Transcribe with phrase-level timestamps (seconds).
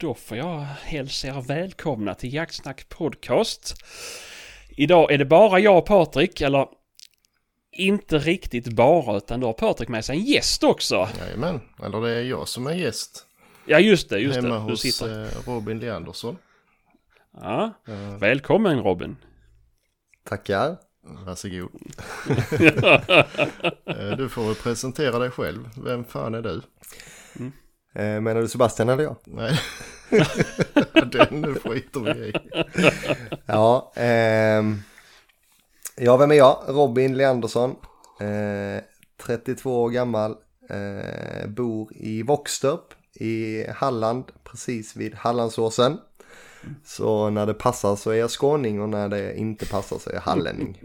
[0.00, 3.74] Då får jag hälsa er välkomna till Jaktsnack Podcast.
[4.68, 6.68] Idag är det bara jag och Patrik, eller
[7.72, 11.08] inte riktigt bara, utan då har Patrik med sig en gäst också.
[11.18, 13.26] Jajamän, eller det är jag som är gäst.
[13.66, 14.54] Ja, just det, just Hemma det.
[14.64, 15.22] Du hos sitter.
[15.22, 16.38] eh, Robin Leandersson.
[17.32, 17.72] Ja,
[18.20, 19.16] välkommen Robin.
[20.24, 20.76] Tackar.
[21.26, 21.70] Varsågod.
[23.84, 25.68] Eh, du får väl presentera dig själv.
[25.84, 26.62] Vem fan är du?
[27.94, 29.16] Eh, menar du Sebastian eller jag?
[29.24, 29.60] Nej,
[31.12, 32.32] den skiter vi i.
[33.46, 34.82] Ja, ehm,
[35.96, 36.62] ja, vem är jag?
[36.68, 37.70] Robin Leandersson.
[38.20, 38.82] Eh,
[39.22, 40.36] 32 år gammal.
[40.70, 45.98] Eh, bor i Våxtorp i Halland, precis vid Hallandsåsen.
[46.84, 50.14] Så när det passar så är jag skåning och när det inte passar så är
[50.14, 50.78] jag hallänning.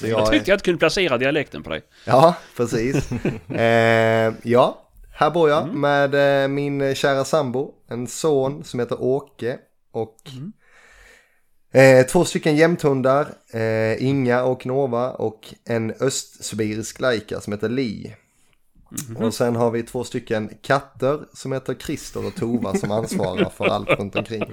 [0.00, 1.82] Så Jag jag är, tyckte jag inte kunde placera dialekten på dig.
[2.06, 3.08] ja, precis.
[3.48, 4.83] Eh, ja,
[5.14, 9.58] här bor jag med eh, min kära sambo, en son som heter Åke
[9.92, 10.16] och
[11.72, 18.14] eh, två stycken jämthundar, eh, Inga och Nova och en östsibirisk laika som heter Li.
[19.18, 23.64] Och sen har vi två stycken katter som heter Christer och Tova som ansvarar för
[23.66, 24.42] allt runt omkring.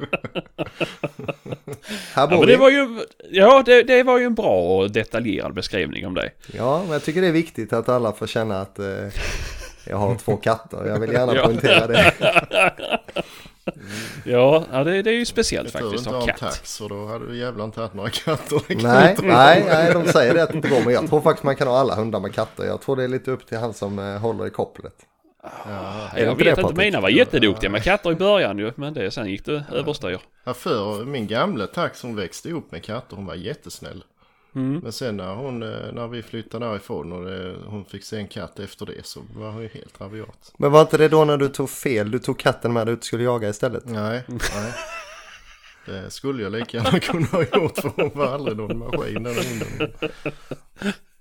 [2.14, 2.52] Här Ja, bor men vi.
[2.52, 3.00] det var ju,
[3.32, 6.36] ja, det, det var ju en bra och detaljerad beskrivning om dig.
[6.54, 8.86] Ja, men jag tycker det är viktigt att alla får känna att eh,
[9.86, 10.86] jag har två katter.
[10.88, 11.46] Jag vill gärna Ja.
[11.46, 12.14] poängtera det.
[14.26, 16.38] Ja, ja det, det är ju speciellt Jag faktiskt att ha katt.
[16.38, 18.62] tax och då hade du jävlar inte haft några katter.
[18.84, 20.82] Nej, nej, nej, de säger det att det inte går.
[20.86, 22.64] Men jag tror faktiskt man kan ha alla hundar med katter.
[22.66, 24.94] Jag tror det är lite upp till han som eh, håller i kopplet.
[25.44, 28.72] Är det Jag inte vet det, inte, mina var jätteduktiga med katter i början ju,
[28.76, 30.20] men det, sen gick det överstyr.
[30.44, 33.16] Ja, för min gamla tax hon växte upp med katter.
[33.16, 34.04] Hon var jättesnäll.
[34.56, 34.80] Mm.
[34.84, 38.28] Men sen när, hon, eh, när vi flyttade därifrån och det, hon fick se en
[38.28, 40.54] katt efter det så var hon ju helt rabiat.
[40.58, 42.12] Men var inte det då när du tog fel?
[42.12, 43.84] Du tog katten med dig ut och skulle jaga istället?
[43.86, 44.74] Nej, nej.
[45.86, 49.36] Det skulle jag lika gärna kunna ha gjort för hon var aldrig någon maskin den
[49.36, 49.92] hunden.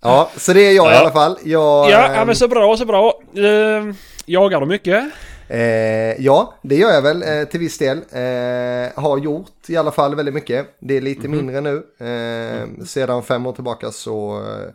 [0.03, 1.01] Ja, så det är jag i Ja.
[1.01, 1.39] alla fall.
[1.45, 3.21] Jag, Ja, ehm, ja men så bra, så bra.
[3.39, 3.95] Uh,
[4.27, 5.05] jagar du mycket?
[5.51, 7.99] Eh, ja, det gör jag väl eh, till viss del.
[7.99, 10.67] Eh, har gjort i alla fall väldigt mycket.
[10.79, 11.77] Det är lite mindre nu.
[11.99, 14.71] Eh, Sedan fem år tillbaka så eh,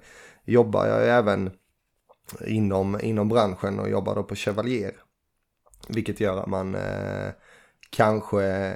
[0.45, 1.51] jobbar jag även
[2.47, 4.93] inom, inom branschen och jobbar då på Chevalier.
[5.87, 7.29] Vilket gör att man eh,
[7.89, 8.73] kanske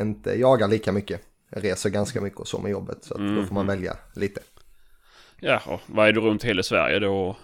[0.00, 1.20] inte jagar lika mycket.
[1.50, 2.98] Jag reser ganska mycket och så med jobbet.
[3.04, 4.40] Så att då får man välja lite.
[5.40, 7.36] Ja, och vad är du runt hela Sverige då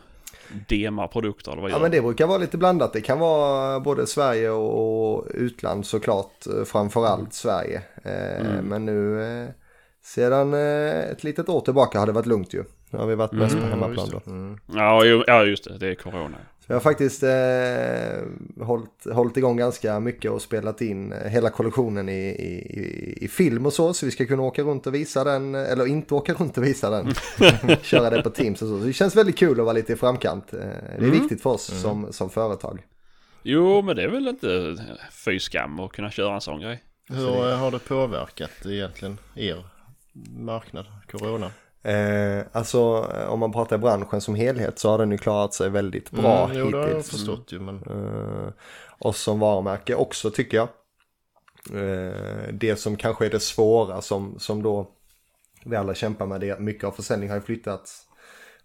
[0.51, 2.93] och demar produkter eller vad Ja men det brukar vara lite blandat.
[2.93, 6.47] Det kan vara både Sverige och utland såklart.
[6.47, 7.83] eh, Framförallt Sverige.
[8.05, 9.49] Eh, Men nu eh,
[10.05, 12.65] sedan eh, ett litet år tillbaka har det varit lugnt ju.
[12.91, 14.21] Nu har vi varit mest på hemmaplan då.
[14.31, 14.59] Mm.
[15.27, 15.79] Ja, just det.
[15.79, 16.37] Det är corona.
[16.69, 22.09] Så jag har faktiskt eh, hållit, hållit igång ganska mycket och spelat in hela kollektionen
[22.09, 23.95] i, i, i- film och så.
[23.95, 25.55] Så vi ska kunna åka runt och visa den.
[25.55, 27.15] Eller inte åka runt och visa den.
[27.83, 28.79] Köra det på Teams och så.
[28.81, 30.53] Så det känns väldigt kul att vara lite i framkant.
[30.55, 30.59] Eh,
[30.99, 32.83] det är viktigt för oss som, som företag.
[33.43, 34.77] Jo, men det är väl inte
[35.25, 36.83] fy skam att kunna köra en sån grej.
[37.09, 39.65] Hur eh, har det påverkat egentligen er
[40.39, 41.51] marknad, corona?
[41.89, 45.71] Eh, alltså eh, om man pratar branschen som helhet så har den ju klarat sig
[45.71, 47.11] väldigt bra Mm, jo, det har jag hittills.
[47.11, 48.53] förstått ju men Eh,
[48.99, 50.69] och som varumärke också tycker jag.
[51.83, 54.89] Eh, det som kanske är det svåra som, som då
[55.65, 58.03] vi alla kämpar med det mycket av försäljning har ju flyttats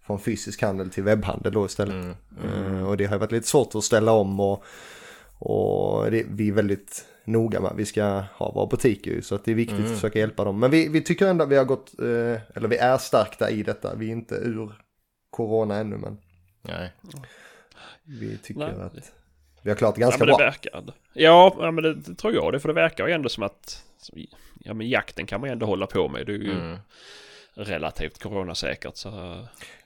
[0.06, 2.16] från fysisk handel till webbhandel då istället.
[2.44, 4.64] Eh, och det har varit lite svårt att ställa om och,
[5.38, 7.72] och det, vi är väldigt noga med.
[7.76, 8.04] Vi ska
[8.34, 10.60] ha våra butiker ju så att det är viktigt att försöka hjälpa dem.
[10.60, 12.06] Men vi, vi tycker ändå att vi har gått, eh,
[12.56, 13.94] eller vi är starka i detta.
[13.94, 14.72] Vi är inte ur
[15.30, 16.18] corona ännu men
[16.62, 16.92] nej.
[18.04, 18.80] vi tycker Nej.
[18.86, 19.12] att
[19.62, 20.44] vi har klarat det Ja, ganska men det bra.
[20.44, 20.84] verkar.
[21.12, 22.60] Ja, ja, men det, det tror jag det.
[22.60, 23.82] För det verkar ju ändå som att
[24.64, 26.26] ja, men jakten kan man ju ändå hålla på med.
[26.26, 26.76] Det är ju Mm.
[27.54, 28.96] Relativt coronasäkert.
[28.96, 29.10] Så,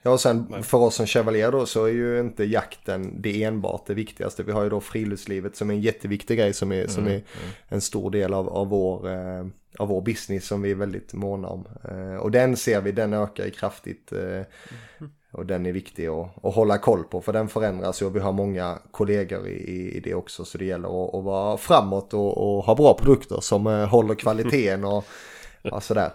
[0.01, 3.85] Ja, och sen för oss som Chevalier då så är ju inte jakten det enbart
[3.85, 4.43] det viktigaste.
[4.43, 7.21] Vi har ju då friluftslivet som är en jätteviktig grej som är, som är
[7.67, 9.45] en stor del av, av, vår, eh,
[9.77, 11.67] av vår business som vi är väldigt måna om.
[11.89, 14.11] Eh, och den ser vi, den ökar ju kraftigt.
[14.11, 14.41] Eh,
[15.31, 18.19] och den är viktig att, att hålla koll på för den förändras ju och vi
[18.19, 20.45] har många kollegor i, i det också.
[20.45, 24.15] Så det gäller att, att vara framåt och, och ha bra produkter som eh, håller
[24.15, 25.05] kvaliteten och
[25.61, 26.11] ja, sådär.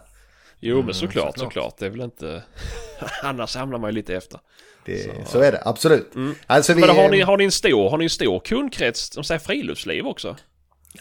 [0.68, 1.38] Jo, men såklart, såklart.
[1.38, 1.78] såklart.
[1.78, 2.42] Det är väl inte...
[3.22, 4.40] Annars hamnar man ju lite efter.
[4.84, 5.40] Det, så.
[5.40, 6.12] är det, absolut.
[6.46, 9.24] Alltså vi, Men har ni, har ni en stor, har ni en stor kundkrets som
[9.24, 10.36] säger friluftsliv också?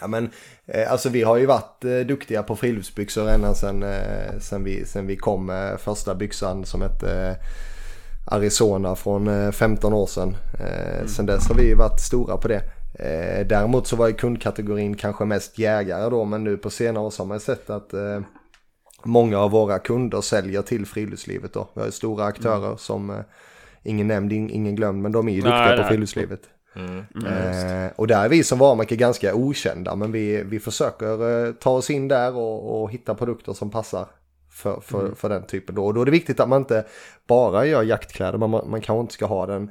[0.00, 0.30] Ja men
[0.66, 4.86] eh, alltså vi har ju varit eh, duktiga på friluftsbyxor ända sen, eh, sen, vi,
[4.86, 10.36] sen vi kom med första byxan som hette eh, Arizona från eh, 15 år sedan.
[10.60, 12.62] Eh, Sen dess har vi varit stora på det.
[13.48, 17.22] Däremot så var ju kundkategorin kanske mest jägare då men nu på senare år så
[17.22, 17.94] har man sett att
[19.04, 21.68] många av våra kunder säljer till friluftslivet då.
[21.74, 22.78] Vi har ju stora aktörer Mm.
[22.78, 23.16] som eh,
[23.82, 25.88] ingen nämnd, in- ingen glömd men de är ju Nej, duktiga på nej.
[25.90, 26.40] friluftslivet.
[26.76, 26.98] Mm.
[27.26, 31.70] Eh, och där är vi som varumärke ganska okända men vi, vi försöker eh, ta
[31.70, 34.06] oss in där och, och hitta produkter som passar
[34.50, 35.14] för, för, Mm.
[35.14, 35.74] för den typen.
[35.74, 35.84] Då.
[35.86, 36.84] Och då är det viktigt att man inte
[37.28, 39.70] bara gör jaktkläder, man, man kanske inte ska ha den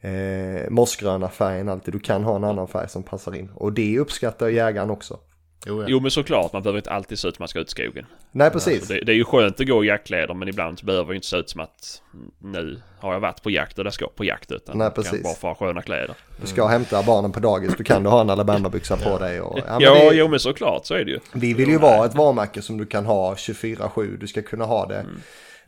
[0.00, 1.94] eh, mossgröna färgen alltid.
[1.94, 3.50] Du kan ha en annan färg som passar in.
[3.54, 5.18] Och det uppskattar jägaren också.
[5.66, 5.88] Jo, ja.
[5.88, 8.06] Jo men såklart, man behöver inte alltid se ut som man ska ut i skogen.
[8.32, 8.88] Nej precis.
[8.88, 11.26] Det, det är ju skönt att gå i jaktkläder men ibland så behöver det inte
[11.26, 12.02] se ut som att
[12.38, 15.04] nu har jag varit på jakt och det ska på jakt utan Nej, man kan
[15.04, 15.22] precis.
[15.22, 16.14] bara få ha sköna kläder.
[16.40, 19.40] Du ska hämta barnen på dagis, du kan du ha en Alabama-byxa på dig.
[19.40, 21.18] Och, ja, men Ja, det, jo men såklart så är det ju.
[21.32, 24.16] Vi vill ju vara ett varumärke som du kan ha 24-7.
[24.16, 25.06] Du ska kunna ha det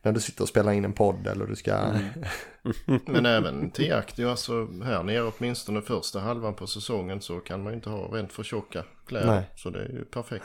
[0.03, 1.77] när du sitter och spelar in en podd eller du ska...
[3.07, 7.63] Men även till jakt, ju alltså här nere åtminstone första halvan på säsongen så kan
[7.63, 9.27] man ju inte ha rent för tjocka kläder.
[9.27, 9.43] Nej.
[9.57, 10.45] Så det är ju perfekt.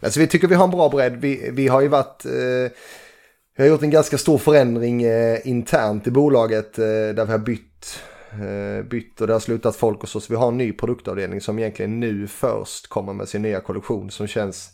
[0.00, 1.16] Alltså vi tycker vi har en bra bredd.
[1.16, 2.24] Vi, vi har ju varit...
[2.24, 2.72] Eh,
[3.56, 7.38] vi har gjort en ganska stor förändring eh, internt i bolaget eh, där vi har
[7.38, 8.00] bytt,
[8.32, 10.20] eh, bytt och det har slutat folk och så.
[10.20, 14.10] Så vi har en ny produktavdelning som egentligen nu först kommer med sin nya kollektion
[14.10, 14.70] som känns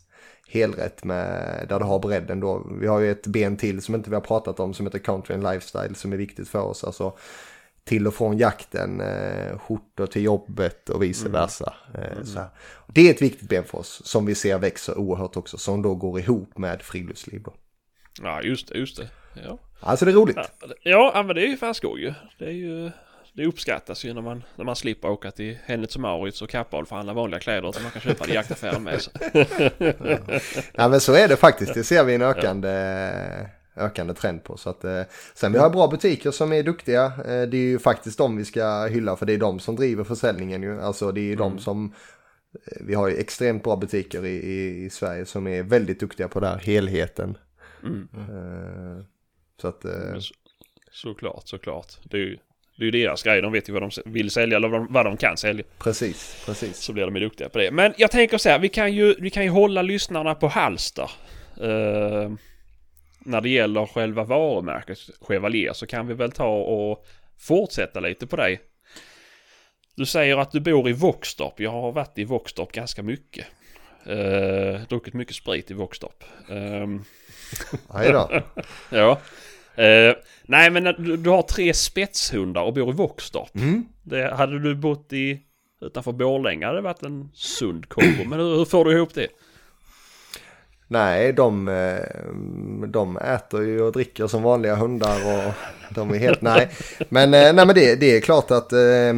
[0.48, 2.66] helrätt med där du har bredden då.
[2.80, 5.34] Vi har ju ett ben till som inte vi har pratat om som heter Country
[5.34, 6.84] and Lifestyle som är viktigt för oss.
[6.84, 7.12] Alltså
[7.84, 11.74] till och från jakten, eh, skjortor till jobbet och vice versa.
[11.94, 12.48] Eh, så här.
[12.94, 15.94] Det är ett viktigt ben för oss som vi ser växer oerhört också som då
[15.94, 17.42] går ihop med friluftsliv.
[17.42, 17.54] Då.
[18.22, 19.08] Ja just det, just det.
[19.44, 20.36] Ja, Alltså det är roligt.
[20.82, 22.14] ja, ja men det är ju fan skoj ju.
[22.38, 22.90] Det är ju...
[23.32, 26.86] Det uppskattas ju när man, när man slipper åka till Hennes och Mauritz och Kappahl
[26.86, 29.12] för att handla vanliga kläder utan man kan köpa i jaktaffären med sig.
[30.74, 32.68] Ja men så är det faktiskt, det ser vi en ökande,
[33.80, 34.56] ökande trend på.
[34.56, 35.02] Så att, eh,
[35.34, 38.44] sen vi har bra butiker som är duktiga, eh, det är ju faktiskt de vi
[38.44, 40.80] ska hylla för det är de som driver försäljningen ju.
[40.80, 41.94] Alltså det är ju de som,
[42.66, 46.28] eh, vi har ju extremt bra butiker i, i, i Sverige som är väldigt duktiga
[46.28, 47.38] på den här helheten.
[47.82, 48.08] Mm.
[48.14, 49.04] Eh,
[49.60, 50.34] Så att, eh, så,
[50.92, 51.92] såklart, såklart.
[52.02, 52.38] Det är ju
[52.76, 53.42] det är ju deras grej.
[53.42, 55.64] De vet ju vad de vill sälja eller vad de, vad de kan sälja.
[55.78, 56.76] precis, precis.
[56.76, 57.70] Så blir de ju duktiga på det.
[57.70, 61.10] Men jag tänker så här, vi kan ju, vi kan ju hålla lyssnarna på halster.
[61.60, 62.30] Eh,
[63.24, 67.06] när det gäller själva varumärket Chevalier så kan vi väl ta och
[67.38, 68.60] fortsätta lite på dig.
[69.96, 71.60] Du säger att du bor i Våxtorp.
[71.60, 73.46] Jag har varit i Våxtorp ganska mycket.
[74.06, 76.24] Uh, druckit mycket sprit i Våxtorp.
[77.94, 78.42] Hej då.
[78.90, 79.20] ja.
[79.82, 83.56] Eh, nej men du, du har tre spetshundar och bor i Våxtorp.
[83.56, 83.84] Mm.
[84.02, 85.40] Det, hade du bott i
[85.80, 88.24] utanför Borlänge hade det varit en sund kombo.
[88.24, 89.28] Men hur, hur får du ihop det?
[90.92, 95.52] Nej, de, eh, de äter ju och dricker som vanliga hundar och
[95.94, 96.70] de är helt, nej.
[97.08, 99.14] Men, eh, nej, men det, det är klart att eh,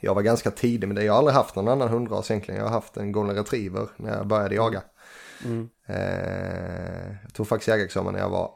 [0.00, 1.04] jag var ganska tidig med det.
[1.04, 2.60] Jag har aldrig haft någon annan hundras egentligen.
[2.60, 4.82] Jag har haft en golden retriever när jag började jaga.
[5.44, 5.68] Mm.
[5.86, 8.50] Eh, jag tog faktiskt jägarexamen när jag var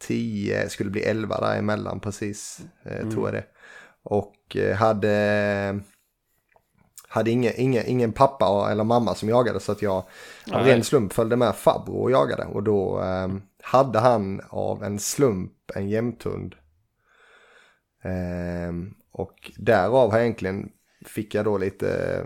[0.00, 3.44] 10, skulle bli 11 däremellan precis, eh, tror jag det.
[4.02, 5.80] Och eh, hade,
[7.14, 10.04] hade ingen, ingen, ingen pappa eller mamma som jagade så att jag
[10.52, 12.44] av ren slump följde med farbror och jagade.
[12.44, 13.28] Och då eh,
[13.62, 16.54] hade han av en slump en jämthund.
[18.02, 18.72] Eh,
[19.12, 20.68] och därav har jag egentligen
[21.06, 22.20] fick jag då lite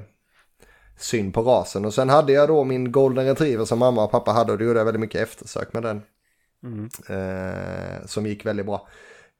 [0.98, 1.84] syn på rasen.
[1.84, 4.64] Och sen hade jag då min golden retriever som mamma och pappa hade och då
[4.64, 6.02] gjorde jag väldigt mycket eftersök med den.
[6.62, 6.88] Mm.
[7.08, 8.88] Eh, som gick väldigt bra.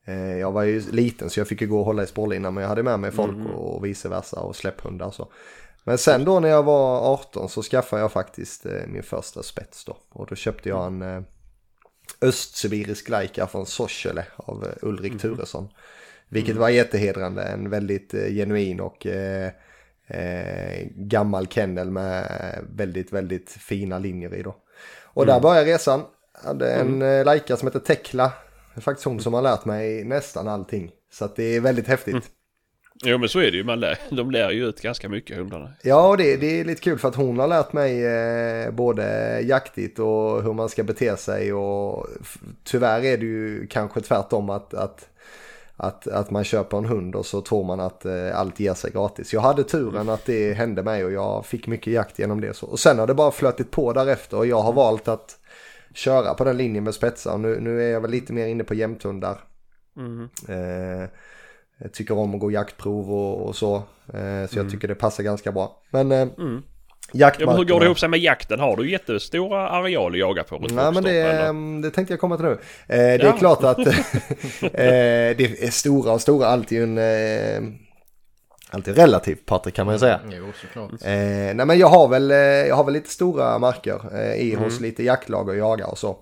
[0.09, 2.63] Eh, jag var ju liten så jag fick ju gå och hålla i spårlinan men
[2.63, 3.47] jag hade med mig folk Mm.
[3.47, 5.33] och vice versa och släpphundar så.
[5.85, 9.85] Men sen då när jag var 18 så skaffade jag faktiskt eh, min första spets
[9.85, 9.97] då.
[10.09, 11.23] Och då köpte jag en eh,
[12.21, 15.69] östsibirisk lajka från Sorsele av Ulrik Turesson.
[16.29, 19.51] Vilket var jättehedrande, en väldigt genuin och eh,
[20.07, 22.27] eh, gammal kennel med
[22.77, 24.57] väldigt, väldigt fina linjer i då.
[25.03, 26.03] Och där började resan.
[26.45, 27.27] Hade en mm.
[27.27, 28.33] lajka som heter Tekla.
[28.79, 30.91] Det är faktiskt hon som har lärt mig nästan allting.
[31.13, 32.31] Så att det är väldigt häftigt.
[33.05, 33.65] Jo men så är det ju.
[33.65, 35.73] Man lär, de lär ju ut ganska mycket hundarna.
[35.83, 39.99] Ja, det, det är lite kul för att hon har lärt mig eh, både jaktigt
[39.99, 41.53] och hur man ska bete sig.
[41.53, 42.07] Och
[42.65, 45.09] tyvärr är det ju kanske tvärtom att, att,
[45.77, 48.91] att, att man köper en hund och så tror man att eh, allt ger sig
[48.91, 49.33] gratis.
[49.33, 52.57] Jag hade turen att det hände mig och jag fick mycket jakt genom det.
[52.57, 52.67] Så.
[52.67, 55.38] Och sen har det bara flötit på därefter och jag har valt att
[55.95, 57.39] köra på den linjen med spetsar.
[57.39, 59.39] Nu, nu är jag väl lite mer inne på jämthundar.
[59.97, 60.29] Mm.
[60.49, 61.09] Eh,
[61.81, 63.77] jag tycker om att gå jaktprov och, och så.
[63.77, 64.71] Eh, så jag Mm.
[64.71, 65.83] tycker det passar ganska bra.
[65.91, 66.63] Men eh, Mm.
[67.13, 67.53] Ja, jaktmarkerna.
[67.53, 68.61] men hur går det ihop sig med jakten?
[68.61, 70.59] Har du jättestora areal att jaga på?
[70.71, 72.53] Nej men det, mm, det tänkte jag komma till nu.
[72.53, 73.33] Eh, det är Ja.
[73.39, 73.79] klart att
[74.63, 76.47] eh, det är stora och stora.
[76.47, 77.73] Allt är ju en, eh,
[78.71, 80.21] Alltid relativt Patrik kan man ju säga.
[80.31, 80.93] Jo, såklart.
[80.93, 84.55] Eh, nej men jag har väl, eh, jag har väl lite stora marker eh, i
[84.55, 86.19] hos lite jaktlag och jaga och så.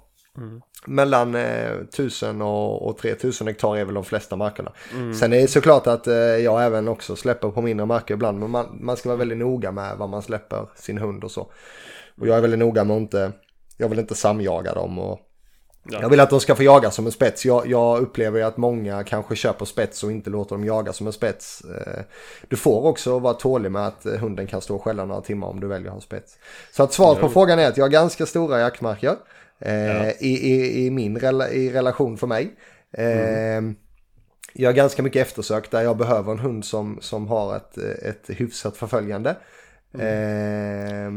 [0.86, 4.72] Mellan eh, 1000 och, och 3000 hektar är väl de flesta markerna.
[5.18, 8.38] Sen är det såklart att eh, jag även också släpper på mindre marker ibland.
[8.38, 11.40] Men man, man ska vara väldigt noga med vad man släpper sin hund och så.
[12.20, 13.32] Och jag är väldigt noga med att inte,
[13.76, 15.20] jag vill inte samjaga dem och
[15.90, 15.98] Ja.
[16.02, 17.44] jag vill att de ska få jaga som en spets.
[17.46, 21.06] Jag, jag upplever ju att många kanske köper spets och inte låter dem jaga som
[21.06, 21.60] en spets.
[21.64, 22.02] Eh,
[22.48, 25.60] Du får också vara tålig med att hunden kan stå och skälla några timmar om
[25.60, 26.38] du väljer att ha spets.
[26.72, 29.16] Så att svaret på frågan är att jag har ganska stora jaktmarker
[29.58, 31.16] eh, i, i, i min
[31.52, 32.54] i relation för mig.
[32.92, 33.62] Eh,
[34.58, 38.24] Jag har ganska mycket eftersök där jag behöver en hund som, som har ett, ett
[38.26, 39.36] hyfsat förföljande.
[39.98, 41.10] Eh,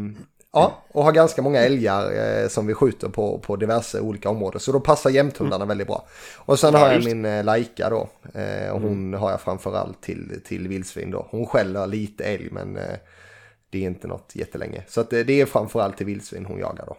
[0.53, 4.60] ja, och har ganska många älgar eh, som vi skjuter på, på diverse olika områden.
[4.60, 6.08] Så då passar jämthundarna väldigt bra.
[6.38, 8.10] Och sen Ja, har jag min eh, Laika då.
[8.34, 11.27] Eh, och hon har jag framförallt till, till vildsvin då.
[11.32, 12.96] Hon skäller lite älg men eh,
[13.70, 14.84] det är inte något jättelänge.
[14.88, 16.98] Så att, eh, det är framförallt till vildsvin hon jagar då.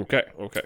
[0.00, 0.62] Okej, okej.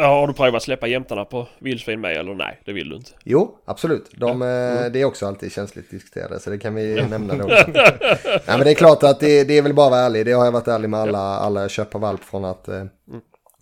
[0.00, 2.60] Ja, har du provat släppa jämtarna på vildsvin med eller nej?
[2.64, 3.10] Det vill du inte.
[3.24, 4.10] Jo, absolut.
[4.16, 7.46] De, eh, Det är också alltid känsligt diskuterade, så det kan vi nämna då.
[7.46, 10.26] Nej, men det är klart att det, det är väl bara att vara ärlig.
[10.26, 12.84] Det har jag varit ärlig med alla, alla jag köper valp från att eh,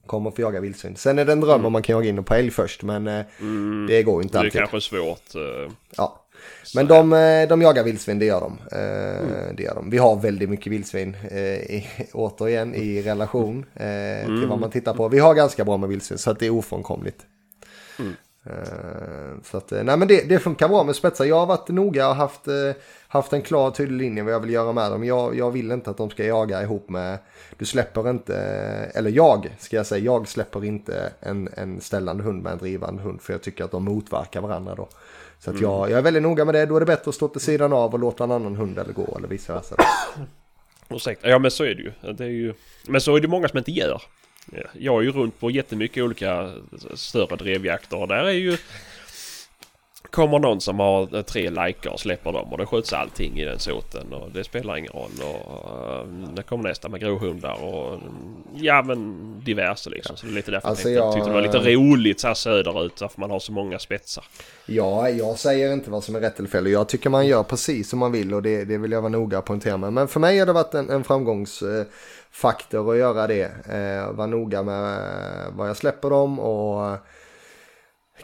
[0.06, 0.96] komma och få jaga vildsvin.
[0.96, 3.24] Sen är det en dröm om man kan jaga in på älg först, men eh,
[3.88, 4.60] det går inte Det är alltid.
[4.60, 5.34] kanske svårt.
[5.34, 6.22] eh, Ja.
[6.74, 8.58] Men de, eh, de jagar vildsvin, det gör de.
[8.72, 9.90] Eh, det gör de.
[9.90, 13.66] Vi har väldigt mycket vildsvin, i, återigen, i relation
[14.26, 15.08] till vad man tittar på.
[15.08, 17.18] Vi har ganska bra med vildsvin, så att det är ofrånkomligt.
[18.46, 21.24] Eh, Så att, eh, nej men det, det funkar bra med spetsar.
[21.24, 22.54] Jag har varit noga och haft, eh,
[23.08, 25.04] haft en klar tydlig linje vad jag vill göra med dem.
[25.04, 27.18] Jag, jag vill inte att de ska jaga ihop med,
[27.56, 28.36] du släpper inte,
[28.94, 33.02] eller jag ska jag säga, jag släpper inte en, en ställande hund med en drivande
[33.02, 34.88] hund för jag tycker att de motverkar varandra då.
[35.38, 37.28] Så att jag, jag är väldigt noga med det, då är det bättre att stå
[37.28, 39.76] till sidan av och låta en annan hund eller gå eller vice versa.
[40.88, 41.28] Ursäkta.
[41.28, 42.12] Ja men så är det ju.
[42.12, 42.54] Det är ju.
[42.88, 44.02] Men så är det många som inte gör.
[44.52, 46.52] Ja, Jag är ju runt på jättemycket olika
[46.94, 48.56] större drevjakter och där är ju...
[50.10, 53.58] Kommer någon som har tre likar och släpper dem och det skjuts allting i den
[53.58, 55.10] såten och det spelar ingen roll.
[55.22, 57.98] Och uh, det kommer nästa med gråhundar och
[58.54, 60.16] ja men diverse liksom.
[60.16, 62.34] Så det är lite därför Alltså, jag jag- tyckte det var lite roligt så här
[62.34, 64.24] söderut varför man har så många spetsar.
[64.66, 66.66] Ja, jag säger inte vad som är rätt eller fel.
[66.66, 69.38] Jag tycker man gör precis som man vill och det, det vill jag vara noga
[69.38, 69.92] att poängtera med.
[69.92, 71.04] Men för mig har det varit en, en
[72.36, 73.50] framgångsfaktor att göra det.
[73.68, 76.98] Eh, vara noga med vad jag släpper dem och eh,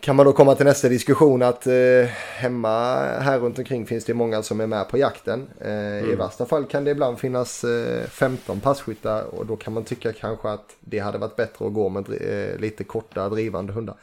[0.01, 4.15] kan man då komma till nästa diskussion att eh, hemma här runt omkring finns det
[4.15, 5.49] många som är med på jakten.
[5.61, 9.85] Eh, I värsta fall kan det ibland finnas eh, 15 passkyttar och då kan man
[9.85, 13.97] tycka kanske att det hade varit bättre att gå med eh, lite korta drivande hundar.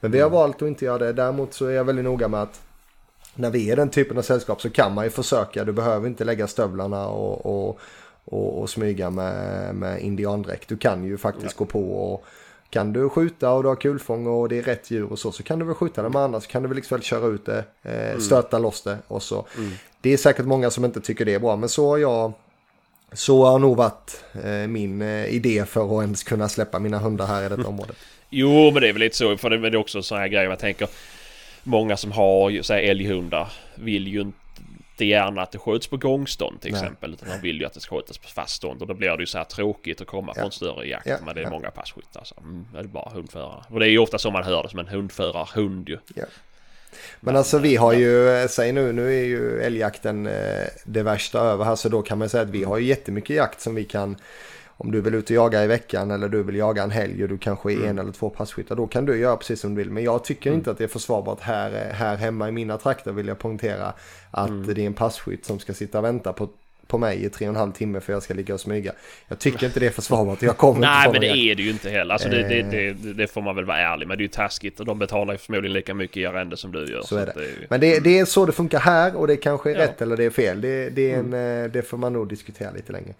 [0.00, 1.12] Men vi har valt att inte göra det.
[1.12, 2.60] Däremot så är jag väldigt noga med att
[3.36, 5.64] när vi är den typen av sällskap så kan man ju försöka.
[5.64, 7.80] Du behöver inte lägga stövlarna och, och,
[8.24, 10.68] och, och smyga med, med indiandräkt.
[10.68, 12.24] Du kan ju faktiskt gå på och
[12.70, 15.42] kan du skjuta och du har kulfång och det är rätt djur och så så
[15.42, 18.18] kan du väl skjuta det med annars kan du väl liksom köra ut det, eh,
[18.18, 19.46] stöta loss det och så.
[20.00, 22.32] Det är säkert många som inte tycker det är bra men så har jag
[23.12, 27.26] så har nog varit eh, min eh, idé för att ens kunna släppa mina hundar
[27.26, 27.96] här i detta området.
[28.30, 29.36] Jo, men det är väl lite så.
[29.36, 30.88] För det är också en sån här grej man tänker.
[31.62, 34.38] Många som har så här, älghundar vill ju inte
[35.00, 36.80] gärna att det skjuts på gångstånd till Nej.
[36.80, 37.12] exempel.
[37.14, 38.82] Utan de vill ju att det ska skjutas på fast stånd.
[38.82, 40.42] Och då blir det ju så här tråkigt att komma Ja.
[40.42, 41.06] från större jakt.
[41.06, 41.50] Ja, Men det är ja.
[41.50, 42.24] många passkyttar.
[42.24, 43.64] Så, mm, det är bara hundförare.
[43.68, 45.98] Och det är ju ofta så man hör det som en hundförarhund ju.
[47.20, 51.38] Men alltså vi har ju, eh, säg nu, nu är ju älgjakten eh, det värsta
[51.40, 53.84] över här så då kan man säga att vi har ju jättemycket jakt som vi
[53.84, 54.16] kan
[54.76, 57.28] om du vill ut och jaga i veckan eller du vill jaga en helg och
[57.28, 59.90] du kanske är en eller två passkyttar då kan du göra precis som du vill.
[59.90, 63.28] Men jag tycker inte att det är försvarbart här, här hemma i mina trakter vill
[63.28, 63.92] jag poängtera
[64.30, 66.48] att det är en passkytt som ska sitta och vänta på,
[66.86, 68.92] på mig i tre och en halv timme för jag ska ligga och smyga.
[69.28, 70.42] Jag tycker inte det är försvarbart.
[70.42, 71.38] Jag kommer Nej men det jakt.
[71.38, 72.12] är det ju inte heller.
[72.12, 72.94] Alltså det, det, Eh.
[72.96, 74.18] det, det får man väl vara ärlig med.
[74.18, 76.84] Det är ju taskigt och de betalar ju förmodligen lika mycket i arrende som du
[76.92, 77.02] gör.
[77.02, 77.40] Så är att det.
[77.44, 79.80] ju- Men det, är så det funkar här och det kanske är Ja.
[79.80, 79.88] Mm.
[79.90, 80.60] rätt eller det är fel.
[80.60, 81.32] Det, är en,
[81.64, 83.14] eh, det får man nog diskutera lite längre.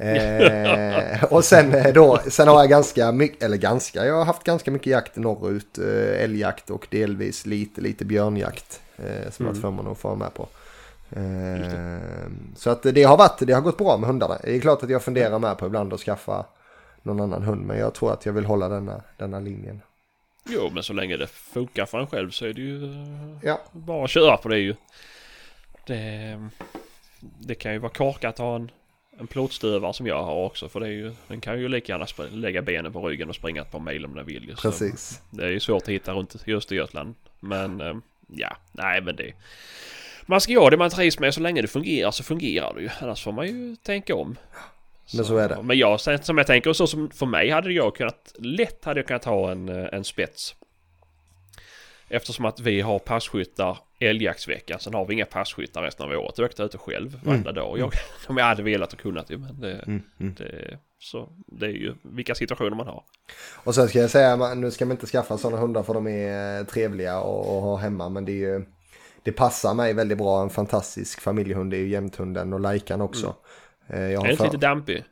[0.00, 4.44] Eh, och sen eh, då, sen har jag ganska mycket, eller ganska, jag har haft
[4.44, 5.78] ganska mycket jakt norrut.
[5.78, 8.80] Eh, älgjakt och delvis lite, lite björnjakt.
[8.96, 9.54] Eh, som jag Mm.
[9.54, 10.48] har förmånen att få med på.
[11.10, 11.98] Eh,
[12.56, 14.38] så att det har varit, det har gått bra med hundarna.
[14.42, 16.46] Det är klart att jag funderar med på ibland att skaffa
[17.02, 17.66] någon annan hund.
[17.66, 19.80] Men jag tror att jag vill hålla denna, denna linjen.
[20.48, 23.60] Jo men så länge det funkar för en själv så är det ju eh, Ja.
[23.72, 24.74] bara att köra på det ju.
[25.86, 26.38] Det,
[27.20, 28.70] det kan ju vara korkat att ha en,
[29.20, 32.06] en plåtstövare som jag har också för det är ju, den kan ju lika gärna
[32.30, 34.54] lägga benen på ryggen och springa ett par mil om den vill.
[34.56, 35.22] Så Precis.
[35.30, 37.14] Det är ju svårt att hitta runt i Östergötland.
[37.40, 37.94] Men eh,
[38.26, 39.32] ja, nej men det
[40.26, 42.88] Man ska göra det man trivs med så länge det fungerar så fungerar det ju.
[43.00, 44.36] Annars får man ju tänka om.
[45.14, 45.62] Men så är det.
[45.62, 49.06] Men jag, som jag tänker så som för mig hade jag kunnat lätt hade jag
[49.06, 50.54] kunnat ha en, eh, en spets.
[52.08, 54.80] Eftersom att vi har passkyttar älgjaktsveckan.
[54.80, 56.36] Sen har vi inga passkyttar resten av året.
[56.36, 57.78] Då åkte jag ute själv varenda dag.
[57.78, 57.92] Jag,
[58.28, 59.38] om jag hade velat och kunnat ju.
[59.38, 60.34] Men det, Mm, mm.
[60.38, 63.02] det, så, det är ju vilka situationer man har.
[63.64, 66.58] Och sen ska jag säga, nu ska man inte skaffa sådana hundar för de är
[66.60, 68.08] eh, trevliga och, och ha hemma.
[68.08, 68.64] Men det är ju,
[69.22, 70.42] det passar mig väldigt bra.
[70.42, 73.34] En fantastisk familjehund är ju jämthunden och lajkan också.
[73.86, 74.52] Eh, Jag Är har det inte för...
[74.52, 75.04] lite dampig?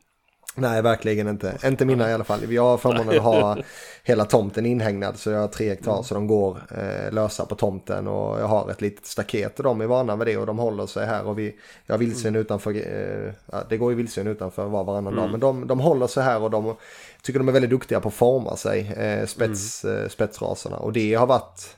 [0.58, 1.58] Nej, verkligen inte.
[1.64, 2.52] Inte mina i alla fall.
[2.52, 3.56] Jag har förmånen att ha
[4.02, 8.06] hela tomten inhägnad så jag har tre hektar så de går eh, lösa på tomten.
[8.06, 10.86] Och jag har ett litet staket och de är vana vid det och de håller
[10.86, 11.26] sig här.
[11.26, 15.30] Och vi, jag har vildsvin utanför, eh, det går ju vildsvin utanför var varannan dag.
[15.30, 16.76] Men de, de håller sig här och de
[17.22, 20.76] tycker de är väldigt duktiga på att forma sig, eh, spets, eh, spetsraserna.
[20.76, 21.76] Och det har varit,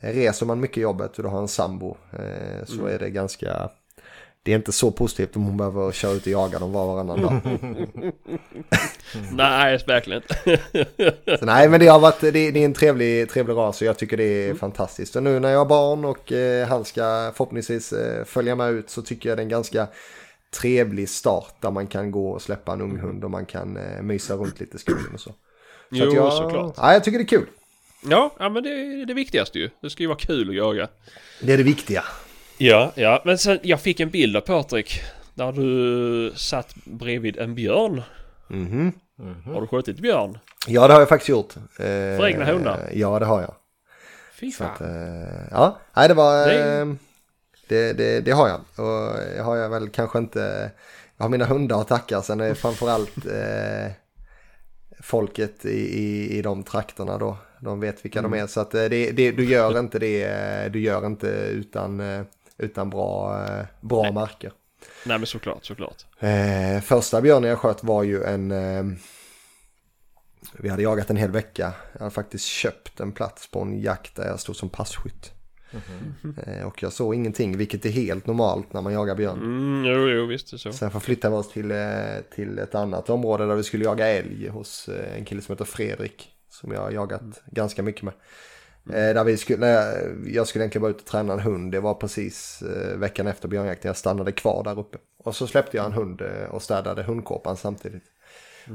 [0.00, 3.70] reser man mycket jobbet och du har en sambo eh, så är det ganska
[4.46, 6.88] det är inte så positivt om hon behöver köra ut och jaga dem var och
[6.88, 7.40] varannan dag.
[9.32, 10.60] Nej, verkligen inte.
[11.38, 13.98] Så nej men det har varit, det, det är en trevlig, trevlig ras och jag
[13.98, 15.16] tycker det är fantastiskt.
[15.16, 18.90] Och nu när jag har barn och eh, han ska förhoppningsvis eh, följa med ut
[18.90, 19.86] så tycker jag det är en ganska
[20.60, 24.02] trevlig start där man kan gå och släppa en ung hund och man kan eh,
[24.02, 25.30] mysa runt lite i skogen och så.
[25.30, 25.34] så
[25.90, 26.74] Jo, jag, såklart.
[26.76, 27.46] Ja, jag tycker det är kul.
[28.04, 29.70] Ja, ja men det är det viktigaste ju.
[29.82, 30.88] Det ska ju vara kul att jaga.
[31.40, 32.04] Det är det viktiga.
[32.58, 33.22] Ja, ja.
[33.24, 35.00] Men sen, jag fick en bild av Patrik.
[35.34, 38.02] Där du satt bredvid en björn.
[38.48, 38.92] Mhm.
[39.44, 40.38] Har du skjutit björn?
[40.66, 41.56] Ja det har jag faktiskt gjort.
[41.56, 42.90] Eh, För egna hundar?
[42.92, 43.54] Ja det har jag.
[44.40, 44.86] Fy Så att, fan.
[45.22, 46.46] eh, ja, nej det var...
[46.46, 46.96] Det Det, är-
[47.68, 48.60] det, det, det har jag.
[48.76, 50.70] Och jag har jag väl kanske inte...
[51.16, 52.22] Jag har mina hundar att tacka.
[52.22, 53.92] Sen är det framförallt eh,
[55.02, 57.36] folket i, i, i de trakterna då.
[57.60, 58.46] De vet vilka de är.
[58.46, 60.68] Så att eh, det, det, du gör inte det.
[60.72, 62.00] Du gör inte utan,
[62.58, 64.52] utan bra, eh, bra marker.
[65.04, 66.04] Nej men såklart, såklart.
[66.18, 68.50] Eh, första björnen jag sköt var ju en...
[68.50, 68.84] Eh,
[70.58, 71.72] vi hade jagat en hel vecka.
[71.92, 75.32] Jag hade faktiskt köpt en plats på en jakt där jag stod som passkytt.
[76.46, 79.38] Eh, och jag såg ingenting, vilket är helt normalt när man jagar björn.
[79.38, 80.72] Mm, jo, jo, visst det är så.
[80.72, 81.78] Sen förflyttade vi oss till, eh,
[82.34, 85.64] till ett annat område där vi skulle jaga älg hos eh, en kille som heter
[85.64, 86.32] Fredrik.
[86.48, 88.14] Som jag har jagat ganska mycket med.
[88.88, 89.94] Eh, där vi skulle, jag,
[90.26, 91.72] jag skulle egentligen bara ut och träna en hund.
[91.72, 93.88] Det var precis eh, veckan efter björnjakten.
[93.88, 94.98] Jag stannade kvar där uppe.
[95.24, 98.04] Och så släppte jag en hund eh, och städade hundkåpan samtidigt.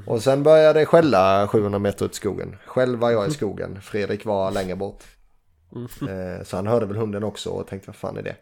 [0.07, 2.55] Och sen började det skälla 700 meter ut i skogen.
[2.65, 3.81] Själv var jag i skogen.
[3.81, 5.03] Fredrik var längre bort.
[6.09, 8.35] Eh, Så han hörde väl hunden också och tänkte vad fan är det?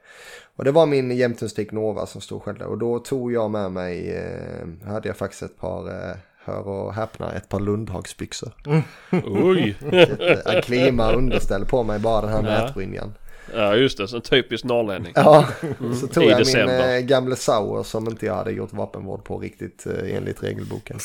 [0.55, 2.65] Och det var min jämthundstik Nova som stod och skällde.
[2.65, 6.15] Och då tog jag med mig, eh, hade jag faktiskt ett par, eh,
[6.49, 8.51] hör och häpna, ett par Lundhagsbyxor.
[9.25, 9.77] Oj!
[9.91, 12.65] Ett eh, Aklima underställ på mig, bara den här Ja.
[12.65, 13.13] nätbrynjan.
[13.53, 15.11] Ja just det, så en typisk norrlänning.
[15.15, 15.47] Ja,
[16.01, 19.37] så tog I jag min eh, gamla Sauer som inte jag hade gjort vapenvård på
[19.37, 20.99] riktigt eh, enligt regelboken.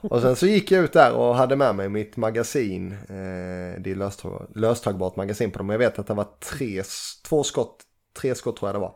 [0.00, 2.92] och sen så gick jag ut där och hade med mig mitt magasin.
[2.92, 5.70] Eh, det är löstag, löstagbart magasin på dem.
[5.70, 6.82] Jag vet att det var tre,
[7.28, 7.76] två skott,
[8.20, 8.94] tre skott tror jag det var.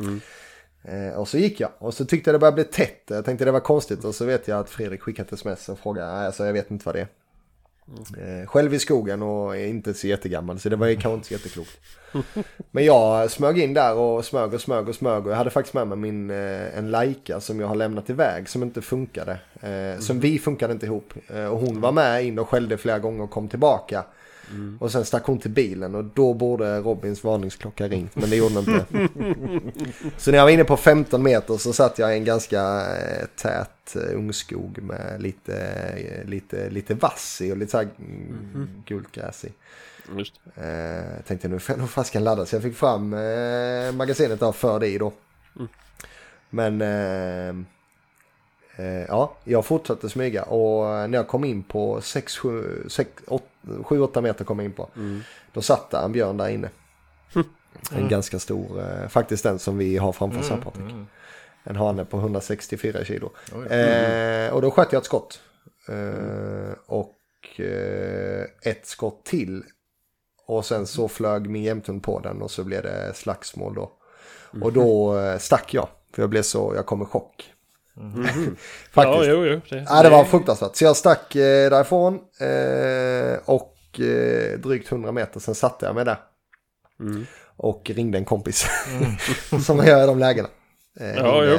[0.00, 0.16] Eh,
[1.16, 3.02] och så gick jag och så tyckte jag det började bli tätt.
[3.06, 5.78] Jag tänkte det var konstigt och så vet jag att Fredrik skickat ett sms och
[5.78, 7.08] frågade, nej alltså jag vet inte vad det är.
[8.18, 11.26] Eh, själv i skogen och är inte så jättegammal så det var ju kanske inte
[11.26, 11.78] så jätteklokt.
[12.70, 15.74] Men jag smög in där och smög och smög och smög och jag hade faktiskt
[15.74, 19.38] med mig min, eh, en Leica som jag har lämnat iväg som inte funkade.
[19.60, 21.12] Eh, Som vi funkade inte ihop.
[21.28, 24.04] Eh, och hon var med in och skällde flera gånger och kom tillbaka.
[24.80, 28.54] Och sen stack hon till bilen och då borde Robins varningsklocka ringt men det gjorde
[28.54, 28.86] den inte.
[30.16, 32.60] så när jag var inne på 15 meter så satt jag i en ganska
[32.96, 35.56] eh, tät eh, ungskog med lite,
[35.96, 39.52] eh, lite, lite vass i och lite så här mm, gult gräs i.
[40.18, 40.40] Just.
[40.54, 44.84] Eh, tänkte nu får jag nog ladda så jag fick fram eh, magasinet där för
[44.84, 45.12] i då.
[46.50, 47.54] Men eh, eh,
[49.08, 54.72] ja, jag fortsatte smyga och när jag kom in på 7-8 meter kom jag in
[54.72, 54.88] på.
[55.52, 56.70] Då satt där en björn där inne.
[57.92, 60.94] En ganska stor, eh, faktiskt den som vi har framför oss här Patrik.
[61.64, 63.30] En hane på 164 kilo.
[63.70, 65.40] Eh, och då sköt jag ett skott.
[65.88, 67.14] Eh, och
[67.60, 69.64] eh, ett skott till.
[70.46, 73.92] Och sen så flög min jämthund på den och så blev det slagsmål då.
[74.62, 75.88] Och då eh, stack jag.
[76.12, 77.52] För jag blev så, jag kom i chock.
[78.92, 79.16] Faktiskt.
[79.16, 79.60] Ja, jo, jo.
[79.70, 80.76] Det, Ja, det var fruktansvärt.
[80.76, 86.04] Så jag stack eh, därifrån eh, och eh, drygt 100 meter sen satte jag mig
[86.04, 86.18] där.
[87.00, 87.26] Mm.
[87.56, 88.66] Och ringde en kompis.
[89.66, 90.48] som jag gör i de lägena.
[91.00, 91.58] Eh, Ja, jo.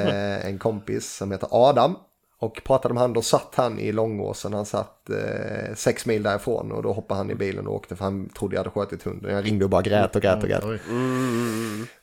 [0.49, 1.95] en kompis som heter Adam.
[2.39, 6.71] Och pratade med han, då satt han i Långåsen, han satt eh, sex mil därifrån
[6.71, 9.35] och då hoppade han i bilen och åkte för han trodde jag hade skjutit hunden.
[9.35, 10.63] Jag ringde och bara grät och grät och grät.
[10.65, 10.79] Oj.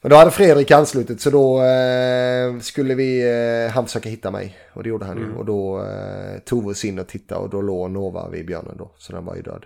[0.01, 3.23] Men då hade Fredrik anslutit så då eh, skulle vi,
[3.67, 4.57] eh, han försöka hitta mig.
[4.73, 5.35] Och det gjorde han ju.
[5.39, 8.77] Och då eh, tog vi oss in och tittade och då låg Nova vid björnen
[8.79, 8.91] då.
[8.99, 9.65] Så den var ju död.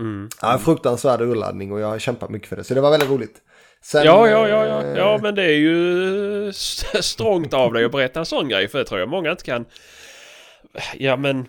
[0.00, 0.28] Mm.
[0.42, 2.64] Ja, fruktansvärd urladdning och jag har kämpat mycket för det.
[2.64, 3.36] Så det var väldigt roligt.
[3.84, 4.82] Sen, Ja, ja, ja, ja.
[4.84, 8.68] eh, Ja, men det är ju st- strångt av dig att berätta en sån grej.
[8.68, 9.64] För det tror jag många inte kan...
[10.98, 11.48] Ja, men...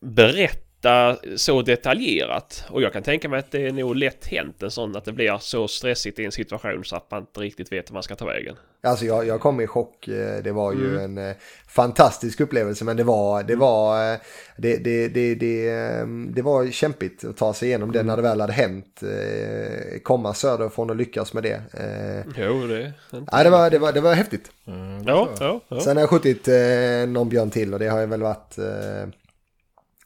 [0.00, 0.69] Berätta
[1.36, 2.64] så detaljerat.
[2.70, 5.12] Och jag kan tänka mig att det är nog lätt hänt en sån att det
[5.12, 8.16] blir så stressigt i en situation så att man inte riktigt vet hur man ska
[8.16, 8.56] ta vägen.
[8.82, 10.08] Alltså jag, jag kom i chock.
[10.08, 11.18] Eh, Det var ju Mm.
[11.18, 11.36] en eh,
[11.68, 14.18] fantastisk upplevelse men det var, det var, eh,
[14.56, 17.96] det, det, det, det, eh, det var kämpigt att ta sig igenom Mm.
[17.98, 19.00] det när det väl hade hänt.
[20.02, 21.62] Komma söderifrån och lyckas med det.
[22.36, 22.92] Jo, det...
[23.32, 24.50] Ja, det, var, det, var, det var häftigt.
[24.66, 25.80] Mm, Ja, ja, ja.
[25.80, 26.48] Sen har jag skjutit
[27.08, 28.56] någon björn till och det har ju väl varit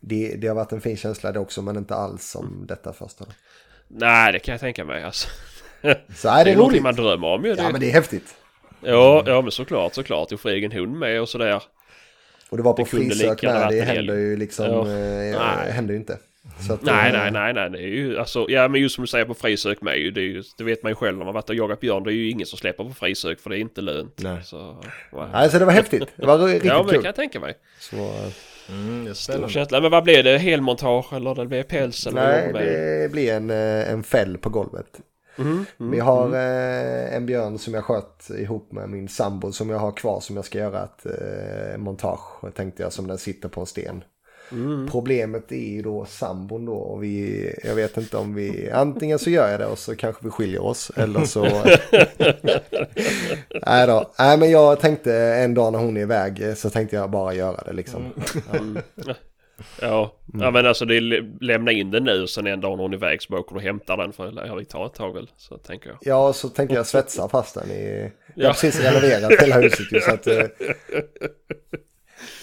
[0.09, 2.67] det, det har varit en fin känsla det också men inte alls som Mm.
[2.67, 3.25] detta första.
[3.89, 5.29] Nej, det kan jag tänka mig alltså.
[6.17, 6.83] Så är Det det är någonting roligt.
[6.83, 7.55] man drömmer om ju.
[7.55, 7.63] Det.
[7.63, 8.35] Ja men det är häftigt.
[8.81, 10.29] Ja, ja, men såklart, såklart.
[10.29, 11.63] Du får egen hund med och sådär.
[12.51, 13.69] Och det var på Det frisök med.
[13.71, 14.67] Det händer ju liksom.
[14.67, 14.81] Ja.
[14.81, 15.71] Eh, Nej.
[15.73, 16.19] händer ju inte.
[16.71, 17.71] Att, Nej, eh, nej, nej, nej.
[17.71, 20.11] Det är ju alltså, ja men just som du säger på frisök med ju.
[20.11, 22.03] Det, ju, det vet man ju själv när man varit och jagat björn.
[22.05, 24.19] Det är ju ingen som släpper på frisök för det är inte lönt.
[24.23, 24.39] Nej.
[24.45, 25.27] Så, nej.
[25.33, 26.09] Nej, så det var häftigt.
[26.17, 27.03] Det var riktigt ja, men det kul.
[27.03, 27.55] kan jag tänka mig.
[27.81, 28.33] Så, eh,
[28.69, 29.81] Mm, det Stor känsla.
[29.81, 30.39] Men vad blev det?
[30.39, 32.07] Helmontage eller det blev päls?
[32.07, 33.13] Eller nej, det?
[33.13, 35.01] blir en, eh, en fäll på golvet.
[35.39, 39.79] Mm, Vi har eh, en björn som jag sköt ihop med min sambo som jag
[39.79, 42.55] har kvar som jag ska göra ett eh, montage.
[42.55, 44.05] Tänkte jag som den sitter på en sten.
[44.53, 44.89] Mm.
[44.91, 49.31] Problemet är ju då sambon då och vi, jag vet inte om vi, antingen så
[49.31, 51.45] gör jag det och så kanske vi skiljer oss eller så.
[53.67, 57.11] Nej då, nej men jag tänkte en dag när hon är iväg så tänkte jag
[57.11, 58.03] bara göra det liksom.
[59.81, 60.15] Ja.
[60.41, 62.93] ja, men alltså det är lä- lämna in den nu sen en dag när hon
[62.93, 65.15] är iväg så bara åker du och hämtar den för ja, det tar ett tag
[65.15, 65.31] väl.
[65.37, 65.99] Så tänker jag.
[66.01, 68.53] Ja, och så tänkte jag svetsa fast den i, jag har Ja.
[68.53, 70.27] precis renoverat hela huset ju så att.
[70.27, 70.45] eh,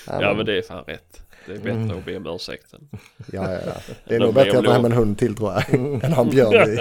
[0.08, 1.22] Ja men det är fan rätt.
[1.46, 2.90] Det är bättre att be om ursäkt än...
[3.32, 3.94] Ja, ja, ja.
[4.08, 5.74] Det är nog bättre att ta hem en hund till tror jag.
[6.04, 6.78] Än ha en björn i,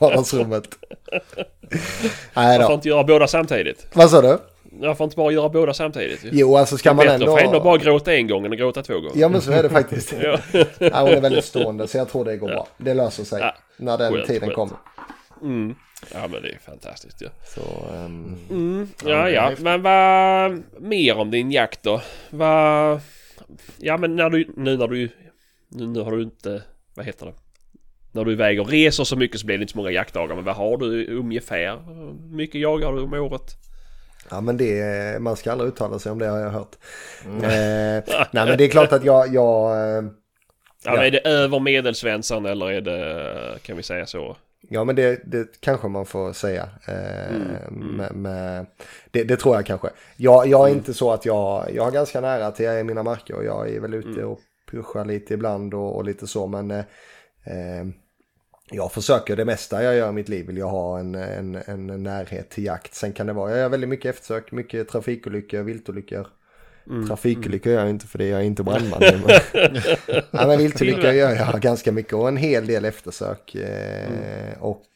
[0.00, 0.68] vardagsrummet.
[2.34, 3.86] Nej Jag får inte göra båda samtidigt.
[3.92, 4.38] Vad sa du?
[4.80, 6.24] Jag får inte bara göra båda samtidigt.
[6.24, 6.28] ju.
[6.32, 7.36] Jo, alltså ska man Bättre ändå...
[7.36, 9.12] för ändå bara gråta en gång än att gråta två gånger.
[9.14, 10.14] Ja, men så är det faktiskt.
[10.22, 10.38] Ja.
[10.78, 12.66] Ja, hon är väldigt stående så jag tror det går bra.
[12.78, 13.54] Det löser sig Ja.
[13.76, 14.54] när den Skönt, tiden skönt.
[14.54, 14.76] kommer.
[15.42, 15.74] Mm.
[16.12, 17.26] ja men det är fantastiskt ju.
[17.54, 17.60] Så,
[17.94, 18.88] ehm, Mm.
[19.04, 22.00] Ja, Ja ja, men vad mer om din jakt då?
[22.30, 23.00] Vad...
[23.78, 25.08] Ja men när du, nu när du,
[25.68, 26.62] nu, nu har du inte,
[26.94, 27.34] vad heter det?
[28.12, 30.34] När du är iväg och reser så mycket så blir det inte så många jaktdagar.
[30.34, 31.76] Men vad har du ungefär?
[31.76, 33.56] Hur mycket jagar du om året?
[34.30, 36.76] ja, men det, man ska aldrig uttala sig om det har jag hört.
[37.24, 39.34] Eh, nej, men det är klart att jag...
[39.34, 40.04] jag eh,
[40.84, 44.36] Ja, Men är det över medelsvensson eller är det, kan vi säga så?
[44.68, 46.68] Ja men det, det kanske man får säga.
[46.88, 48.66] Eh, Med, med,
[49.10, 49.90] det, det tror jag kanske.
[50.16, 53.34] Jag, jag är inte så att jag, jag har ganska nära till jag mina marker
[53.34, 56.84] och jag är väl ute och pushar lite ibland och, och lite så men eh,
[57.44, 57.86] eh,
[58.70, 62.02] jag försöker det mesta jag gör i mitt liv vill jag ha en, en, en
[62.02, 62.94] närhet till jakt.
[62.94, 66.26] Sen kan det vara, jag gör väldigt mycket eftersök, mycket trafikolyckor, viltolyckor.
[67.08, 69.00] Trafikolyckor gör jag inte för det är jag inte brandman.
[69.00, 69.40] men,
[70.30, 73.54] ja, men viltolyckor gör jag ganska mycket och en hel del eftersök.
[73.54, 74.86] Eh, Och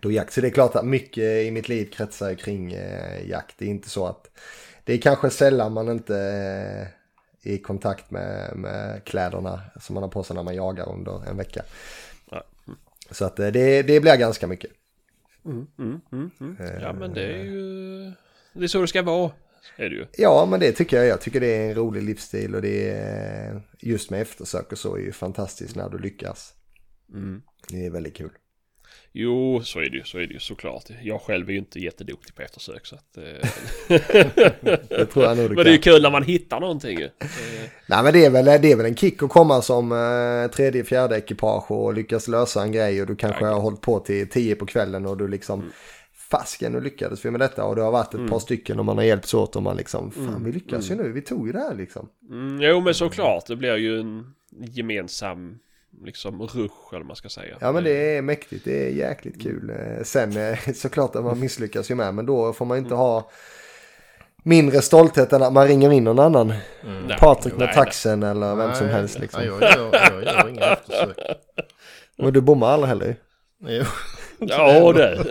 [0.00, 0.32] då jakt.
[0.32, 3.54] Så det är klart att mycket i mitt liv kretsar kring eh, jakt.
[3.58, 4.30] Det är inte så att
[4.84, 10.02] det är kanske sällan man inte eh, är i kontakt med, med kläderna som man
[10.02, 11.62] har på sig när man jagar under en vecka.
[12.30, 12.44] Ja.
[13.10, 14.70] Så att det, det blir ganska mycket.
[15.44, 16.56] Mm, mm, mm.
[16.80, 18.12] Ja men det är ju,
[18.52, 19.30] det är så det ska vara.
[19.76, 20.06] Är det ju.
[20.16, 21.06] Ja, men det tycker jag.
[21.06, 24.96] Jag tycker det är en rolig livsstil och det är just med eftersök och så
[24.96, 26.54] är ju fantastiskt när du lyckas.
[27.14, 27.42] Mm.
[27.68, 28.30] Det är väldigt kul.
[29.14, 30.84] Jo, så är det ju, så är det ju såklart.
[31.02, 33.16] Jag själv är ju inte jätteduktig på eftersök så att...
[33.16, 33.48] Eh...
[34.88, 37.04] Det tror jag nog du men det är ju kul när man hittar någonting ju.
[37.04, 37.10] Eh,
[37.86, 40.84] Nej men det är, väl, det är väl en kick att komma som eh, tredje,
[40.84, 44.54] fjärde ekipage och lyckas lösa en grej och du kanske har hållit på till tio
[44.54, 45.72] på kvällen och du liksom
[46.32, 48.96] Fasken, nu lyckades vi med detta och det har varit ett par stycken och man
[48.96, 51.58] har hjälpts åt och man liksom Fan vi lyckas ju nu, vi tog ju det
[51.58, 52.08] här liksom.
[52.30, 55.58] Mm, jo men såklart, det blir ju en gemensam
[56.04, 57.56] liksom rush eller man ska säga.
[57.60, 59.70] Ja men det är mäktigt, det är jäkligt kul.
[59.70, 63.30] Eh, Sen eh, såklart att man misslyckas ju med men då får man inte ha
[64.42, 66.48] mindre stolthet än att man ringer in någon annan.
[66.48, 69.40] Nej, Patrik med nej, taxen eller vem som Nej, helst liksom.
[69.40, 71.18] Nej, jag, gör, jag gör inga eftersök.
[72.18, 73.16] Och du bommar aldrig heller
[73.58, 73.84] Jo.
[74.48, 74.56] Nej.
[74.80, 75.24] Ja det.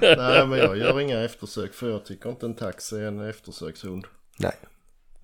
[0.16, 4.06] Nej, men jag gör inga eftersök för jag tycker inte en tax är en eftersökshund.
[4.38, 4.56] Nej.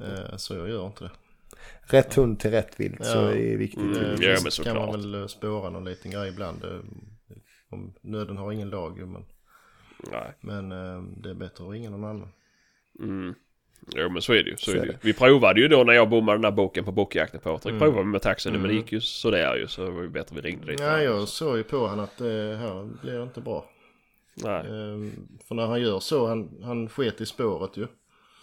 [0.01, 1.11] Eh, så jag gör inte det.
[1.83, 3.31] Rätt hund till rätt vilt så Ja.
[3.31, 3.81] är det viktigt.
[3.83, 3.97] Mm.
[4.05, 5.05] Eh, ja, visst men kan man såklart.
[5.05, 6.65] väl eh, spåra någon liten grej ibland.
[6.65, 6.79] eh,
[7.71, 9.25] Om nöden har ingen lag men,
[10.13, 10.33] Nej.
[10.41, 12.29] men eh, det är bättre att ringa någon annan.
[13.03, 13.35] Mm.
[13.97, 14.57] Jo men så är det ju.
[14.57, 14.87] Så, Så är det.
[14.87, 14.93] ju.
[14.93, 14.99] det.
[15.03, 17.71] Vi provade ju då när jag bommade den här boken på bockjakten på Patrik.
[17.71, 17.81] Mm.
[17.81, 18.77] Provade vi med taxen men det Mm.
[18.77, 19.67] gick ju sådär ju.
[19.67, 20.81] Så det var ju bättre vi ringde dit.
[20.81, 23.71] Ja, jag såg ju på han att det här blir inte bra.
[24.35, 24.61] Nej.
[24.61, 25.11] Eh,
[25.49, 27.87] För när han gör så, han, han sket i spåret ju.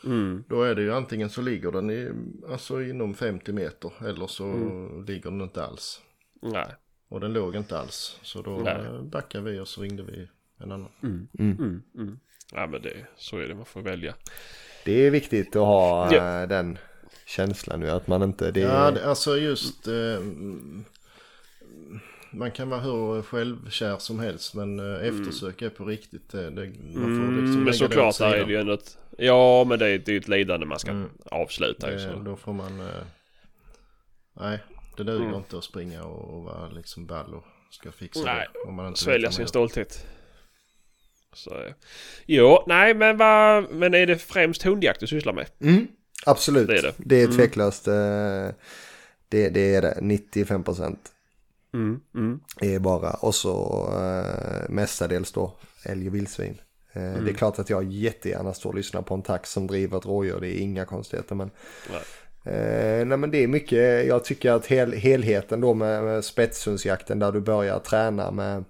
[0.06, 0.44] Mm.
[0.48, 2.10] Då är det ju antingen så ligger den i,
[2.52, 5.06] alltså inom 50 meter eller så Mm.
[5.06, 6.02] ligger den inte alls.
[6.42, 6.68] Nej.
[7.10, 8.20] Och den låg inte alls.
[8.22, 8.74] Så då Nej.
[8.86, 10.28] eh, backade vi och så ringde vi
[10.60, 10.90] en annan.
[11.04, 11.28] Mm.
[11.40, 11.82] Mm.
[11.98, 12.20] Mm.
[12.54, 13.56] Ja men det, så är det.
[13.56, 14.14] Man får välja.
[14.86, 16.42] Det är viktigt att ha Ja.
[16.42, 16.78] eh, den
[17.26, 18.52] känslan nu att man inte...
[18.52, 19.88] Det, Ja, alltså just...
[19.88, 20.20] Eh,
[22.34, 26.30] man kan vara hur självkär som helst men eh, eftersök är på riktigt.
[26.32, 26.66] Det, det,
[26.96, 28.98] man får Mm, liksom men såklart där är det ju ändå ett...
[29.18, 31.10] Ja men det är, det är ett lidande man ska Mm.
[31.26, 31.98] avsluta ju.
[31.98, 32.20] Det, Så.
[32.20, 32.80] då får man...
[32.80, 32.86] Eh,
[34.40, 34.60] nej,
[34.98, 35.36] det duger Mm.
[35.36, 38.70] inte att springa och, och vara liksom ball och ska fixa Nej, det.
[38.70, 40.06] Om man inte vet Svälja sin stolthet.
[41.34, 41.74] Så, eh,
[42.26, 43.72] jo, nej men vad...
[43.72, 45.48] Men är det främst hundjakt du sysslar med?
[45.62, 45.88] Mm,
[46.26, 46.68] absolut.
[46.68, 46.94] Det är det.
[46.98, 47.38] Det är Mm.
[47.38, 47.88] tveklöst.
[47.88, 47.94] eh,
[49.30, 49.98] Det, det är det.
[50.02, 51.00] 95 procent
[51.74, 52.00] Mm.
[52.16, 52.40] Mm.
[52.62, 53.10] är bara.
[53.12, 55.54] Och så eh, mestadels då
[55.86, 56.62] älg och vildsvin.
[56.94, 57.26] Eh, Mm.
[57.26, 60.06] Det är klart att jag jättegärna står och lyssnar på en tax som driver ett
[60.06, 60.40] rådjur.
[60.40, 61.36] Det är inga konstigheter.
[61.36, 61.52] Men,
[61.90, 62.56] Nej.
[62.56, 64.08] eh, nej, men det är mycket.
[64.08, 68.64] Jag tycker att hel, helheten då med, med spetshundsjakten där du börjar träna med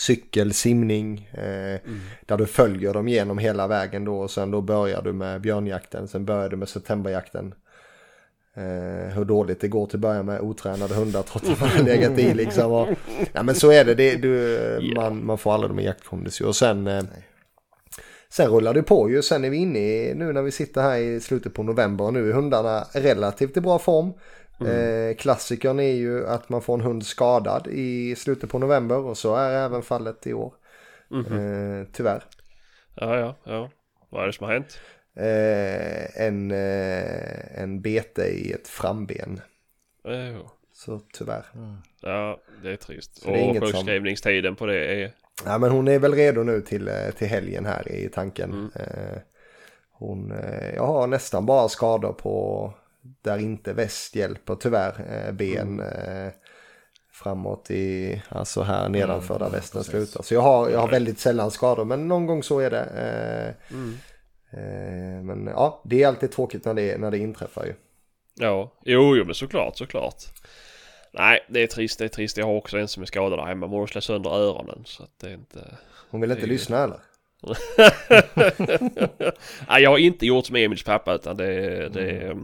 [0.00, 1.28] cykel, simning.
[1.32, 1.80] Eh,
[2.26, 4.18] Där du följer dem genom hela vägen då.
[4.20, 6.08] Och sen då börjar du med björnjakten.
[6.08, 7.54] Sen börjar du med septemberjakten.
[8.56, 11.82] Eh, hur dåligt det går till att börja med otränade hundar trots att man har
[11.84, 12.72] legat i liksom.
[12.72, 12.88] Och,
[13.32, 15.00] ja men så är det, det du, Ja.
[15.00, 16.44] man, man får aldrig med jaktkondis ju.
[16.44, 17.02] Och sen, eh,
[18.28, 19.22] sen rullar det på ju.
[19.22, 22.12] Sen är vi inne i, nu när vi sitter här i slutet på november och
[22.12, 24.12] nu är hundarna relativt i bra form.
[24.66, 29.18] Eh, klassikern är ju att man får en hund skadad i slutet på november och
[29.18, 30.54] så är även fallet i år.
[31.12, 32.24] Eh, tyvärr.
[32.94, 33.70] Ja, ja, ja.
[34.10, 34.80] Vad är det som har hänt?
[35.16, 39.40] Eh, en, eh, en bete i ett framben.
[40.04, 40.50] Jo.
[40.72, 41.46] Så tyvärr.
[42.00, 43.22] Ja, det är trist.
[43.22, 45.12] Så det är och inget som- sjukskrivningstiden på det är...
[45.44, 48.50] Ja, men hon är väl redo nu till, till helgen här i tanken.
[48.52, 48.70] Mm.
[48.74, 49.18] Eh,
[49.90, 50.32] hon,
[50.74, 52.72] jag har nästan bara skador på
[53.22, 55.24] där inte väst hjälper tyvärr.
[55.26, 56.26] Eh, ben Mm.
[56.26, 56.32] eh,
[57.12, 59.90] framåt i, alltså här nedanför där ja, västen precis.
[59.92, 60.22] slutar.
[60.22, 62.84] Så jag har, jag har väldigt sällan skador men någon gång så är det.
[62.84, 63.96] Eh, Mm.
[65.26, 67.74] men ja, det är alltid tråkigt när det, när det inträffar ju.
[68.34, 70.14] Ja, jo, jo men såklart, såklart.
[71.12, 72.36] Nej, det är trist, det är trist.
[72.36, 73.66] Jag har också en som är skadad där hemma.
[73.66, 75.76] Mor slår sönder öronen så att det är inte...
[76.10, 77.00] Hon vill inte ju- lyssna eller?
[79.68, 81.88] Nej, jag har inte gjort som Emils pappa utan det är...
[81.88, 82.36] Det är,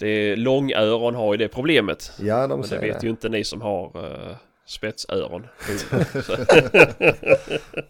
[0.00, 2.12] det är långöron har ju det problemet.
[2.18, 3.06] Ja, de Men det säger vet det.
[3.06, 4.36] ju inte ni som har uh,
[4.66, 5.46] spetsöron.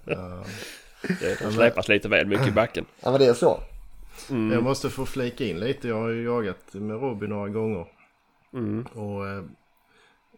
[0.04, 0.44] Ja.
[1.20, 2.84] Det, de släpas lite väl mycket i backen.
[3.00, 3.60] Ja, men det är så.
[4.30, 4.52] Mm.
[4.52, 5.88] Jag måste få flika in lite.
[5.88, 7.86] Jag har ju jagat med Robin några gånger.
[8.52, 8.82] Mm.
[8.82, 9.42] Och eh,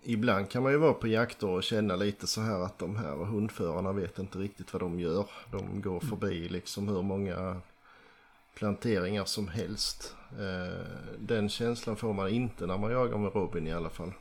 [0.02, 3.16] ibland kan man ju vara på jakter och känna lite så här att de här
[3.24, 5.26] hundförarna vet inte riktigt vad de gör.
[5.50, 7.60] De går förbi liksom hur många
[8.54, 10.14] planteringar som helst.
[10.38, 10.78] Eh,
[11.18, 14.12] den känslan får man inte när man jagar med Robin i alla fall.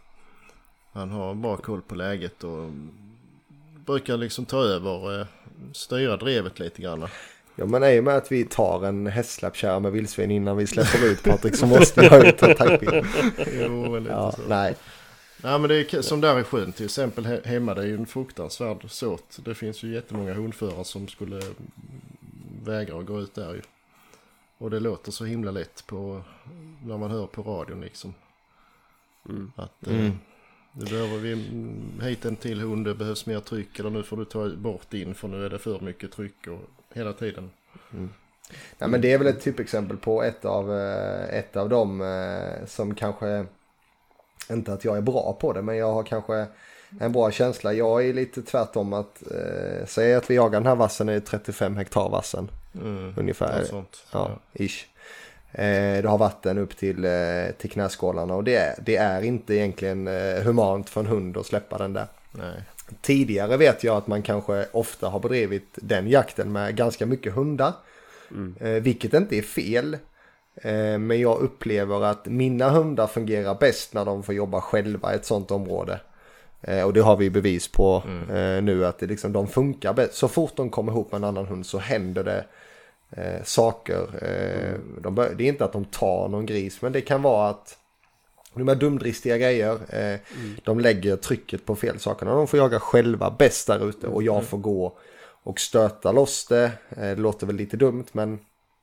[0.93, 2.69] Han har bra koll på läget och
[3.86, 5.28] brukar liksom ta över, eh,
[5.74, 7.08] styra drevet lite grann.
[7.56, 11.06] Ja men i och med att vi tar en hästsläppkärra med vildsvin innan vi släpper
[11.06, 13.06] ut Patrik så måste jag ju ta taggbild.
[13.60, 14.41] Jo, lite Ja, så.
[14.47, 14.76] nej.
[15.43, 17.95] Ja men det är som där i sjön till exempel he- hemma det är ju
[17.95, 19.39] en fruktansvärd såt.
[19.45, 21.41] Det finns ju jättemånga hundförare som skulle
[22.63, 23.62] vägra att gå ut där ju.
[24.62, 26.21] Och det låter så himla lätt på
[26.86, 28.13] när man hör på radion liksom.
[29.30, 29.52] Mm.
[29.56, 30.12] Att eh, Mm.
[30.71, 34.17] nu behöver vi mm, hit en till hund, det behövs mer tryck eller nu får
[34.17, 37.50] du ta bort din för nu är det för mycket tryck och hela tiden.
[38.78, 42.65] Nej men det är väl ett typexempel på ett av, eh, ett av dem eh,
[42.67, 43.45] som kanske,
[44.50, 46.47] inte att jag är bra på det men jag har kanske
[47.00, 47.74] en bra känsla.
[47.74, 51.78] Jag är lite tvärtom att, eh, säg att vi jagar den här vassen i 35
[51.78, 53.14] hektar vassen Mm.
[53.18, 53.64] ungefär.
[53.64, 54.06] Sånt.
[54.12, 54.86] Ja, ish.
[55.52, 59.56] Eh, det har vatten upp till, eh, till knäskålarna och det är, det är inte
[59.56, 62.08] egentligen eh, humant för en hund att släppa den där.
[62.32, 62.64] Nej.
[63.02, 67.74] Tidigare vet jag att man kanske ofta har bedrivit den jakten med ganska mycket hundar.
[68.60, 69.98] Eh, vilket inte är fel.
[70.56, 75.16] Eh, men jag upplever att mina hundar fungerar bäst när de får jobba själva i
[75.16, 76.00] ett sånt område.
[76.62, 80.13] Eh, och det har vi bevis på eh, nu att det liksom, de funkar bäst.
[80.13, 82.45] Så fort de kommer ihop med en annan hund så händer det
[83.12, 84.08] eh, saker.
[84.21, 87.50] Eh, de bör, det är inte att de tar någon gris men det kan vara
[87.50, 87.78] att
[88.54, 90.56] de här dumdristiga grejer, eh, mm.
[90.63, 92.26] de lägger trycket på fel saker.
[92.26, 94.97] De får jaga själva bäst där ute och jag får gå
[95.43, 96.71] och stöta loss det.
[96.89, 98.39] Eh, det låter väl lite dumt men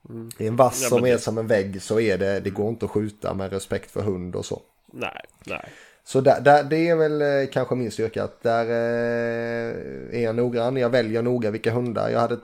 [0.08, 0.30] mm.
[0.38, 1.10] i en vass ja, som det...
[1.10, 4.00] är som en vägg så är det, det går inte att skjuta med respekt för
[4.00, 4.62] hund och så.
[4.92, 5.68] Nej, nej.
[6.08, 10.36] Så där, där, det är väl eh, kanske min styrka att där eh, är jag
[10.36, 10.76] noggrann.
[10.76, 12.08] Jag väljer noga vilka hundar.
[12.10, 12.38] Jag hade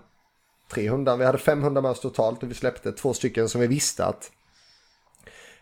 [0.73, 3.61] tre hundar, vi hade fem hundar med oss totalt och vi släppte två stycken som
[3.61, 4.31] vi visste att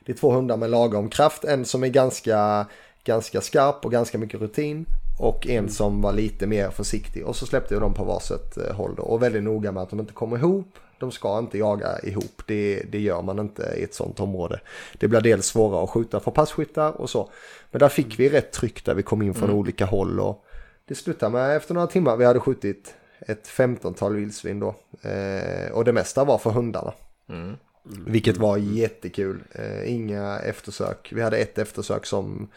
[0.05, 1.45] det är två hundar med lagom kraft.
[1.45, 2.67] En som är ganska,
[3.05, 4.87] ganska skarp och ganska mycket rutin.
[5.19, 5.71] Och en mm.
[5.71, 7.27] som var lite mer försiktig.
[7.27, 9.03] Och så släppte jag dem på varsitt eh, håll då.
[9.03, 10.69] Och väldigt noga med att de inte kommer ihop.
[11.03, 12.43] De ska inte jaga ihop.
[12.47, 14.61] Det, det gör man inte i ett sånt område.
[14.93, 17.31] Det blir dels svårare att skjuta för passkyttar och så.
[17.71, 19.57] Men där fick vi rätt tryck där vi kom in från mm.
[19.57, 20.21] olika håll.
[20.21, 20.45] Och
[20.85, 22.17] det slutade med efter några timmar.
[22.17, 24.75] Vi hade skjutit ett 15-tal vildsvin då.
[25.03, 26.93] Eh, och det mesta var för hundarna.
[27.29, 27.57] Mm.
[28.07, 29.43] Vilket var jättekul.
[29.53, 31.13] Eh, inga eftersök.
[31.13, 32.49] Vi hade ett eftersök som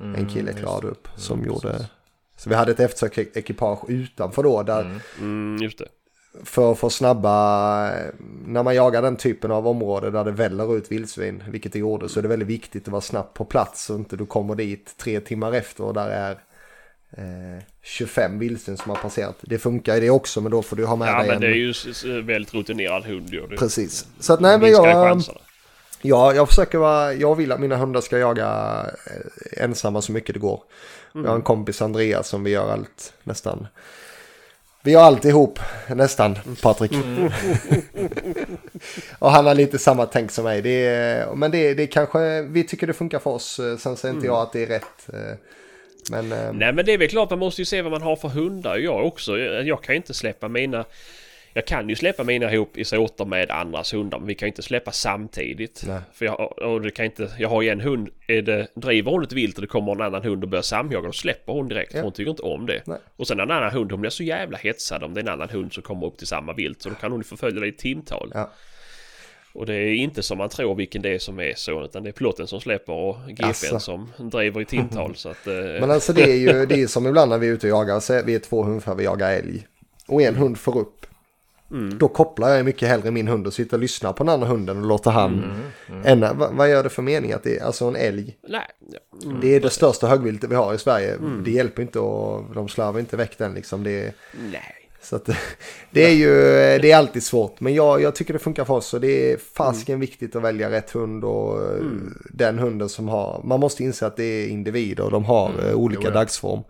[0.00, 1.08] mm, en kille klarade upp.
[1.16, 1.88] Som mm, gjorde...
[2.36, 4.62] Så vi hade ett eftersök-ekipage utanför då.
[4.62, 5.88] Där, mm, mm, just det.
[6.44, 7.90] För att få snabba,
[8.46, 12.08] när man jagar den typen av område där det väller ut vildsvin, vilket det gjorde,
[12.08, 14.94] så är det väldigt viktigt att vara snabbt på plats så inte du kommer dit
[14.96, 16.30] tre timmar efter och där är
[17.10, 19.36] eh, 25 vildsvin som har passerat.
[19.40, 21.40] Det funkar ju det också men då får du ha med ja, dig Ja men
[21.40, 23.46] det är ju väldigt rutinerad hund ju.
[23.46, 24.06] Precis.
[24.20, 25.22] Så att nej men jag...
[26.02, 28.46] Ja, jag försöker vara, jag vill att mina hundar ska jaga
[29.06, 30.62] eh, ensamma så mycket det går.
[31.14, 31.24] Mm.
[31.24, 33.66] Jag har en kompis Andreas som vi gör allt nästan.
[34.88, 36.92] Vi gör allt ihop, nästan, Patrik.
[36.92, 37.30] Mm.
[39.18, 40.62] och han har lite samma tänk som mig.
[40.62, 43.60] Det är, men det, det är kanske, vi tycker det funkar för oss.
[43.78, 44.36] Sen säger inte mm.
[44.36, 45.08] jag att det är rätt.
[45.12, 45.36] Eh,
[46.10, 46.52] men, eh...
[46.52, 48.76] Nej men det är väl klart man måste ju se vad man har för hundar.
[48.76, 49.38] Jag också.
[49.38, 50.84] Jag kan ju inte släppa mina...
[51.58, 54.50] Jag kan ju släppa mina ihop i såter med andras hundar men vi kan ju
[54.50, 55.84] inte släppa samtidigt.
[55.86, 56.00] Nej.
[56.12, 59.22] För jag, och det kan inte, jag har ju en hund, är det, driver hon
[59.22, 61.94] ett vilt och det kommer en annan hund och börjar samjaga då släpper hon direkt
[61.94, 61.98] ja.
[61.98, 62.82] för hon tycker inte om det.
[62.86, 62.98] Nej.
[63.16, 65.48] Och sen en annan hund, hon blir så jävla hetsad om det är en annan
[65.48, 68.30] hund som kommer upp till samma vilt så då kan hon förfölja det i timtal.
[68.34, 68.50] Ja.
[69.52, 72.10] Och det är inte som man tror vilken det är som är så utan det
[72.10, 75.16] är plotten som släpper och GPn som driver i timtal.
[75.16, 75.54] Så att, eh...
[75.54, 78.00] Men alltså det är ju det är som ibland när vi är ute och jagar,
[78.00, 79.66] så är vi är två hundar vi jagar älg.
[80.08, 81.06] Och en hund får upp.
[81.70, 81.98] Mm.
[81.98, 84.76] Då kopplar jag mycket hellre min hund och sitter och lyssnar på den andra hunden
[84.76, 85.34] och låter han.
[85.34, 85.50] Mm,
[85.88, 86.22] mm.
[86.22, 88.36] Än, vad, vad, gör det för mening att det är alltså en älg?
[88.48, 88.66] Nej.
[89.24, 89.40] Mm.
[89.40, 91.14] Det är det största högviltet vi har i Sverige.
[91.14, 91.44] Mm.
[91.44, 93.84] Det hjälper inte och de slarvar inte väck den liksom.
[93.84, 94.14] Det,
[94.52, 94.77] Nej.
[95.08, 95.28] Så att,
[95.90, 96.32] det är ju
[96.78, 97.60] det är alltid svårt.
[97.60, 98.94] Men jag, jag tycker det funkar för oss.
[98.94, 100.00] Och det är fasken mm.
[100.00, 102.22] viktigt att välja rätt hund och eh, mm.
[102.30, 103.40] den hunden som har.
[103.44, 105.66] Man måste inse att det är individer och de har mm.
[105.66, 106.14] Eh, olika jo, ja.
[106.14, 106.62] dagsform.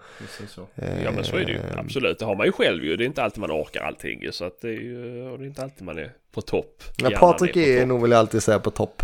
[0.77, 1.59] Eh, ja men så är det ju.
[1.77, 2.19] Absolut.
[2.19, 2.97] Det har man ju själv ju.
[2.97, 4.33] Det är inte alltid man orkar allting.
[4.33, 6.83] Så att det är ju det är inte alltid man är på topp.
[6.97, 9.03] Ja, Patrik är, är nog vill jag alltid säga på topp.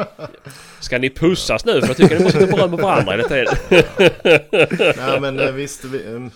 [0.80, 1.80] Ska ni pussas nu?
[1.80, 3.54] För jag tycker ni måste berömma varandra hela tiden.
[4.96, 5.84] Nej men visst.
[5.84, 6.30] Vi,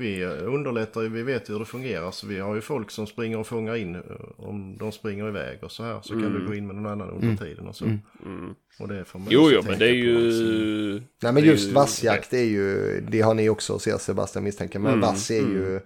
[0.00, 2.10] vi underlättar ju, vi vet hur det fungerar.
[2.10, 4.02] Så vi har ju folk som springer och fångar in eh,
[4.36, 6.00] om de springer iväg och så här.
[6.02, 6.24] Så mm.
[6.24, 7.36] kan du gå in med någon annan under mm.
[7.36, 7.84] tiden och så.
[7.84, 7.98] Mm.
[8.24, 8.54] mm.
[8.78, 10.26] Och det får man jo, jo, men det är ju...
[10.26, 10.44] Alltså.
[11.22, 14.78] Nej, men just vassjakt är ju, det har ni också ser Sebastian misstänker.
[14.78, 15.00] Men mm.
[15.00, 15.82] vass är ju, mm.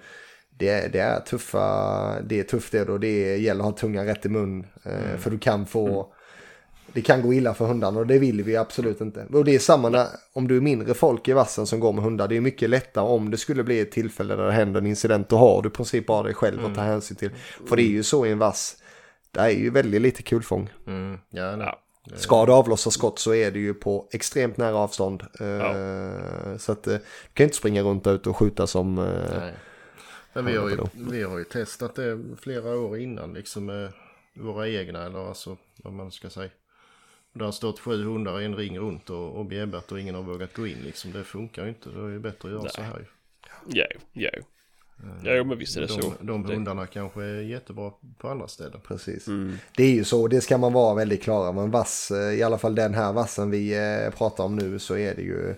[0.59, 2.99] det, det, är tuffa, det är tufft det då.
[2.99, 4.67] Det gäller att ha tungan rätt i mun.
[4.83, 5.19] Eh, mm.
[5.19, 6.15] För du kan få
[6.95, 9.27] det kan gå illa för hundarna och det vill vi absolut inte.
[9.33, 12.05] Och det är samma när, om du är mindre folk i vassen som går med
[12.05, 12.29] hundar.
[12.29, 15.29] Det är mycket lättare om det skulle bli ett tillfälle där det händer en incident.
[15.29, 16.93] Då har du i princip bara dig själv att ta mm.
[16.93, 17.31] hänsyn till.
[17.69, 18.77] För det är ju så i en vass.
[19.31, 20.71] Det är ju väldigt lite kulfång.
[20.87, 21.19] Mm.
[21.31, 21.81] Ja, ja.
[22.15, 25.23] Ska du avlossa skott så är det ju på extremt nära avstånd.
[25.41, 26.59] Eh, ja.
[26.59, 27.01] Så att eh, du
[27.33, 28.99] kan inte springa runt ute och skjuta som...
[28.99, 29.55] Eh, Nej.
[30.33, 33.89] Men vi har, ju, vi har ju testat det flera år innan liksom
[34.35, 36.51] våra egna eller alltså vad man ska säga.
[37.35, 40.23] Det har stått sju hundar i en ring runt och, och bjäbbat och ingen har
[40.23, 41.13] vågat gå in liksom.
[41.13, 41.91] Det funkar ju inte.
[41.91, 42.71] Det är ju bättre att göra Nej.
[42.71, 43.05] så här ju.
[43.81, 44.31] Ja, ja.
[45.23, 46.13] Ja, men visst är det de, så.
[46.21, 48.81] De hundarna kanske är jättebra på andra ställen.
[48.89, 49.27] Precis.
[49.27, 49.57] Mm.
[49.77, 52.59] Det är ju så, det ska man vara väldigt klara Men vass, eh, i alla
[52.59, 55.55] fall den här vassen vi eh, pratar om nu så är det ju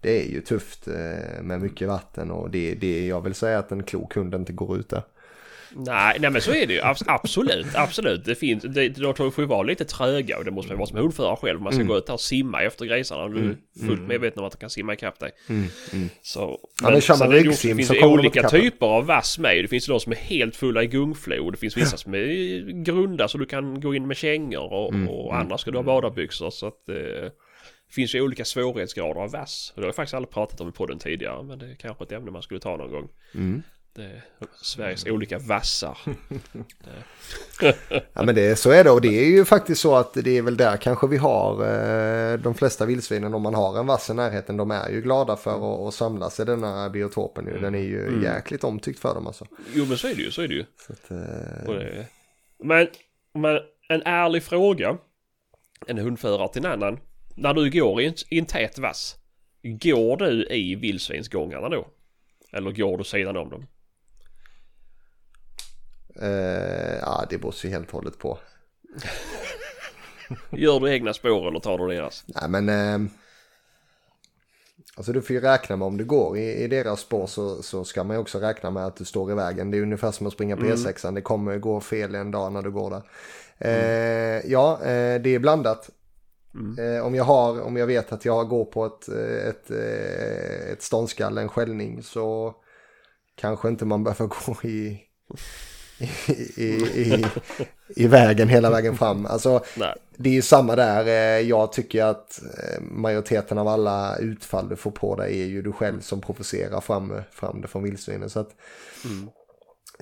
[0.00, 3.72] det är ju tufft eh, med mycket vatten och det, det jag vill säga att
[3.72, 5.02] en klok hund inte går ut där.
[5.72, 6.80] Nej, nej men så är det ju.
[7.06, 8.24] Absolut, absolut.
[8.24, 10.98] Det finns, det, de får ju vara lite tröga och det måste man vara som
[10.98, 11.60] hundförare själv.
[11.60, 11.88] Man ska mm.
[11.88, 13.56] gå ut och simma efter grisarna och du är mm.
[13.78, 14.08] fullt mm.
[14.08, 15.30] medveten om att de kan simma ikapp dig.
[15.48, 15.68] Mm.
[15.92, 16.08] Mm.
[16.22, 16.40] Så,
[16.82, 19.64] men, ja, men det, också, det finns ju olika typer av vass med.
[19.64, 21.52] Det finns de som är helt fulla i gungflod.
[21.52, 25.08] Det finns vissa som är grunda så du kan gå in med kängor och, mm.
[25.08, 26.50] och andra ska du ha badarbyxor.
[26.50, 26.94] Så att, eh,
[27.88, 29.72] det finns ju olika svårighetsgrader av vass.
[29.74, 32.12] Det har jag faktiskt aldrig pratat om i podden tidigare men det är kanske ett
[32.12, 33.08] ämne man skulle ta någon gång.
[33.98, 34.22] Det är
[34.62, 35.98] Sveriges olika vassar.
[38.12, 40.42] Ja men det, så är det och det är ju faktiskt så att det är
[40.42, 44.14] väl där kanske vi har eh, de flesta vildsvinen om man har en vass i
[44.14, 44.56] närheten.
[44.56, 47.58] De är ju glada för att, att samlas i denna biotopen nu.
[47.58, 49.46] Den är ju jäkligt omtyckt för dem alltså.
[49.74, 50.64] Jo men så är det ju, så är det ju.
[50.88, 52.06] Att, eh, det,
[52.64, 52.86] men,
[53.34, 54.98] men en ärlig fråga.
[55.86, 56.98] En hundförare till en annan.
[57.34, 59.16] När du går i en, i en tät vass.
[59.62, 61.88] Går du i vildsvinsgångarna då?
[62.52, 63.66] Eller går du sidan om dem?
[66.22, 68.38] Eh, ja det beror ju helt och hållet på.
[70.50, 72.24] Gör du egna spår eller tar du deras?
[72.26, 73.10] Nej men eh,
[74.96, 77.84] Alltså du får ju räkna med om du går i, i deras spår så, så
[77.84, 79.70] ska man ju också räkna med att du står i vägen.
[79.70, 81.14] Det är ungefär som att springa på E6.
[81.14, 83.02] Det kommer gå fel en dag när du går där.
[83.58, 85.90] Eh, ja, eh, det är blandat.
[86.78, 90.72] Eh, om, jag har, om jag vet att jag går på ett, eh, ett, eh,
[90.72, 92.54] ett ståndskall, en skällning så
[93.34, 95.00] kanske inte man behöver gå i,
[96.56, 97.24] i, i,
[97.88, 99.26] i, vägen hela vägen fram.
[99.26, 99.94] Alltså Nej.
[100.16, 101.06] det är ju samma där.
[101.06, 105.62] Eh, Jag tycker att eh, majoriteten av alla utfall du får på dig är ju
[105.62, 108.30] du själv som provocerar fram, fram det från vildsvinen.
[108.30, 108.50] Så att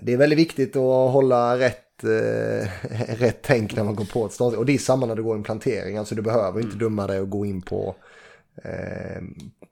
[0.00, 2.68] det är väldigt viktigt att hålla rätt, eh,
[3.18, 4.56] rätt tänk när man går på ett stånd.
[4.56, 5.96] Och det är samma när du går i en plantering.
[5.96, 7.96] Alltså du behöver inte dumma dig och gå in på,
[8.64, 9.22] eh,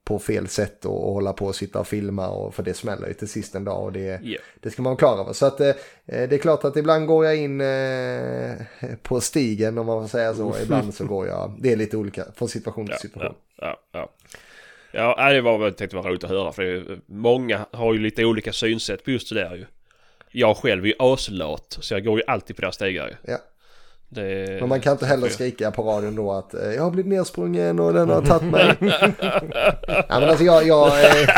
[0.05, 2.29] på fel sätt och, och hålla på och sitta och filma.
[2.29, 4.39] Och, för det smäller ju till sist en dag och det, Ja.
[4.61, 5.33] det ska man vara klar över.
[5.33, 5.73] Så att, eh,
[6.05, 8.53] det är klart att ibland går jag in eh,
[9.03, 10.55] på stigen om man får säga så.
[10.63, 13.35] Ibland så går jag, det är lite olika från situation till situation.
[13.57, 14.09] ja, ja,
[14.93, 15.17] ja.
[15.17, 18.25] Ja, det var väl tänkte vara roligt att höra för är, många har ju lite
[18.25, 19.65] olika synsätt på just det där ju.
[20.31, 23.33] Jag själv är ju aslat så jag går ju alltid på deras stigar ju.
[23.33, 23.39] Ja.
[24.09, 27.13] Det, Men man kan inte heller skrika på radion då att eh, jag har blivit
[27.13, 28.77] nersprungen och den har tagit mig.
[29.89, 31.29] ja, men alltså jag, jag eh,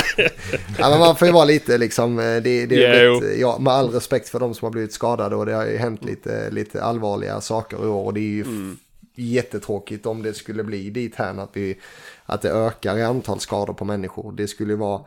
[0.79, 3.15] ja, men man får ju vara lite liksom, eh, det, det är Jo.
[3.21, 5.77] rätt, ja, med all respekt för de som har blivit skadade och det har ju
[5.77, 8.79] hänt lite, lite allvarliga saker i år och det är ju f-
[9.15, 11.79] jättetråkigt om det skulle bli dit här att, vi,
[12.27, 14.33] att det ökar i antal skador på människor.
[14.33, 15.01] Det skulle vara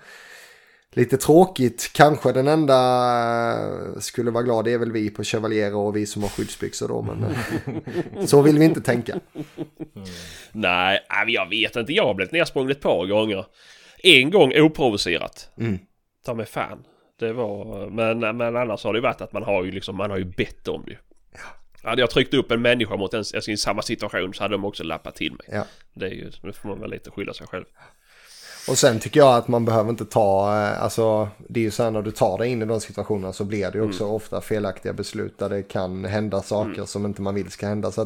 [0.96, 2.76] Lite tråkigt, kanske den enda
[3.94, 6.88] eh, skulle vara glad det är väl vi på Chevalier och vi som har skyddsbyxor
[6.88, 7.02] då.
[7.02, 9.20] Men eh, så vill vi inte tänka.
[10.52, 11.94] Nej, nej, men jag vet inte.
[11.94, 13.46] Jag har blivit nersprungen ett par gånger.
[14.04, 15.50] En gång oprovocerat.
[15.58, 15.80] Mm.
[16.26, 16.84] Ta mig fan.
[17.20, 20.18] Det var, men, men annars har det varit att man har ju liksom, man har
[20.18, 20.98] ju bett om det.
[21.84, 24.66] Hade jag tryckt upp en människa mot en, alltså i samma situation så hade de
[24.66, 25.48] också lappat till mig.
[25.52, 25.66] Ja.
[25.94, 27.66] Det är ju, nu får man väl lite skylla sig själv.
[28.70, 31.84] Och sen tycker jag att man behöver inte ta, eh, alltså det är ju så
[31.84, 34.42] här när du tar dig in i de situationerna så blir det ju också ofta
[34.42, 37.92] felaktiga beslut där det kan hända saker som inte man vill ska hända.
[37.92, 38.06] Så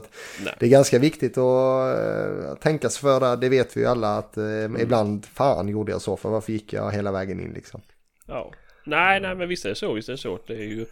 [0.60, 4.38] det är ganska viktigt att uh, tänka sig för det vet vi ju alla att
[4.38, 7.82] eh, ibland, fan gjorde jag så för varför gick jag hela vägen in liksom.
[8.26, 8.52] Ja.
[8.86, 10.40] Nej, nej men visst är det så, visst är det så.
[10.48, 10.86] Det är ju...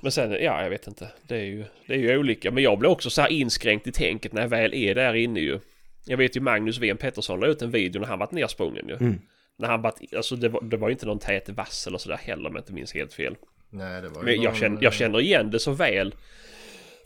[0.00, 1.08] Men sen, ja jag vet inte.
[1.22, 2.50] Det är ju, det är ju olika.
[2.50, 5.40] Men jag blir också så här inskränkt i tänket när jag väl är där inne
[5.40, 5.60] ju.
[6.08, 9.14] Jag vet ju Magnus Ven Pettersson la ut en video när han varit nersprungen ju.
[9.58, 12.16] När han varit, alltså det var, det var ju inte någon tät vass eller sådär
[12.16, 13.36] heller om jag inte minns helt fel.
[13.70, 16.14] Nej, det var ju Men jag känner, jag känner igen det så väl.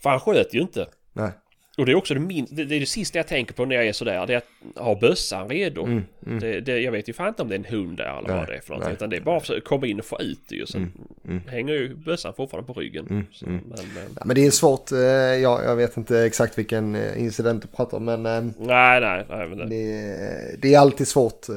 [0.03, 0.87] För han sköt ju inte.
[1.13, 1.31] Nej.
[1.77, 3.75] Och det är också det, min, det, det är det sista jag tänker på när
[3.75, 4.27] jag är sådär.
[4.27, 4.45] Det är att
[4.83, 6.01] ha bössan redo.
[6.19, 8.27] Det, det, jag vet ju fan inte om det är en hund där eller Mm,
[8.31, 8.87] Nej, vad det är för någonting.
[8.89, 8.95] nej.
[8.95, 10.65] Utan det är bara att komma in och få ut det ju.
[10.65, 10.91] Sen
[11.25, 13.27] Mm, hänger ju bössan fortfarande på ryggen.
[13.31, 13.81] Så, men, men,
[14.15, 17.67] Ja, men det är svårt, eh, jag, jag vet inte exakt vilken eh, incident du
[17.67, 19.67] pratar om men eh, nej, nej, nej.
[19.69, 21.47] Det, det är alltid svårt.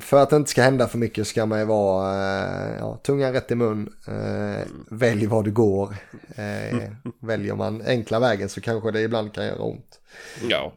[0.00, 3.32] För att det inte ska hända för mycket ska man ju vara eh, ja, tungan
[3.32, 3.92] rätt i mun.
[4.08, 5.94] eh, Välj var du går.
[6.36, 6.78] Eh,
[7.20, 10.00] Väljer man enkla vägen så kanske det ibland kan göra ont.
[10.48, 10.72] ja.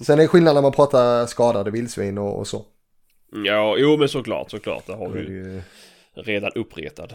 [0.00, 2.64] Sen är det skillnad när man pratar skadade vildsvin och, och så.
[3.46, 4.86] Ja, jo men såklart, såklart.
[4.86, 5.62] Det har vi ju
[6.14, 7.14] redan uppretad.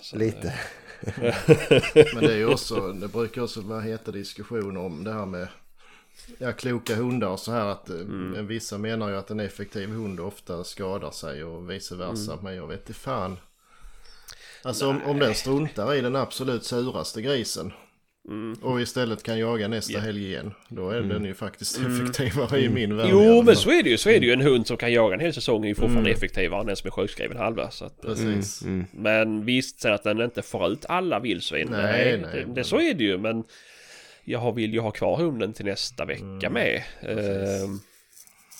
[0.00, 0.54] Så, lite.
[2.14, 5.48] Men det är ju också, det brukar också vara heta diskussioner om det här med
[6.38, 8.46] ja, kloka hundar så här att mm.
[8.46, 12.38] vissa menar ju att en effektiv hund ofta skadar sig och vice versa.
[12.42, 13.36] Men jag vet inte fan.
[14.62, 17.72] Alltså om, om den struntar i den absolut suraste grisen
[18.62, 20.52] och istället kan jaga nästa helg igen.
[20.68, 23.08] Då är den ju faktiskt effektivare i min värld.
[23.10, 23.98] Jo men så är det ju.
[23.98, 24.32] Så är det ju.
[24.32, 26.86] En hund som kan jaga en hel säsong är ju fortfarande effektivare än den som
[26.86, 27.70] är sjukskriven halva.
[27.70, 28.62] Så att, Precis.
[28.92, 31.68] Men visst, sen att den inte får ut alla vildsvin.
[31.70, 33.18] Nej, Nej, nej, det, det, så är det ju.
[33.18, 33.44] Men
[34.30, 36.82] jag vill ju ha kvar hunden till nästa vecka Mm, med.
[37.02, 37.80] Ehm,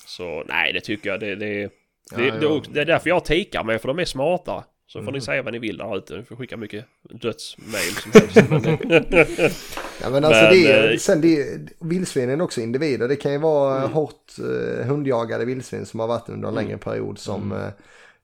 [0.07, 1.19] så nej, det tycker jag.
[1.19, 1.69] Det, det, det,
[2.11, 2.61] Ja, det, ja.
[2.73, 4.63] det är därför jag tikar med, för de är smarta.
[4.87, 5.13] Så får Mm.
[5.13, 6.17] ni säga vad ni vill där ute.
[6.17, 9.77] Ni får skicka mycket dödsmail som helst.
[10.01, 13.07] Ja, men alltså Men, det är, eh, sen det är, vildsvinen också individer.
[13.07, 13.91] Det kan ju vara Mm.
[13.91, 17.67] hårt eh, hundjagade vildsvin som har varit under en längre period som, eh,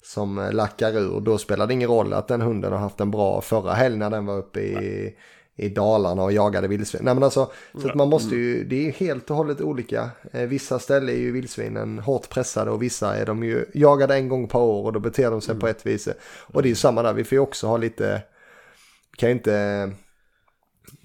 [0.04, 1.20] som lackar ur.
[1.20, 4.10] Då spelar det ingen roll att den hunden har haft en bra förra helg när
[4.10, 5.16] den var uppe i,
[5.58, 7.02] i Dalarna och jagade vildsvin.
[7.04, 7.52] Nej men alltså,
[7.82, 10.10] så att man måste ju, det är ju helt och hållet olika.
[10.32, 14.30] Eh, vissa ställen är ju vildsvinen hårt pressade och vissa är de ju jagade en
[14.30, 16.08] gång per år och då beter de sig på ett vis.
[16.54, 18.22] Och det är ju samma där, vi får ju också ha lite,
[19.18, 19.92] kan ju inte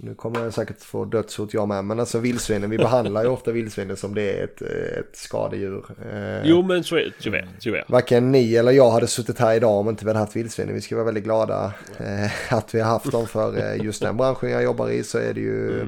[0.03, 3.53] nu kommer jag säkert få dödshot jag med, men alltså vildsvinen, vi behandlar ju ofta
[3.53, 5.84] vildsvinen som det är ett, ett skadedjur.
[6.12, 7.84] Eh, Jo men så är det tyvärr, tyvärr.
[7.88, 10.74] Varken ni eller jag hade suttit här idag om inte vi hade haft vildsvinen.
[10.74, 14.16] Vi ska vara väldigt glada eh, att vi har haft dem för eh, just den
[14.16, 15.86] branschen jag jobbar i så är det ju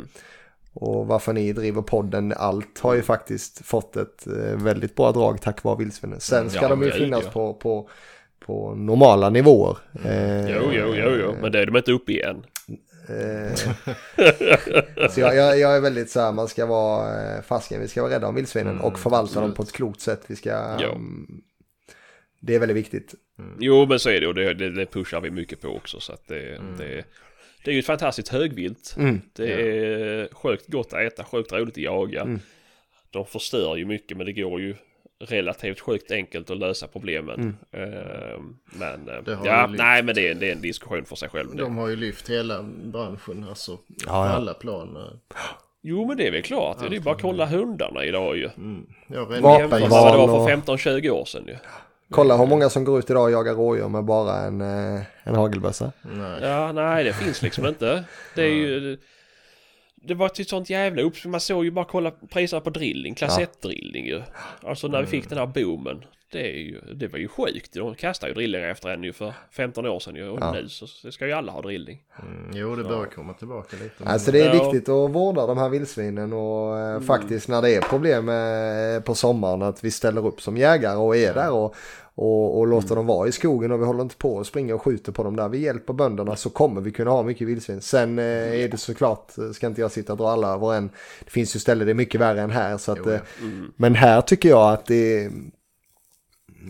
[0.73, 5.41] och varför ni driver podden, allt har ju faktiskt fått ett eh, väldigt bra drag
[5.41, 6.21] tack vare vildsvinen.
[6.21, 7.31] Sen ska Ja, de ju finnas ja.
[7.31, 7.89] på, på,
[8.47, 9.77] på normala nivåer.
[10.05, 12.45] Eh, Jo, jo, jo, jo, men det är de inte uppe igen.
[13.09, 13.55] Eh,
[15.11, 18.03] så jag, jag, jag är väldigt så här, man ska vara, eh, fasken, vi ska
[18.03, 20.23] vara rädda om vildsvinen och förvalta dem på ett klokt sätt.
[20.27, 20.93] Vi ska, Ja.
[20.93, 21.27] mm,
[22.41, 23.15] det är väldigt viktigt.
[23.59, 26.13] Jo men så är det och det, det, det pushar vi mycket på också så
[26.13, 27.05] att det, det,
[27.65, 28.95] det är ju ett fantastiskt högvilt.
[28.99, 29.21] Mm.
[29.33, 32.21] Det är sjukt gott att äta, sjukt roligt att jaga.
[32.21, 32.41] Mm.
[33.11, 34.75] De förstör ju mycket men det går ju
[35.21, 37.57] relativt sjukt enkelt att lösa problemen.
[37.73, 37.93] Mm.
[37.93, 41.29] Eh, men Det har ja, nej men det är, det är en diskussion för sig
[41.29, 41.57] själv.
[41.57, 44.29] De har ju lyft hela branschen, alltså Ja, ja.
[44.29, 45.21] alla plan.
[45.83, 48.51] Jo men det är väl klart, det är bara att kolla hundarna idag ju.
[48.57, 48.87] Mm.
[49.07, 51.57] Med Vapenval vad det var för 15-20 år sedan ju.
[52.11, 55.35] Kolla hur många som går ut idag och jagar rådjur med bara en, eh, en
[55.35, 55.93] hagelbössa.
[56.03, 56.39] Nej.
[56.43, 58.05] Ja, nej det finns liksom inte.
[58.35, 58.99] Det är ju...
[60.07, 61.31] Det var ett sånt jävla uppsving.
[61.31, 63.15] Man såg ju bara kolla priserna på drilling.
[63.15, 63.47] Klass Ja.
[63.47, 64.23] 1-drilling ju.
[64.63, 66.05] Alltså när vi fick den här boomen.
[66.33, 67.73] Det, är ju, det var ju sjukt.
[67.75, 70.29] De kastade ju drillingar efter en ju för 15 år sedan ju.
[70.29, 70.53] Och Ja.
[70.53, 71.99] nu så, ska ju alla ha drilling.
[72.23, 73.95] Mm, jo, det börjar komma tillbaka lite.
[73.99, 74.63] men- Alltså det är Ja.
[74.71, 79.15] viktigt att vårda de här vildsvinen och eh, faktiskt när det är problem eh, på
[79.15, 81.75] sommaren att vi ställer upp som jägare och är där och,
[82.15, 84.83] och, och låter dem vara i skogen och vi håller inte på och springer och
[84.83, 85.49] skjuter på dem där.
[85.49, 87.81] Vi hjälper bönderna så kommer vi kunna ha mycket vildsvin.
[87.81, 88.25] Sen eh,
[88.65, 90.91] är det såklart, eh, ska inte jag sitta och dra alla över en.
[91.25, 93.15] Det finns ju ställen det är mycket värre än här så att, Jo, ja.
[93.15, 93.21] eh,
[93.77, 95.31] men här tycker jag att det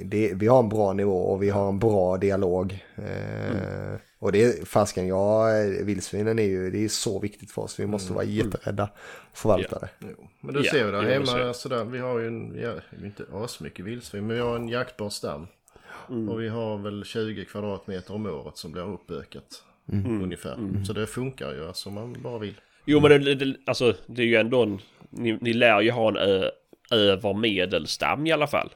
[0.04, 2.84] det, vi har en bra nivå och vi har en bra dialog.
[2.96, 5.46] Eh, Och det är fasken, ja,
[5.82, 7.80] vildsvinen är ju det är så viktigt för oss.
[7.80, 8.88] Vi måste vara jätterädda
[9.30, 9.88] och förvalta det.
[10.00, 11.54] Jo, men du Ja, ser ju där hemma, det.
[11.54, 12.72] sådär, vi har ju en, ja,
[13.06, 15.46] inte asmycket vildsvin, men vi har en jaktbar stam.
[16.28, 19.62] Och vi har väl 20 kvadratmeter om året som blir uppökat.
[19.92, 20.84] Ungefär.
[20.86, 22.54] Så det funkar ju alltså om man bara vill.
[22.84, 24.78] Jo men det, det, alltså det är ju ändå en...
[25.10, 26.50] Ni, ni lär ju ha en ö,
[26.90, 28.70] över medelstam i alla fall.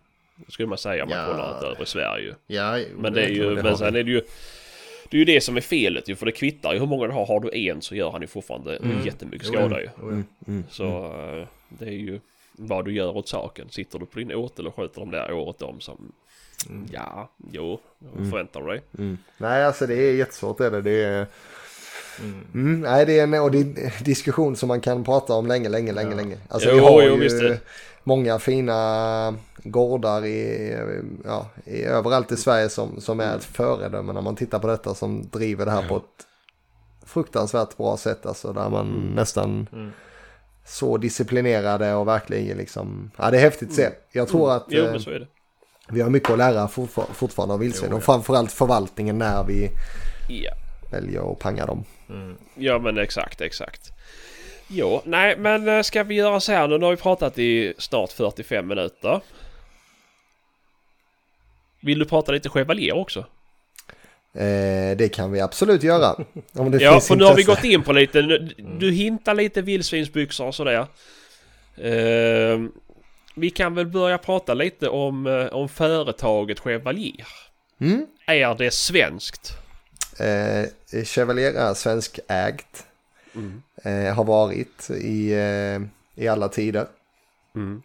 [0.48, 1.26] Skulle man säga om man Ja.
[1.26, 2.34] kollar ut över Sverige.
[2.46, 4.20] Ja, Men det är ju, det men sen är det ju
[5.10, 7.12] Det är ju det som är felet ju för det kvittar ju hur många du
[7.12, 7.26] har.
[7.26, 9.88] Har du en så gör han ju fortfarande jättemycket Jo, skada ju.
[10.02, 10.52] jo, ja.
[10.70, 10.86] Så
[11.38, 12.20] eh, det är ju
[12.52, 13.66] vad du gör åt saken.
[13.70, 16.12] Sitter du på din åtel och sköter de där året om som
[16.92, 18.80] Ja, jo, vad förväntar du dig?
[19.36, 20.82] Nej, alltså det är jättesvårt är det.
[20.82, 21.26] det är,
[22.54, 22.80] mm.
[22.80, 25.68] nej, det är en och det är en diskussion som man kan prata om länge,
[25.68, 26.36] länge, länge, länge.
[26.48, 27.58] Alltså Jo, vi har jo, ju
[28.04, 30.72] många fina gårdar i,
[31.24, 34.94] ja, i överallt i Sverige som, som är ett föredöme när man tittar på detta
[34.94, 36.26] som driver det här på ett
[37.06, 38.26] fruktansvärt bra sätt.
[38.26, 39.66] Alltså där man nästan
[40.66, 43.88] så disciplinerade och verkligen liksom, ja det är häftigt att se.
[44.12, 45.00] Jag tror att Jo, eh,
[45.90, 49.70] vi har mycket att lära fortfar- fortfarande av vildsvin och framförallt förvaltningen när vi
[50.28, 50.52] Ja.
[50.90, 51.84] väljer att panga dem.
[52.54, 53.92] Ja men exakt, exakt.
[54.68, 56.78] Jo, nej men eh, ska vi göra så här nu?
[56.78, 59.20] Nu har vi pratat i snart 45 minuter.
[61.80, 63.18] Vill du prata lite chevalier också?
[64.34, 66.24] Eh, det kan vi absolut göra.
[66.54, 69.34] Om det Ja, finns för nu har vi gått in på lite, nu- du hintar
[69.34, 70.86] lite vildsvinsbyxor och sådär.
[71.76, 72.58] Eh,
[73.34, 77.26] vi kan väl börja prata lite om, eh, om företaget Chevalier.
[77.80, 78.06] Mm.
[78.26, 79.52] Är det svenskt?
[80.20, 80.68] Eh,
[81.04, 82.86] Chevalier är svenskägt.
[83.34, 83.62] Mm.
[83.82, 85.80] Eh, har varit i, eh,
[86.24, 86.86] i alla tider.
[87.54, 87.82] Mm.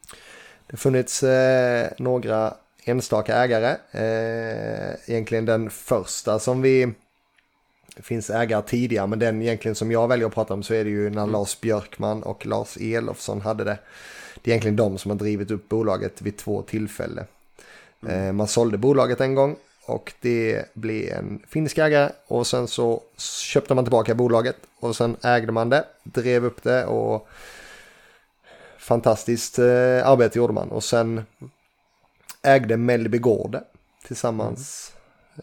[0.67, 2.53] Det har funnits eh, några
[2.85, 3.75] enstaka ägare.
[3.91, 6.93] Eh, egentligen den första som vi...
[7.95, 10.83] Det finns ägare tidigare men den egentligen som jag väljer att prata om så är
[10.83, 13.77] det ju när Lars Björkman och Lars Elofsson hade det.
[14.41, 17.25] Det är egentligen de som har drivit upp bolaget vid två tillfällen.
[18.07, 19.55] Eh, man sålde bolaget en gång
[19.85, 25.17] och det blev en finsk ägare och sen så köpte man tillbaka bolaget och sen
[25.23, 27.27] ägde man det, drev upp det och
[28.77, 31.25] fantastiskt eh, arbete gjorde man och sen
[32.41, 33.57] ägde Mellby Gård
[34.07, 34.93] tillsammans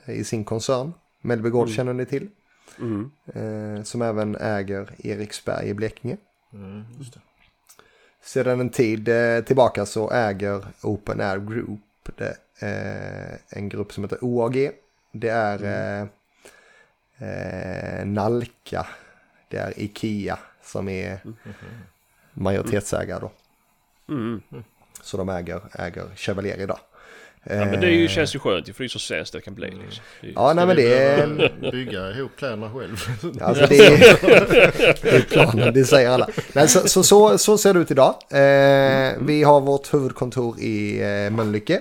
[0.07, 0.93] i sin koncern.
[1.21, 2.29] Mellby Gård känner ni till.
[2.79, 3.11] Mm.
[3.35, 6.17] Eh, som även äger Eriksberg i Blekinge.
[6.53, 6.85] Mm.
[8.23, 11.81] Sedan en tid eh, tillbaka så äger Open Air Group
[12.17, 12.37] det
[13.49, 14.71] en grupp som heter OAG.
[15.13, 16.07] Det är eh,
[17.29, 18.87] eh, Nalka.
[19.49, 21.21] Det är Ikea som är
[22.35, 23.31] majoritetsägare då.
[24.09, 24.43] Mm.
[25.03, 26.79] Så de äger, äger Chevalier idag.
[27.43, 29.41] Ja, men det är ju, Eh, känns ju skönt för det är så sämst det
[29.41, 30.05] kan bli liksom.
[30.21, 31.53] Det är ju- Ja, nej men det är...
[31.73, 32.97] Bygga ihop kläderna själv.
[33.43, 33.99] Alltså det är,
[35.03, 36.29] det är planen, det säger alla.
[36.53, 38.15] Nej, så, så, så, så ser det ut idag.
[38.31, 41.81] Eh, vi har vårt huvudkontor i eh, Mölnlycke.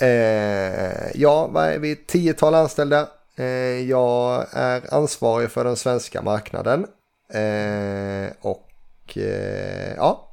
[0.00, 1.96] Eh, ja, vad är vi?
[1.96, 3.08] Tiotal anställda.
[3.36, 3.44] Eh,
[3.90, 6.86] jag är ansvarig för den svenska marknaden.
[7.28, 10.28] Eh, och eh, ja,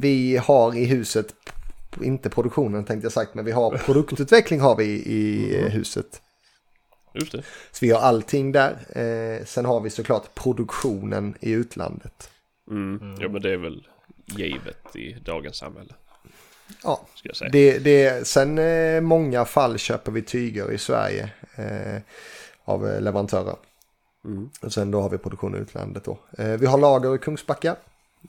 [0.00, 1.34] vi har i huset,
[2.02, 6.22] inte produktionen tänkte jag sagt, men vi har produktutveckling har vi i eh, huset.
[7.14, 7.42] Just det.
[7.72, 8.72] Så vi har allting där.
[8.88, 12.30] Eh, sen har vi såklart produktionen i utlandet.
[12.70, 13.16] Mm.
[13.20, 13.86] Ja men det är väl
[14.26, 15.94] givet i dagens samhälle.
[16.82, 17.50] Ja, Ska jag säga.
[17.50, 22.02] det, det, sen eh, många fall köper vi tyger i Sverige eh,
[22.64, 23.56] av eh, leverantörer.
[24.24, 24.50] Mm.
[24.60, 26.18] Och sen då har vi produktion i utlandet då.
[26.38, 27.76] Eh, vi har lager i Kungsbacka.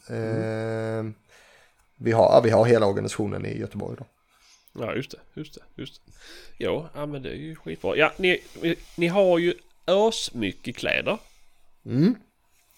[0.08, 1.04] Eh,
[1.96, 4.06] vi, har, ja, vi har hela organisationen i Göteborg då.
[4.74, 6.12] Ja just det, just det, just det.
[6.58, 7.96] Ja, ja men det är ju skitbra.
[7.96, 8.42] Ja, ni,
[8.96, 9.54] ni har ju
[9.88, 11.18] ösmycket kläder.
[11.86, 12.16] Mm.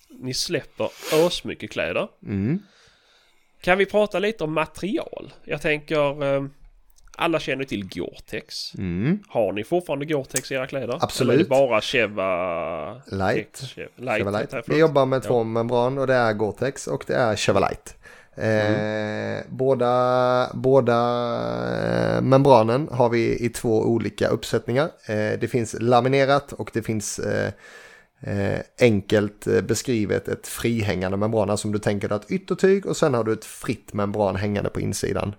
[0.09, 2.07] Ni släpper ösmycket kläder.
[2.23, 2.59] Mm.
[3.61, 5.33] Kan vi prata lite om material?
[5.45, 6.43] Jag tänker, eh,
[7.17, 8.73] alla känner till Gore-Tex.
[8.77, 9.19] Mm.
[9.27, 10.97] Har ni fortfarande Gore-Tex i era kläder?
[11.01, 11.29] Absolut.
[11.33, 12.93] Eller är det bara Cheva...
[13.11, 13.53] Light.
[13.53, 13.75] Tex-
[14.17, 14.55] Cheva Light.
[14.67, 15.27] Vi jobbar med Ja.
[15.27, 17.91] två membran och det är Gore-Tex och det är Chevalite.
[18.35, 20.95] Eh, båda, båda
[22.15, 24.85] eh, membranen har vi i två olika uppsättningar.
[25.07, 27.51] Eh, det finns laminerat och det finns eh, eh,
[28.79, 31.49] enkelt eh, beskrivet ett frihängande membran.
[31.49, 34.69] Alltså om du tänker dig ett yttertyg och sen har du ett fritt membran hängande
[34.69, 35.35] på insidan.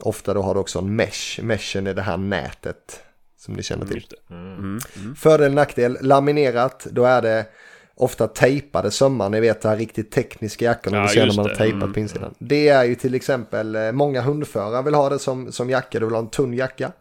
[0.00, 1.42] Ofta då har du också en mesh.
[1.42, 3.00] Meshen är det här nätet
[3.38, 3.94] som ni känner till.
[3.96, 4.34] Just det.
[4.34, 4.78] Mm.
[5.16, 7.46] Fördel nackdel, laminerat, då är det
[7.94, 9.28] ofta tejpade sömmar.
[9.28, 11.92] Ni vet det här riktigt tekniska jackorna Ja, du ser när man har tejpat Mm,
[11.92, 12.34] på insidan.
[12.38, 16.06] Det är ju till exempel, eh, många hundförare vill ha det som, som jacka, du
[16.06, 16.92] vill ha en tunn jacka.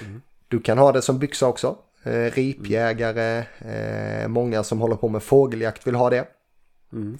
[0.00, 0.22] Mm.
[0.48, 1.76] Du kan ha det som byxa också.
[2.04, 6.24] Eh, ripjägare, eh, många som håller på med fågeljakt vill ha det.
[6.92, 7.16] Mm.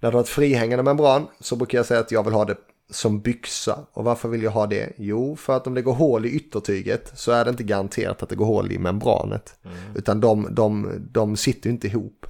[0.00, 2.56] När du har ett frihängande membran så brukar jag säga att jag vill ha det
[2.90, 3.86] som byxa.
[3.92, 4.92] Och varför vill jag ha det?
[4.96, 8.28] Jo, för att om det går hål i yttertyget så är det inte garanterat att
[8.28, 9.54] det går hål i membranet.
[9.94, 12.26] Utan de, de, de sitter ju inte ihop.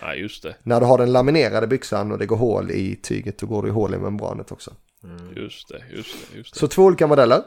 [0.00, 0.56] Ja, just det.
[0.62, 3.70] När du har den laminerade byxan och det går hål i tyget då går det
[3.70, 4.70] hål i membranet också.
[5.36, 6.60] Just det, just det, just det.
[6.60, 7.42] Så två olika modeller.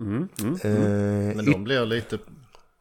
[0.00, 0.54] Mm, mm.
[0.54, 2.18] Eh, Men de blir lite,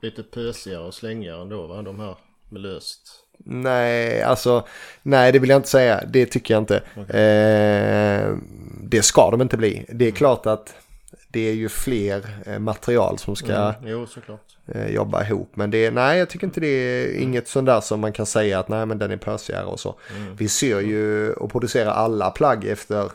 [0.06, 1.82] lite pösigare och slängigare ändå va?
[1.82, 2.18] De här
[2.50, 3.02] med löst.
[3.46, 4.68] Nej, alltså
[5.04, 6.04] nej det vill jag inte säga.
[6.08, 6.78] Det tycker jag inte.
[6.96, 8.38] Eh,
[8.84, 9.86] det ska de inte bli.
[9.90, 10.74] Det är klart att
[11.30, 13.74] det är ju fler eh, material som ska Mm.
[13.86, 14.58] Jo, såklart.
[14.68, 15.52] eh, jobba ihop.
[15.56, 18.60] Men det nej jag tycker inte det är inget sånt där som man kan säga
[18.60, 19.96] att nej men den är pösigare och så.
[20.38, 23.12] Vi ser ju och producerar alla plagg efter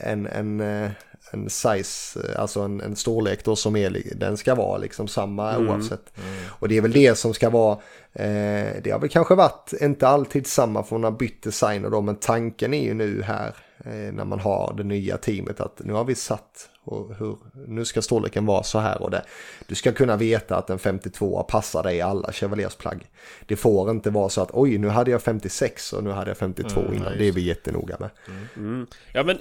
[0.00, 0.90] en, en, eh,
[1.32, 5.58] en size, eh, alltså en, en storlek då som är, den ska vara liksom samma
[5.58, 6.12] oavsett.
[6.48, 7.72] Och det är väl det som ska vara,
[8.12, 12.00] eh, det har väl kanske varit inte alltid samma för man har bytt designer då,
[12.00, 13.54] men tanken är ju nu här
[13.84, 17.84] eh, när man har det nya teamet att nu har vi satt och hur, nu
[17.84, 19.24] ska storleken vara så här och det.
[19.66, 23.10] Du ska kunna veta att en 52 passar dig i alla Chevaliers plagg.
[23.46, 26.36] Det får inte vara så att oj nu hade jag 56 och nu hade jag
[26.38, 27.12] 52 Mm, innan.
[27.12, 28.10] ja, Det är vi jättenoga med.
[28.56, 28.86] Mm.
[29.12, 29.38] Ja men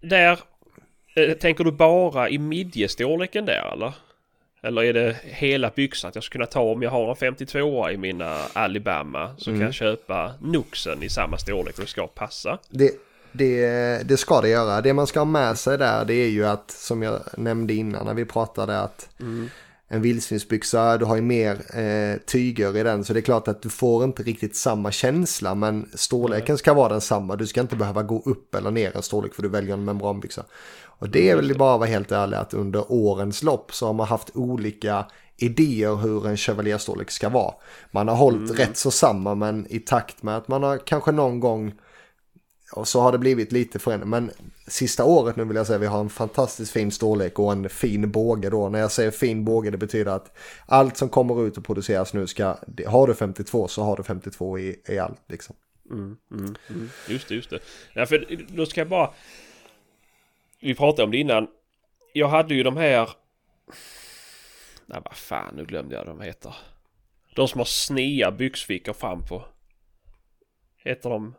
[0.00, 0.38] där
[1.40, 3.92] tänker du bara i midjestorleken där eller?
[4.62, 7.90] Eller är det hela byxan att jag ska kunna ta om jag har en 52
[7.90, 12.58] i mina Alabama så kan jag köpa Nuxen i samma storlek och det ska passa.
[12.70, 12.90] Det,
[13.32, 14.80] det, det ska det göra.
[14.80, 18.06] Det man ska ha med sig där det är ju att som jag nämnde innan
[18.06, 19.08] när vi pratade att
[19.88, 23.62] en vildsvinsbyxa, du har ju mer eh, tyger i den så det är klart att
[23.62, 27.36] du får inte riktigt samma känsla men storleken ska vara densamma.
[27.36, 30.44] Du ska inte behöva gå upp eller ner en storlek för du väljer en membranbyxa.
[30.98, 33.92] Och det är väl bara att vara helt ärlig att under årens lopp så har
[33.92, 37.54] man haft olika idéer hur en Chevalier-storlek ska vara.
[37.90, 41.40] Man har hållit rätt så samma men i takt med att man har kanske någon
[41.40, 41.74] gång
[42.72, 44.10] och så har det blivit lite förändring.
[44.10, 44.30] Men
[44.66, 48.10] sista året nu vill jag säga vi har en fantastiskt fin storlek och en fin
[48.10, 48.68] båge då.
[48.68, 50.36] När jag säger fin båge det betyder att
[50.66, 54.58] allt som kommer ut och produceras nu ska, har du 52 så har du 52
[54.58, 55.56] i, i allt liksom.
[55.90, 56.90] Mm, mm, mm.
[57.08, 57.58] Just det, just det.
[57.92, 59.10] Ja, för då ska jag bara...
[60.60, 61.48] Vi pratade om det innan.
[62.12, 63.08] Jag hade ju de här...
[64.86, 66.54] Nej, vad fan, nu glömde jag vad de heter.
[67.34, 69.44] De som har snea byxfickor fram på.
[70.84, 71.34] Heter de...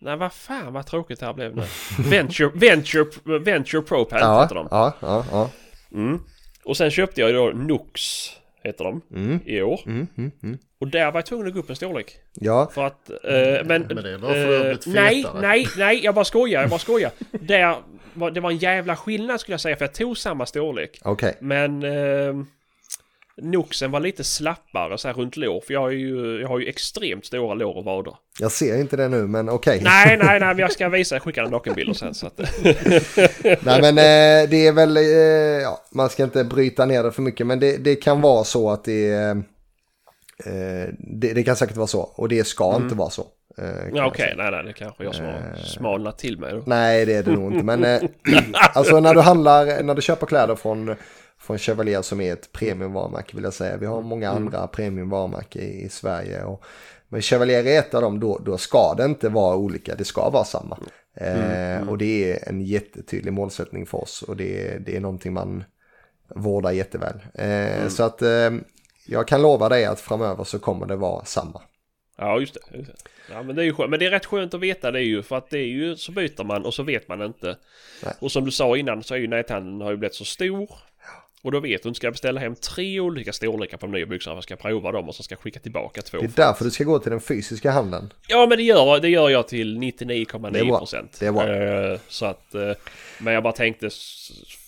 [0.00, 1.62] Nej, vad fan vad tråkigt det här blev nu.
[2.10, 3.04] Venture, Venture,
[3.38, 4.68] Venture Pro Pant Ja, heter de.
[4.70, 5.50] ja, ja, ja.
[5.92, 6.20] Mm.
[6.64, 8.02] Och sen köpte jag ju då Nux,
[8.62, 9.40] heter de, Mm.
[9.46, 9.80] i år.
[9.86, 10.58] Mm, mm, mm.
[10.80, 12.16] Och där var jag tvungen att gå upp en storlek.
[12.34, 13.82] Ja, För att, eh, men...
[13.82, 16.78] Men det är bara för att eh, nej, nej, nej, jag bara skojar, jag bara
[16.80, 17.10] skojar.
[17.40, 17.76] Där,
[18.14, 21.00] var, det var en jävla skillnad skulle jag säga, för jag tog samma storlek.
[21.04, 21.36] okej.
[21.40, 22.44] Men eh,
[23.42, 26.68] Nuxen var lite slappare så här runt lår, för jag har ju, jag har ju
[26.68, 28.14] extremt stora lår och vader.
[28.38, 29.80] Jag ser inte det nu, men okej.
[29.84, 32.38] Nej, nej, nej, men jag ska visa, jag skickar en nakenbilder sen så att...
[33.64, 35.02] Nej men eh, det är väl, eh,
[35.62, 38.70] ja, man ska inte bryta ner det för mycket men det, det kan vara så
[38.70, 39.30] att det, är,
[40.44, 43.26] eh, det, det kan säkert vara så och det ska inte vara så.
[43.60, 44.36] Eh, Ja, okej, säga.
[44.36, 46.62] nej, nej, det kanske jag som har smalnat till mig då.
[46.66, 48.00] Nej det är det nog inte men eh,
[48.74, 50.94] alltså när du handlar, när du köper kläder från,
[51.38, 53.76] från Chevalier som är ett premiumvarumärke vill jag säga.
[53.76, 56.42] Vi har många andra premiumvarumärken i, i Sverige.
[56.44, 56.64] Och,
[57.08, 60.30] men Chevalier är ett av dem, då, då ska det inte vara olika, det ska
[60.30, 60.78] vara samma.
[61.14, 65.64] Eh, och det är en jättetydlig målsättning för oss och det, det är någonting man
[66.34, 67.20] vårdar jätteväl.
[67.34, 68.50] Eh, Så att eh,
[69.06, 71.62] jag kan lova dig att framöver så kommer det vara samma.
[72.18, 72.76] Ja, just det.
[72.78, 73.10] Just det.
[73.30, 73.90] Ja, men det är ju skönt.
[73.90, 76.12] Men det är rätt skönt att veta det ju för att det är ju så
[76.12, 77.56] byter man och så vet man inte.
[78.04, 78.14] Nej.
[78.18, 80.70] Och som du sa innan så är ju näthandeln har ju blivit så stor.
[81.42, 84.36] Och då vet du, ska jag beställa hem tre olika storlekar på de nya byxorna.
[84.36, 86.18] Jag ska prova dem och så ska jag skicka tillbaka två.
[86.18, 88.12] Det är därför du ska gå till den fysiska handeln.
[88.28, 90.78] Ja men det gör, det gör jag till Det är 99,9 bra.
[90.78, 91.16] procent.
[91.20, 91.48] Det är bra.
[91.92, 92.72] Eh, Så att, eh,
[93.18, 93.90] men jag bara tänkte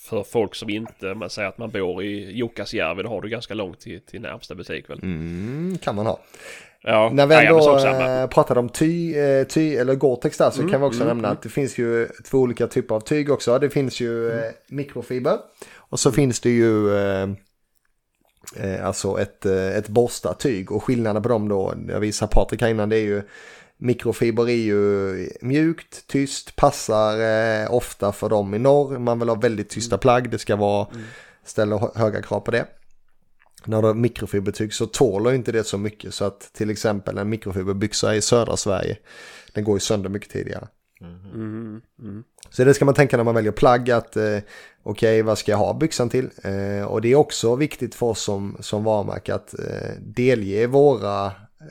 [0.08, 3.54] för folk som inte, man säger att man bor i Jukkasjärvi, då har du ganska
[3.54, 4.98] långt till, till närmsta butik väl?
[5.02, 6.20] Mm, kan man ha.
[6.84, 8.20] Ja, När vi ändå samma.
[8.22, 11.28] eh, pratade om ty, eh, ty eller Gore-Tex där så Mm, kan vi också nämna
[11.28, 13.58] att det finns ju två olika typer av tyg också.
[13.58, 14.44] Det finns ju Mm.
[14.44, 15.38] eh, mikrofiber
[15.76, 17.28] och så finns det ju eh,
[18.86, 22.88] alltså ett, ett borstat tyg och skillnaden på dem då, jag visar Patrik här innan,
[22.88, 23.22] det är ju
[23.76, 28.98] mikrofiber är ju mjukt, tyst, passar eh, ofta för dem i norr.
[28.98, 30.86] Man vill ha väldigt tysta plagg, det ska vara,
[31.44, 32.66] ställa hö- höga krav på det.
[33.64, 37.28] När du har mikrofibertyg så tåler inte det så mycket så att till exempel en
[37.28, 38.96] mikrofiberbyxa i södra Sverige
[39.52, 40.68] den går ju sönder mycket tidigare.
[41.00, 42.24] Mm, mm.
[42.50, 44.38] Så det ska man tänka när man väljer plagg att eh,
[44.82, 46.30] okej vad ska jag ha byxan till?
[46.42, 51.26] Eh, och det är också viktigt för oss som, som varumärke att eh, delge våra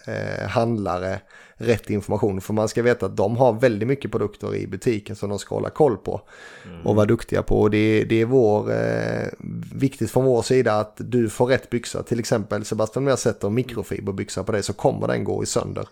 [0.06, 1.22] eh, handlare
[1.62, 2.42] rätt information.
[2.42, 5.56] För man ska veta att de har väldigt mycket produkter i butiken som de ska
[5.56, 6.22] hålla koll på.
[6.84, 7.62] Och vara duktiga på.
[7.62, 9.28] Och det, det är vår, eh,
[9.74, 12.04] viktigt från vår sida att du får rätt byxa.
[12.04, 15.88] Till exempel Sebastian om jag sätter mikrofiberbyxa på dig så kommer den gå i sönder.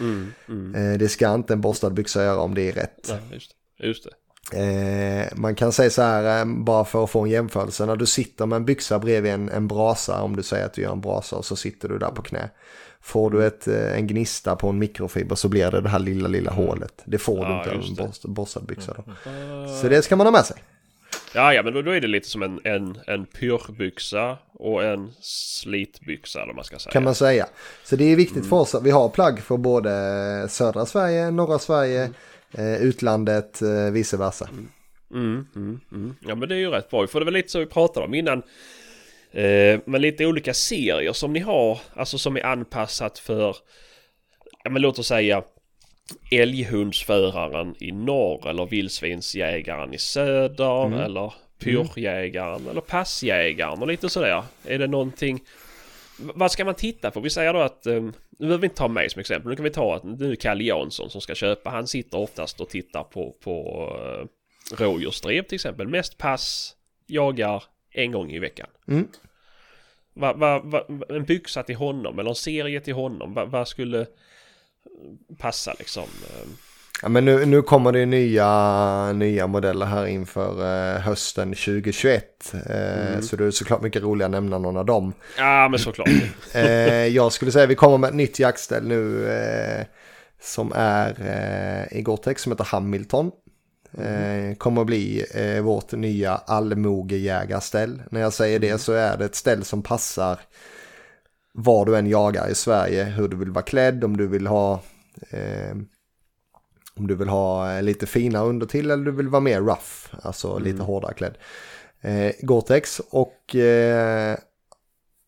[0.00, 0.74] Mm, mm.
[0.74, 3.08] Eh, det ska inte en borstad byxa göra om det är rätt.
[3.08, 3.86] Nej, just det.
[3.86, 4.06] Just.
[4.52, 8.06] Eh, man kan säga så här, eh, bara för att få en jämförelse, när du
[8.06, 11.00] sitter med en byxa bredvid en, en brasa, om du säger att du gör en
[11.00, 12.50] brasa och så sitter du där på knä.
[13.04, 16.28] Får du ett, eh, en gnista på en mikrofiber så blir det det här lilla,
[16.28, 17.02] lilla hålet.
[17.04, 19.30] Det får du Ja, inte av en borstad byxa då.
[19.30, 20.56] Uh, Så det ska man ha med sig.
[21.34, 25.12] Ja, ja, men då, då är det lite som en, en, en pyrbyxa och en
[25.20, 26.92] slitbyxa eller man ska säga.
[26.92, 27.46] Kan man säga.
[27.84, 31.58] Så det är viktigt för oss att vi har plagg för både södra Sverige, norra
[31.58, 32.10] Sverige,
[32.52, 34.48] eh, utlandet, eh, vice versa.
[35.10, 36.14] Mm, mm, mm.
[36.20, 37.06] Ja men det är ju rätt bra.
[37.06, 38.42] För det var lite så vi pratade om innan.
[39.34, 41.78] Eh, med lite olika serier som ni har.
[41.94, 43.56] Alltså som är anpassat för.
[44.64, 45.42] Ja men låt oss säga.
[46.30, 51.00] Älghundsföraren i norr eller vildsvinsjägaren i söder Mm.
[51.00, 54.42] eller pyrjägaren eller passjägaren och lite sådär.
[54.64, 55.40] Är det någonting
[56.16, 57.20] Vad ska man titta på?
[57.20, 59.64] Vi säger då att, eh, nu behöver vi inte ta mig som exempel, nu kan
[59.64, 63.04] vi ta att nu är Kalle Jansson som ska köpa, han sitter oftast och tittar
[63.04, 64.26] på, på uh,
[64.78, 65.88] rådjursdrev till exempel.
[65.88, 66.76] Mest pass,
[67.06, 68.66] jagar en gång i veckan.
[68.88, 69.08] Mm.
[70.14, 74.06] Va, va, va, en byxa till honom eller en serie till honom, vad va skulle
[75.38, 76.02] passa liksom?
[76.02, 76.48] eh,
[77.02, 80.50] Ja, men nu, nu kommer det nya, nya modeller här inför
[80.94, 82.54] eh, hösten 2021.
[82.54, 85.12] Eh, Så det är såklart mycket roligare att nämna någon av dem.
[85.38, 86.08] Ja men såklart.
[86.54, 89.28] Eh, jag skulle säga vi kommer med ett nytt jaktställ nu
[90.40, 91.10] som är
[91.90, 93.30] i Gore-Tex som heter Hamilton.
[93.98, 98.02] Eh, kommer att bli eh, vårt nya allmogejägarställ.
[98.10, 100.40] När jag säger det så är det ett ställ som passar
[101.52, 104.80] var du än jagar i Sverige, hur du vill vara klädd, om du vill ha
[105.30, 105.76] eh,
[106.96, 110.14] om du vill ha eh, lite fina under till eller du vill vara mer rough,
[110.22, 111.38] alltså lite hårdare klädd.
[112.00, 114.36] Eh, Gore-Tex och, eh,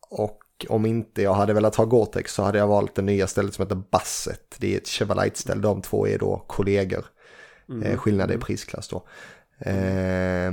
[0.09, 3.55] och om inte jag hade velat ha Gore-Tex så hade jag valt det nya stället
[3.55, 4.55] som heter Basset.
[4.59, 7.05] Det är ett Chevrolet-ställ, de två är då kollegor.
[7.85, 9.03] Eh, skillnad i prisklass då.
[9.71, 10.53] Eh,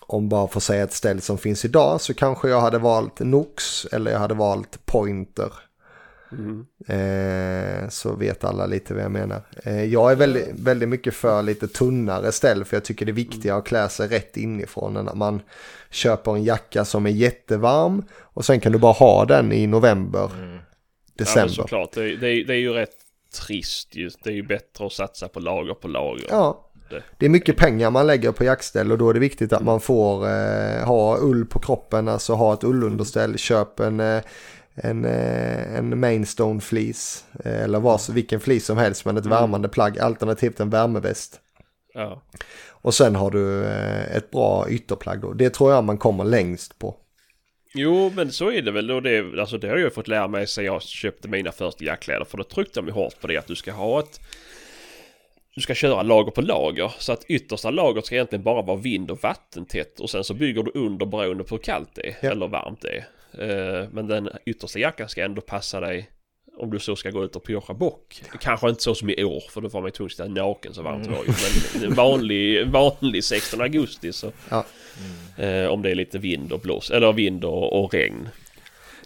[0.00, 3.84] om bara att säga ett ställ som finns idag så kanske jag hade valt Nox
[3.92, 5.52] eller jag hade valt Pointer.
[6.32, 6.66] Mm.
[6.86, 9.42] Eh, så vet alla lite vad jag menar.
[9.64, 13.14] Eh, jag är väldigt, väldigt mycket för lite tunnare ställ för jag tycker det är
[13.14, 15.40] viktigare att klä sig rätt inifrån än att man
[15.90, 20.30] köper en jacka som är jättevarm och sen kan du bara ha den i november,
[20.38, 20.56] Mm.
[20.56, 20.60] Ja,
[21.24, 21.54] december.
[21.54, 21.92] såklart.
[21.92, 22.96] Det, det, det är ju rätt
[23.32, 24.10] trist ju.
[24.24, 26.26] Det är ju bättre att satsa på lager på lager.
[26.30, 29.52] Ja, Det- det är mycket pengar man lägger på jaktställ och då är det viktigt
[29.52, 34.22] att man får eh, ha ull på kroppen, alltså ha ett ullunderställ, köp en, eh,
[34.74, 39.68] en, eh, en mainstone fleece eh, eller vad, vilken fleece som helst men ett värmande
[39.68, 41.40] plagg, alternativt en värmeväst.
[41.94, 42.22] Ja.
[42.70, 43.64] Och sen har du
[44.14, 45.32] ett bra ytterplagg då.
[45.32, 46.96] Det tror jag man kommer längst på.
[47.74, 48.90] Jo, men så är det väl.
[48.90, 52.24] Och det, alltså, det har jag fått lära mig sen jag köpte mina första jackkläder.
[52.24, 54.20] För då tryckte de hårt på det att du ska ha ett...
[55.54, 56.92] Du ska köra lager på lager.
[56.98, 60.00] Så att yttersta lagret ska egentligen bara vara vind och vattentätt.
[60.00, 62.16] Och sen så bygger du under beroende på hur kallt det är.
[62.20, 62.30] Ja.
[62.30, 63.04] Eller varmt det är.
[63.82, 66.10] Eh, Men den yttersta jackan ska ändå passa dig.
[66.56, 68.22] Om du så ska gå ut och piocha bock.
[68.40, 70.74] Kanske inte så som i år för då var man ju tvungen att sitta naken
[70.74, 71.34] så varmt var det ju.
[71.74, 74.32] Men en vanlig, vanlig 16 augusti så.
[74.48, 74.64] Ja.
[75.36, 76.90] Eh, om det är lite vind och blås.
[76.90, 78.28] Eller vind och, och regn.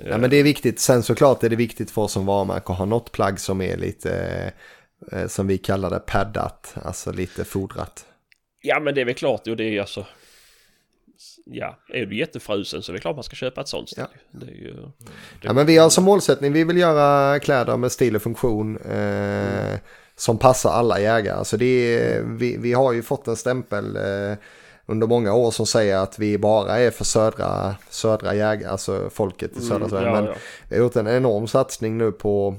[0.05, 0.81] Ja, men det är viktigt.
[0.81, 3.77] Sen såklart är det viktigt för oss som varumärke att ha något plagg som är
[3.77, 4.13] lite,
[5.13, 6.75] eh, som vi kallar det, paddat.
[6.83, 8.07] Alltså lite fodrat.
[8.63, 10.07] Ja men det är väl klart, och det är alltså...
[11.51, 14.07] Ja, är du jättefrusen så är det klart man ska köpa ett sånt ställ.
[14.43, 14.75] Är ju...
[15.43, 19.79] Ja, men vi har som målsättning, vi vill göra kläder med stil och funktion eh,
[20.17, 21.37] som passar alla jägare.
[21.37, 24.37] Alltså det är, vi, vi har ju fått en stämpel eh,
[24.87, 29.57] under många år som säger att vi bara är för södra, södra jägare, alltså folket
[29.57, 30.09] i södra Sverige.
[30.09, 30.37] Mm, ja, men ja.
[30.69, 32.57] vi har gjort en enorm satsning nu på,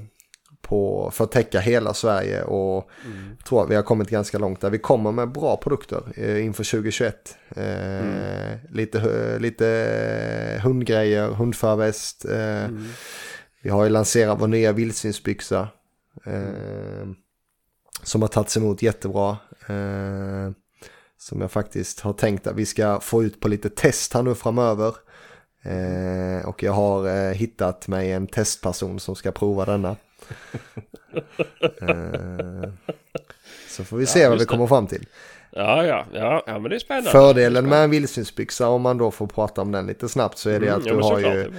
[0.68, 3.36] på, för att täcka hela Sverige och Mm.
[3.48, 4.70] tror att vi har kommit ganska långt där.
[4.70, 7.36] Vi kommer med bra produkter eh, inför 2021.
[7.56, 8.58] Eh, Mm.
[8.72, 12.24] lite, lite hundgrejer, hundförväst.
[12.24, 12.84] Eh, Mm.
[13.62, 15.68] Vi har ju lanserat vår nya vildsvinsbyxa.
[16.26, 17.08] Eh,
[18.02, 19.30] som har tagits emot jättebra.
[19.66, 20.50] Eh,
[21.18, 24.34] som jag faktiskt har tänkt att vi ska få ut på lite test här nu
[24.34, 24.94] framöver.
[25.62, 29.96] Eh, och jag har hittat mig en testperson som ska prova denna.
[31.80, 32.70] Eh,
[33.68, 35.06] så får vi se vad vi kommer fram till.
[35.50, 37.10] Ja, ja, ja, ja, men det är spännande.
[37.10, 40.60] Fördelen med en vildsvinsbyxa om man då får prata om den lite snabbt så är
[40.60, 41.52] det Mm, att du har ju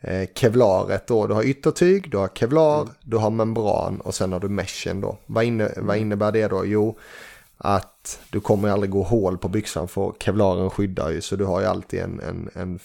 [0.00, 1.26] eh, kevlaret då.
[1.26, 2.94] Du har yttertyg, du har kevlar, Mm.
[3.02, 5.18] du har membran och sen har du meshen då.
[5.26, 6.66] Vad, inne, vad innebär det då?
[6.66, 6.98] Jo,
[7.58, 11.60] att du kommer aldrig gå hål på byxan för kevlaren skyddar ju så du har
[11.60, 12.78] ju alltid en, en, en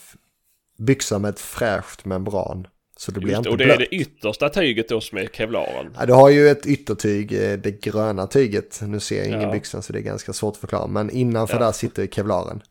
[0.78, 2.66] byxa med ett fräscht membran.
[3.00, 3.78] Så det blir Just, inte och det är blött.
[3.78, 5.94] det yttersta tyget då som är kevlaren.
[5.98, 8.80] Ja, du har ju ett yttertyg, eh, det gröna tyget.
[8.82, 9.52] Nu ser jag ingen Ja.
[9.52, 10.86] byxan så det är ganska svårt att förklara.
[10.86, 11.64] Men innanför Ja.
[11.64, 12.62] där sitter ju kevlaren.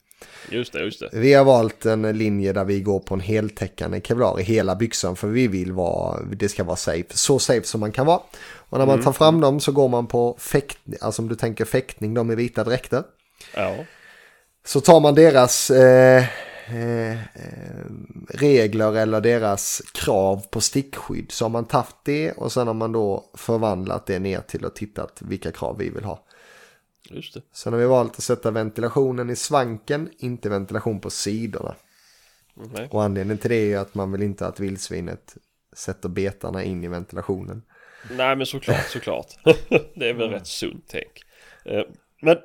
[0.50, 1.10] Just det, just det.
[1.14, 5.16] Vi har valt en linje där vi går på en heltäckande kevlar i hela byxan
[5.16, 8.20] för vi vill vara, det ska vara safe, så safe som man kan vara.
[8.70, 11.66] Och när man tar fram dem så går man på fäktning, alltså om du tänker
[11.66, 13.04] fäktning, de är vita dräkter.
[13.56, 13.76] Ja.
[14.66, 16.24] Så tar man deras eh,
[16.72, 17.86] eh, eh,
[18.30, 22.92] regler eller deras krav på stickskydd så har man tagit det och sen har man
[22.92, 26.26] då förvandlat det ner till och tittat vilka krav vi vill ha.
[27.10, 27.42] Just det.
[27.54, 31.76] Sen har vi valt att sätta ventilationen i svanken, inte ventilation på sidorna.
[32.54, 32.88] Nej.
[32.92, 35.38] Och anledningen till det är att man vill inte att vildsvinet
[35.74, 37.62] sätter betarna in i ventilationen.
[38.12, 39.28] Nej men såklart, såklart.
[39.96, 41.24] det är väl rätt sunt tänk.
[41.66, 41.84] Eh,
[42.22, 42.38] Men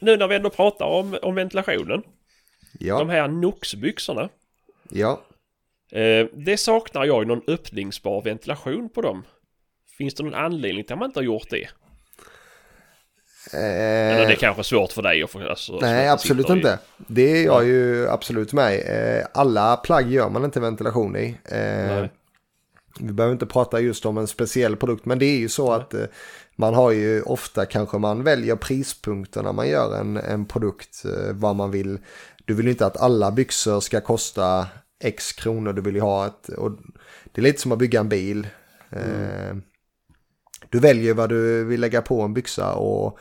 [0.00, 2.02] nu när vi ändå pratar om, om ventilationen.
[2.72, 4.28] De Ja, här Nox-byxorna.
[4.90, 5.20] ja.
[5.92, 9.22] Eh, det saknar jag ju någon öppningsbar ventilation på dem.
[9.98, 11.68] Finns det någon anledning till att man inte har gjort det?
[13.52, 15.48] Eller det är kanske svårt för dig att få...
[15.48, 15.78] Alltså, Eh.
[15.80, 16.78] Nej, inte absolut sitter i- inte.
[16.96, 18.74] Det är jag ju absolut med.
[19.18, 21.36] Eh, Alla plagg gör man inte ventilation i.
[21.44, 22.10] Eh, Nej.
[23.00, 25.94] Vi behöver inte prata just om en speciell produkt, men det är ju så att
[25.94, 26.04] eh,
[26.56, 31.32] man har ju ofta kanske man väljer prispunkter när man gör en, en produkt, eh,
[31.34, 31.98] vad man vill.
[32.44, 34.66] Du vill ju inte att alla byxor ska kosta
[35.04, 36.70] x kronor, du vill ju ha ett, och
[37.32, 38.46] det är lite som att bygga en bil.
[38.90, 39.56] Eh,
[40.68, 43.18] du väljer vad du vill lägga på en byxa och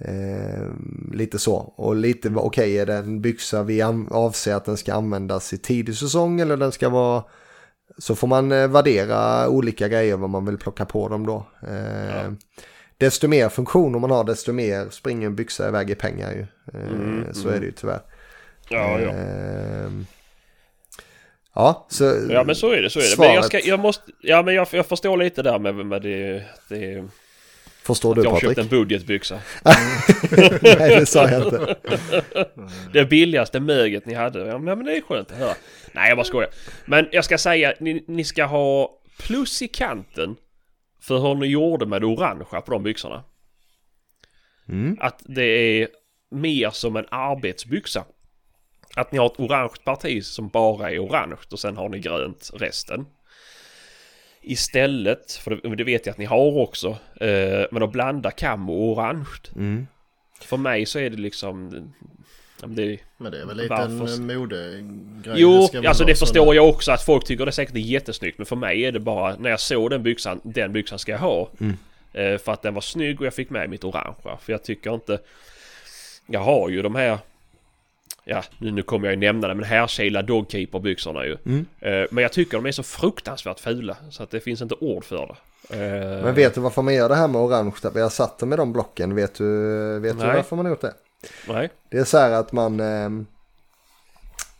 [0.00, 0.66] Eh,
[1.12, 1.54] lite så.
[1.56, 5.94] Och lite, okej är det en byxa vi avser att den ska användas i tidig
[5.94, 7.24] säsong eller den ska vara...
[7.98, 11.46] Så får man eh, värdera olika grejer vad man vill plocka på dem då.
[11.68, 12.32] Eh, Ja.
[12.98, 16.46] Desto mer funktioner man har desto mer springer en byxa iväg i pengar ju.
[16.74, 18.00] Eh, Mm, så är det ju tyvärr.
[18.70, 19.10] Ja, ja.
[19.10, 19.90] Eh,
[21.54, 22.26] ja, så...
[22.30, 23.18] Ja men så är det, så är det.
[23.18, 24.12] Men jag, ska, jag måste...
[24.20, 26.44] Ja men jag, jag förstår lite där med, med det...
[26.68, 27.08] det
[27.82, 28.50] Förstår du jag har Patrik?
[28.50, 29.40] köpt en budgetbyxa.
[30.62, 31.76] Nej, det sa jag inte.
[32.92, 34.46] Det billigaste möget ni hade.
[34.46, 35.54] Ja men det är skönt att höra.
[35.92, 36.50] Nej jag bara skojar.
[36.84, 40.36] Men jag ska säga, ni, ni ska ha plus i kanten
[41.00, 43.24] för hur ni gjorde med det orangea på de byxorna.
[44.68, 44.96] Mm.
[45.00, 45.88] Att det är
[46.30, 48.04] mer som en arbetsbyxa.
[48.98, 52.50] Att ni har ett orange parti som bara är orange och sen har ni grönt
[52.54, 53.06] resten.
[54.40, 56.88] Istället, för det, det vet jag att ni har också,
[57.20, 59.26] eh, men att blanda kam och orange.
[59.56, 59.86] Mm.
[60.40, 61.70] För mig så är det liksom...
[62.66, 64.14] Det, Men det är väl lite Varför?
[64.14, 64.84] en modegrej.
[65.24, 66.52] jo, väl alltså det förstår där.
[66.52, 68.38] jag också att folk tycker det säkert är jättesnyggt.
[68.38, 71.18] Men för mig är det bara, när jag såg den byxan, den byxan ska jag
[71.18, 71.50] ha.
[71.60, 71.76] Mm.
[72.12, 74.36] Eh, för att den var snygg och jag fick med mitt orangea.
[74.40, 75.18] För jag tycker inte...
[76.26, 77.18] Jag har ju de här...
[78.30, 81.36] Ja, nu, nu kommer jag ju nämna det, men härkila dogkeeper-byxorna ju.
[81.46, 81.66] Mm.
[81.80, 83.96] Eh, men jag tycker de är så fruktansvärt fula.
[84.10, 85.34] Så att det finns inte ord för det.
[85.76, 87.72] Eh, Men vet du varför man gör det här med orange?
[87.82, 89.14] Har satt med de blocken.
[89.14, 89.44] Vet du,
[89.98, 90.94] vet du varför man har gjort det?
[91.48, 91.70] Nej.
[91.90, 93.08] Det är så här att man, eh,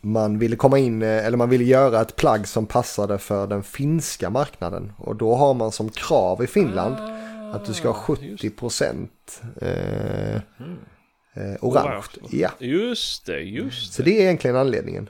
[0.01, 3.63] man ville komma in, eh, eller man ville göra ett plagg som passade för den
[3.63, 4.93] finska marknaden.
[4.97, 6.95] Och då har man som krav i Finland
[7.53, 10.41] att du ska ha Ah, just- 70 procent eh,
[11.33, 11.89] eh, orange.
[11.89, 12.27] Orange.
[12.29, 14.09] Ja, Just det, just så det.
[14.11, 15.09] det är egentligen anledningen.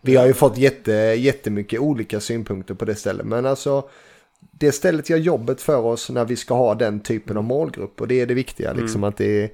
[0.00, 3.26] Vi har ju fått jätte, jättemycket olika synpunkter på det stället.
[3.26, 3.88] Men alltså
[4.58, 8.00] det stället gör jobbet för oss när vi ska ha den typen av målgrupp.
[8.00, 8.72] Och det är det viktiga.
[8.72, 9.50] Liksom att det är...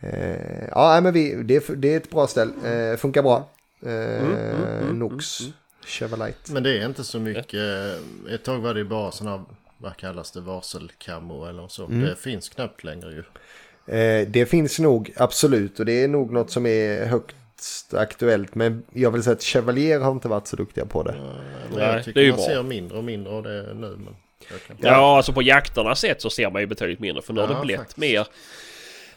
[0.00, 2.52] Eh, ja, men vi, det, är, det är ett bra ställ.
[2.64, 3.48] Eh, funkar bra.
[3.86, 5.38] Eh, Nox.
[5.86, 6.50] Chevrolet.
[6.50, 7.54] Men det är inte så mycket.
[8.30, 9.44] Ett tag var det bara sådana
[9.78, 11.86] vad kallas det, varselkammo eller så.
[11.86, 12.00] Mm.
[12.00, 13.22] Det finns knappt längre ju.
[13.86, 18.54] Eh, det finns nog absolut och det är nog något som är högst aktuellt.
[18.54, 21.12] Men jag vill säga att Chevalier har inte varit så duktiga på det.
[21.12, 22.46] Men Nej, jag det är tycker ju man bra.
[22.46, 23.96] ser mindre och mindre av det nu.
[23.96, 24.16] Men
[24.50, 24.76] jag kan...
[24.80, 27.22] Ja, alltså på jakterna sett så ser man ju betydligt mindre.
[27.22, 27.98] För nu har Ja, det blivit faktiskt.
[27.98, 28.26] mer...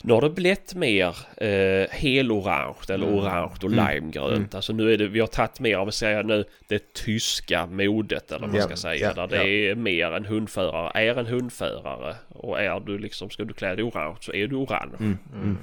[0.06, 3.20] Nu har det blivit mer eh, helorange eller Mm.
[3.20, 4.56] orange och limegrönt.
[4.56, 8.32] Alltså nu är det, vi har tagit mer av att säga nu det tyska modet
[8.32, 9.14] eller vad man ska säga.
[9.14, 12.16] där det är mer en hundförare är en hundförare.
[12.30, 14.96] Och är du liksom, ska du klä dig orange så är du orange.
[15.00, 15.58] Mm.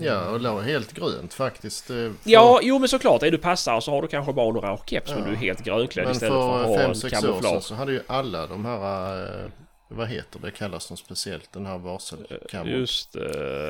[0.00, 1.90] Ja, och la helt grönt faktiskt.
[1.90, 3.22] eh, för- Ja, jo men såklart.
[3.22, 5.24] Är du passare så har du kanske bara en orange keps men Ja.
[5.26, 7.28] du är helt grönklädd Men istället för att för ha fem en sex år sedan
[7.28, 7.62] kamouflage.
[7.62, 9.50] så hade ju alla de här, eh,
[9.92, 12.70] vad heter det, kallas de speciellt, den här varselkammo.
[12.70, 13.22] Just eh,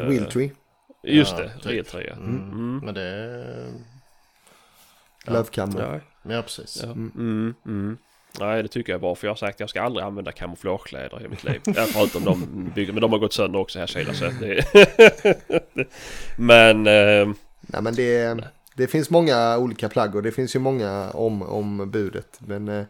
[0.08, 0.50] Wheeltree.
[1.02, 1.66] Just Ja, det, typ.
[1.66, 2.78] Real 3 Mm.
[2.84, 3.72] Men det...
[5.26, 5.32] Ja.
[5.32, 5.80] Lövkammo.
[5.80, 6.00] Ja.
[6.22, 6.80] Ja, precis.
[6.82, 6.92] Ja.
[6.92, 7.98] Mm, mm.
[8.40, 10.32] Nej, det tycker jag är bra för jag har sagt att jag ska aldrig använda
[10.32, 11.60] kamouflagekläder i mitt liv.
[11.76, 14.64] Ja, förutom de bygger, men de har gått sönder också här sidan så det
[16.36, 16.86] Men...
[16.86, 17.34] Eh,
[17.66, 18.44] Nej men det,
[18.74, 22.38] det finns många olika plagg och det finns ju många om, om budet.
[22.38, 22.84] Men eh,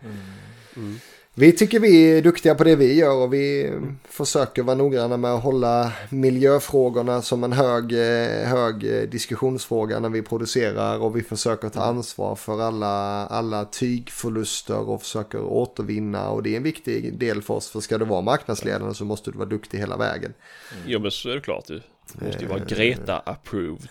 [0.76, 1.00] mm.
[1.34, 3.72] Vi tycker vi är duktiga på det vi gör och vi eh,
[4.04, 10.08] försöker vara noggranna med att hålla miljöfrågorna som en hög, eh, hög eh, diskussionsfråga när
[10.08, 16.42] vi producerar och vi försöker ta ansvar för alla, alla tygförluster och försöker återvinna och
[16.42, 19.38] det är en viktig del för oss för ska du vara marknadsledande så måste du
[19.38, 20.34] vara duktig hela vägen.
[20.86, 21.82] Jo men så är det klart du.
[22.14, 23.88] Måste ju vara Greta approved.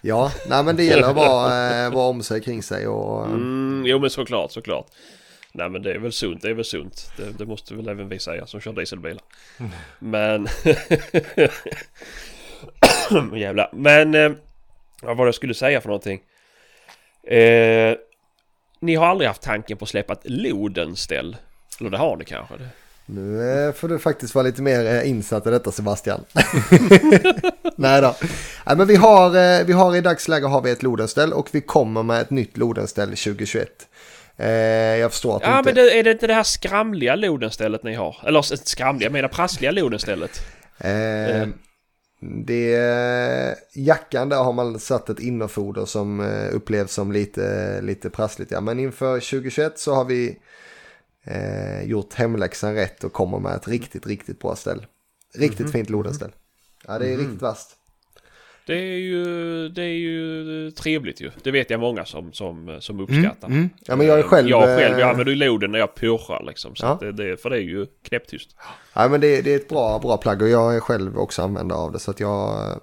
[0.00, 3.32] Ja, nej men det gäller att vara, eh, vara om sig kring sig och eh,
[3.32, 4.86] Mm, jo men såklart, såklart.
[5.52, 7.12] Nej men det är väl sunt, det är väl sunt.
[7.16, 9.22] Det, det måste väl även vi säga som kör dieselbilar.
[9.98, 10.48] Men...
[13.38, 13.70] Jävlar.
[13.72, 14.14] Men...
[14.14, 14.32] Eh,
[15.02, 16.20] vad var det jag skulle säga för någonting?
[17.22, 17.96] Eh,
[18.80, 21.36] ni har aldrig haft tanken på att släppa ett Lodenställ?
[21.80, 22.54] Eller det har ni kanske?
[23.06, 26.24] Nu eh, får du faktiskt vara lite mer eh, insatt i detta Sebastian.
[27.76, 28.14] Nej då.
[28.66, 32.02] Nej, men vi har, vi har i dagsläge har vi ett lodenställ och vi kommer
[32.02, 33.87] med ett nytt lodenställ 2021.
[34.38, 34.48] Eh,
[34.96, 35.68] jag förstår att Ja inte...
[35.68, 38.16] men det, är det inte det här skramliga Lodenstället ni har?
[38.26, 40.40] Eller skramliga, jag menar prassliga Lodenstället.
[40.78, 41.48] Eh,
[42.20, 48.50] det, jackan där har man satt ett innerfoder som eh, upplevs som lite, lite prassligt.
[48.50, 48.60] Ja.
[48.60, 50.38] Men inför 2021 så har vi
[51.24, 54.86] eh, gjort hemläxan rätt och kommer med ett riktigt, riktigt bra ställ.
[55.34, 56.32] Riktigt fint lodenställ.
[56.86, 57.77] Ja, det är riktigt vasst.
[58.68, 61.30] Det är ju, det är ju trevligt ju.
[61.42, 63.48] Det vet jag många som, som, som uppskattar.
[63.48, 63.68] Mm.
[63.86, 64.48] Ja, men jag är själv...
[64.48, 66.76] Jag själv, eh, jag använder ju loden när jag pushar liksom.
[66.76, 66.98] Så Ja.
[67.00, 68.56] det, det, för det är ju knäpptyst.
[68.92, 71.78] Ja, men det, det är ett bra, bra plagg och jag är själv också användare
[71.78, 71.98] av det.
[71.98, 72.80] Så att jag,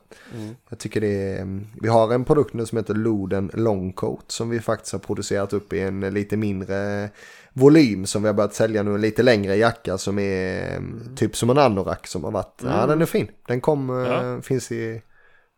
[0.69, 1.59] jag tycker det är...
[1.81, 5.73] Vi har en produkt nu som heter Loden Longcoat som vi faktiskt har producerat upp
[5.73, 7.09] i en lite mindre
[7.53, 8.95] volym som vi har börjat sälja nu.
[8.95, 11.15] En lite längre jacka som är mm.
[11.15, 12.61] typ som en anorak som har varit...
[12.63, 13.27] Ja, den är fin.
[13.47, 14.41] Den kom, eh, Ja.
[14.41, 15.01] finns i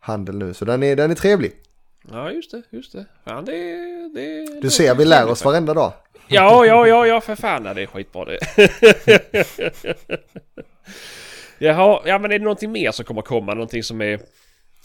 [0.08, 1.52] handel nu så den är, den är trevlig.
[2.10, 3.04] Ja just det, just det.
[3.24, 3.52] Fan, det,
[4.14, 5.92] det Du ser, vi lär oss varenda dag.
[6.28, 7.62] Ja, ja, ja, ja för fan.
[7.62, 8.38] Det är skitbra det.
[11.58, 13.54] Jaha, ja men är det någonting mer som kommer komma?
[13.54, 14.20] Någonting som är...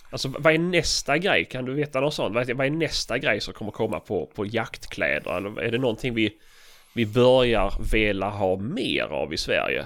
[0.09, 1.45] Alltså vad är nästa grej?
[1.45, 2.35] Kan du veta något sånt?
[2.35, 5.37] Vad är nästa grej som kommer komma på, på jaktkläder?
[5.37, 6.37] Eller är det någonting vi
[6.93, 9.85] vi börjar vilja ha mer av i Sverige.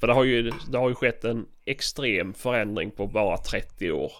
[0.00, 4.12] För det har ju, det har ju skett en extrem förändring på bara 30 år.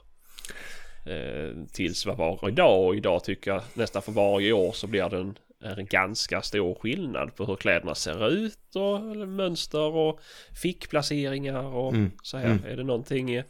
[1.06, 5.08] Eh, tills vad var idag och idag tycker jag nästan för varje år så blir
[5.08, 5.38] det en,
[5.78, 10.20] en ganska stor skillnad på hur kläderna ser ut och mönster och
[10.62, 12.10] fickplaceringar och Mm.
[12.22, 12.44] så här.
[12.46, 12.64] Mm.
[12.66, 13.44] Är det någonting i...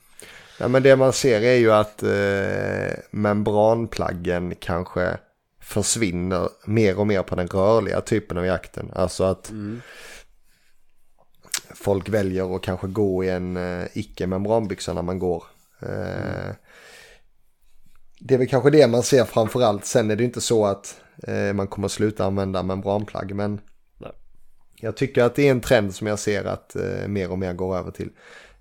[0.60, 5.18] Ja, men det man ser är ju att eh, membranplaggen kanske
[5.60, 8.90] försvinner mer och mer på den rörliga typen av jakten.
[8.94, 9.80] Alltså att Mm.
[11.74, 15.44] folk väljer att kanske gå i en eh, icke-membranbyxa när man går.
[15.82, 16.50] Eh,
[18.20, 19.84] Det är väl kanske det man ser framförallt.
[19.84, 23.34] Sen är det ju inte så att eh, man kommer sluta använda membranplagg.
[23.34, 23.60] Men
[23.98, 24.12] Nej.
[24.76, 27.52] jag tycker att det är en trend som jag ser att eh, mer och mer
[27.52, 28.10] går över till.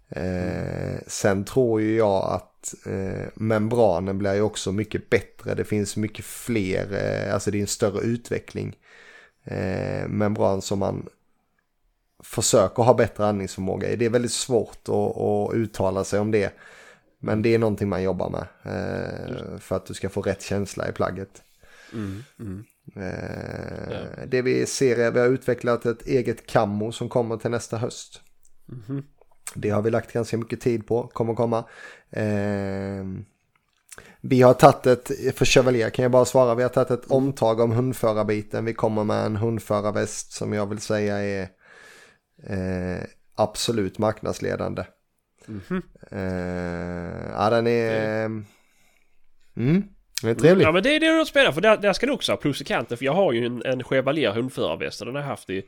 [0.10, 5.56] Eh, sen tror ju jag att eh, membranen blir ju också mycket bättre.
[5.56, 8.76] Det finns mycket fler, eh, alltså det är en större utveckling.
[9.44, 11.10] Eh, membran som man
[12.24, 13.96] försöker ha bättre andningsförmåga i.
[13.96, 16.54] Det är väldigt svårt att, att uttala sig om det.
[17.26, 18.48] Men det är någonting man jobbar med.
[18.64, 21.44] Eh, för att du ska få rätt känsla i plagget.
[21.94, 22.24] Mm.
[22.40, 22.66] Mm.
[22.96, 27.52] Eh, Det vi ser är att vi har utvecklat ett eget kammo som kommer till
[27.52, 28.22] nästa höst.
[28.66, 29.04] Mhm.
[29.54, 31.66] Det har vi lagt ganska mycket tid på, kommer komma.
[32.10, 33.06] Eh,
[34.22, 37.60] vi har tagit ett, för Chevalier kan jag bara svara, vi har tagit ett omtag
[37.60, 38.66] om hundförarbiten.
[38.66, 41.50] Vi kommer med en hundförarväst som jag vill säga är
[42.44, 43.04] eh,
[43.36, 44.84] absolut marknadsledande.
[45.48, 45.82] Mhm.
[46.12, 48.26] Eh, ja, den är...
[48.26, 49.84] Mm,
[50.22, 50.66] den är trevlig.
[50.66, 52.62] Ja men det, det är något spännande för där, där ska du också ha plus
[52.62, 55.64] i kanten för jag har ju en, en Chevalier hundförarväst den har jag haft i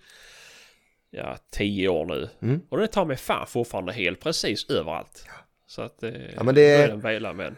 [1.12, 2.30] ja, tio år nu.
[2.42, 2.62] Mm.
[2.70, 5.26] Och den tar mig fan fortfarande helt precis överallt.
[5.68, 7.56] Så att eh, Ja, men det- är den väl använd.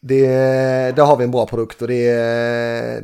[0.00, 0.26] Det,
[0.96, 2.10] där har vi en bra produkt och det,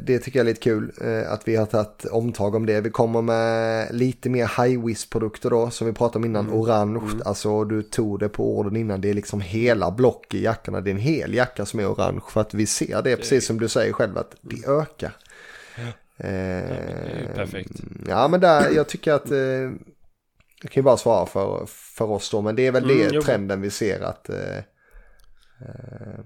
[0.07, 2.81] det tycker jag är lite kul eh, att vi har tagit omtag om det.
[2.81, 7.23] Vi kommer med lite mer high-vis produkter då som vi pratade om innan, orange.
[7.25, 10.81] Alltså du tog det på orden innan, det är liksom hela block i jackorna.
[10.81, 13.59] Det är en hel jacka som är orange för att vi ser det, precis som
[13.61, 15.17] du säger själv, att det ökar.
[15.77, 15.93] det är ju
[17.27, 17.81] Eh, perfekt.
[18.09, 19.39] Ja men där, jag tycker att, eh,
[20.63, 23.23] jag kan ju bara svara för, för oss då, men det är väl Mm, det
[23.23, 24.57] trenden vi ser att, eh,
[25.61, 26.21] eh,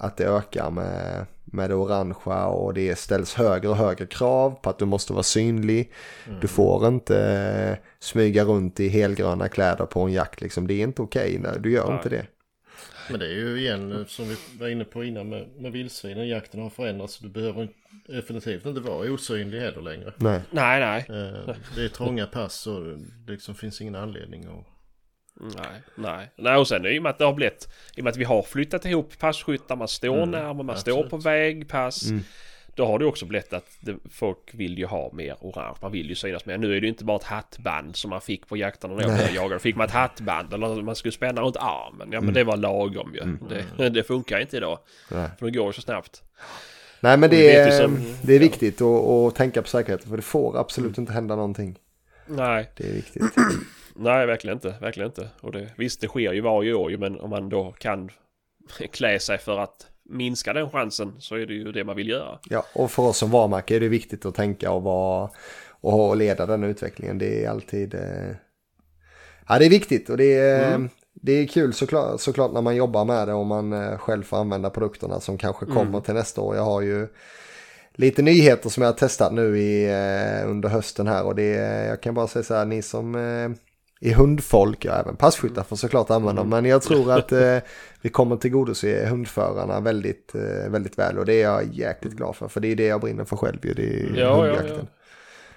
[0.00, 4.70] att det ökar med, med det orangea och det ställs högre och högre krav på
[4.70, 5.92] att du måste vara synlig.
[6.40, 10.82] Du får inte eh, smyga runt i helgröna kläder på en jakt liksom, det är
[10.82, 11.96] inte okej, nej, du gör Nej.
[11.96, 12.26] inte det.
[13.10, 16.28] Men det är ju igen som vi var inne på innan med, med vildsvinen.
[16.28, 17.18] Jakten har förändrats.
[17.18, 17.68] Du behöver
[18.06, 20.12] definitivt inte vara osynlig heller längre.
[20.16, 20.40] Nej.
[20.50, 21.06] Nej, nej.
[21.08, 22.82] Eh, Det är trånga pass och
[23.26, 24.66] det liksom finns ingen anledning att...
[25.40, 26.30] Nej, nej.
[26.36, 28.24] Nej, och sen i och med att det har blivit, i och med att vi
[28.24, 31.10] har flyttat ihop passkyttar, man står Mm, närmare, man står absolut.
[31.10, 32.02] på vägpass.
[32.10, 32.22] Mm.
[32.74, 36.08] Då har det också blivit att det, folk vill ju ha mer orange, man vill
[36.08, 36.58] ju synas mer.
[36.58, 39.10] Nu är det ju inte bara ett hattband som man fick på jakterna när jag
[39.12, 39.48] började jaga.
[39.54, 42.08] Då fick man ett hattband eller man skulle spänna runt armen.
[42.12, 43.36] Ja men det var lagom ju.
[43.78, 44.78] Det, det funkar inte idag.
[45.10, 45.28] Nej.
[45.38, 46.22] För det går ju så snabbt.
[47.00, 48.40] Nej men det är, som- det är ja.
[48.40, 51.02] viktigt att, att tänka på säkerheten för det får absolut Mm.
[51.02, 51.78] inte hända någonting.
[52.26, 53.22] Nej, Det är viktigt.
[54.00, 55.28] nej verkligen inte, verkligen inte.
[55.40, 58.10] Och det, visst det sker ju varje år ju men om man då kan
[58.92, 62.38] klä sig för att minska den chansen så är det ju det man vill göra.
[62.50, 65.30] Ja, och för oss som varumärke är det viktigt att tänka och vara
[65.80, 67.18] och leda den utvecklingen.
[67.18, 67.94] Det är alltid...
[67.94, 68.30] Eh...
[69.48, 70.88] Ja, det är viktigt och det är, Mm.
[71.14, 74.36] det är kul såklart, såklart när man jobbar med det och man eh, själv får
[74.36, 76.02] använda produkterna som kanske kommer Mm.
[76.02, 76.56] till nästa år.
[76.56, 77.08] Jag har ju
[77.94, 81.88] lite nyheter som jag har testat nu i, eh, under hösten här och det är,
[81.88, 83.14] jag kan bara säga så här, ni som
[84.00, 87.58] är hundfolk, ja även passkyttar får såklart använda men jag tror att eh,
[88.00, 92.48] vi kommer tillgodose hundförarna väldigt, eh, väldigt väl och det är jag jäkligt glad för,
[92.48, 94.88] för det är det jag brinner för själv ju, det är Ja, ja, hundjakten.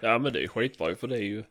[0.02, 0.10] ja.
[0.10, 1.44] Ja men det är skitbra ju, för det är ju...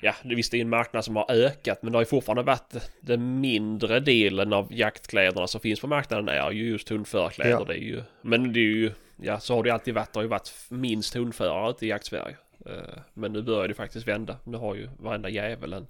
[0.00, 2.74] Ja, visst det är en marknad som har ökat men det har ju fortfarande varit
[3.00, 7.50] den mindre delen av jaktkläderna som finns på marknaden är ju just hundförarkläder.
[7.50, 7.64] Ja.
[7.64, 10.12] Det är ju, men det är ju, ja så har det alltid varit.
[10.12, 12.36] Det har ju varit minst hundförare ute i jaktsverige.
[12.66, 12.72] Eh,
[13.14, 14.36] Men nu börjar det faktiskt vända.
[14.44, 15.86] Nu har ju varenda jävel en,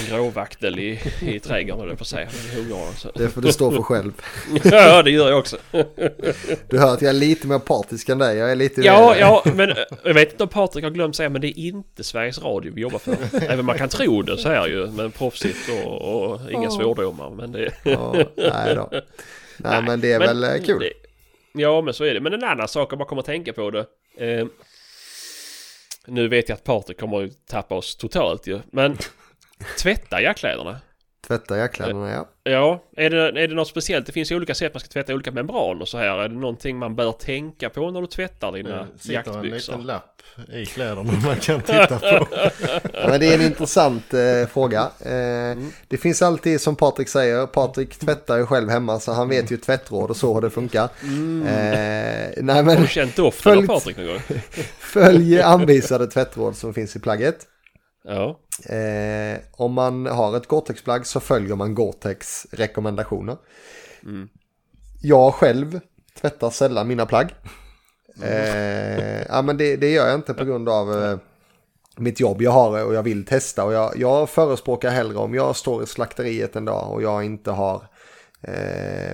[0.00, 2.04] en gråvaktel i, i trädgården, jag på
[2.96, 3.10] så.
[3.14, 4.12] Det får du stå för själv.
[4.64, 5.56] Ja, det gör jag också.
[6.68, 8.80] Du hör att jag är lite mer partisk än dig, jag är lite...
[8.80, 11.58] Ja, ja, men eh, jag vet inte om Patrik har glömt säga, men det är
[11.58, 13.16] inte Sveriges Radio vi jobbar för.
[13.42, 16.02] Även man kan tro det så här ju, men proffsigt och,
[16.32, 17.30] och inga svordomar.
[17.30, 17.70] Men det...
[17.82, 18.90] Ja, nej då.
[19.56, 20.80] Nej, men det är väl eh, kul.
[20.80, 20.92] det-
[21.52, 22.20] Ja, men så är det.
[22.20, 23.86] Men en annan sak om man kommer att tänka på det.
[24.16, 24.46] Eh,
[26.10, 28.60] nu vet jag att Patrik kommer att tappa oss totalt ju.
[28.72, 28.96] Men
[29.78, 30.80] tvätta jackkläderna.
[31.30, 32.28] Tvätta jackkläderna, ja.
[32.44, 34.06] Ja, är det, är det något speciellt?
[34.06, 36.18] Det finns ju olika sätt man ska tvätta olika membran och så här.
[36.18, 39.72] Är det någonting man bör tänka på när du tvättar dina Det sitter en jaktbyxor?
[39.72, 42.26] liten lapp i kläderna man kan titta på.
[42.92, 44.80] Ja, men det är en intressant eh, fråga.
[45.00, 45.58] Eh,
[45.88, 49.56] Det finns alltid som Patrik säger, Patrik tvättar ju själv hemma så han vet ju
[49.56, 50.84] tvättråd och så hur det funkar.
[50.84, 54.18] Eh, nej Har men du känt doften av Patrik någon gång?
[54.78, 57.46] följ anvisade tvättråd som finns i plagget.
[58.04, 58.38] Ja.
[58.74, 63.36] Eh, om man har ett Gore-Tex-plagg så följer man Gore-Tex rekommendationer.
[65.02, 65.80] Jag själv
[66.20, 67.34] tvättar sällan mina plagg.
[68.22, 71.18] Eh, ja, men det, det gör jag inte på grund av eh,
[71.96, 73.64] mitt jobb jag har och jag vill testa.
[73.64, 77.50] Och jag, jag förespråkar hellre om jag står i slakteriet en dag och jag inte
[77.50, 77.82] har
[78.42, 79.12] eh,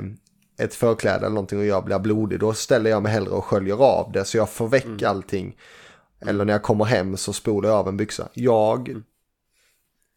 [0.59, 2.41] ett förkläde eller någonting och jag blir blodig.
[2.41, 5.57] Då ställer jag mig hellre och sköljer av det så jag får väck allting.
[6.21, 8.29] Eller när jag kommer hem så spolar jag av en byxa.
[8.35, 8.89] Jag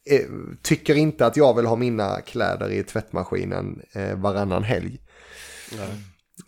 [0.10, 0.28] eh,
[0.62, 5.00] tycker inte att jag vill ha mina kläder i tvättmaskinen eh, varannan helg.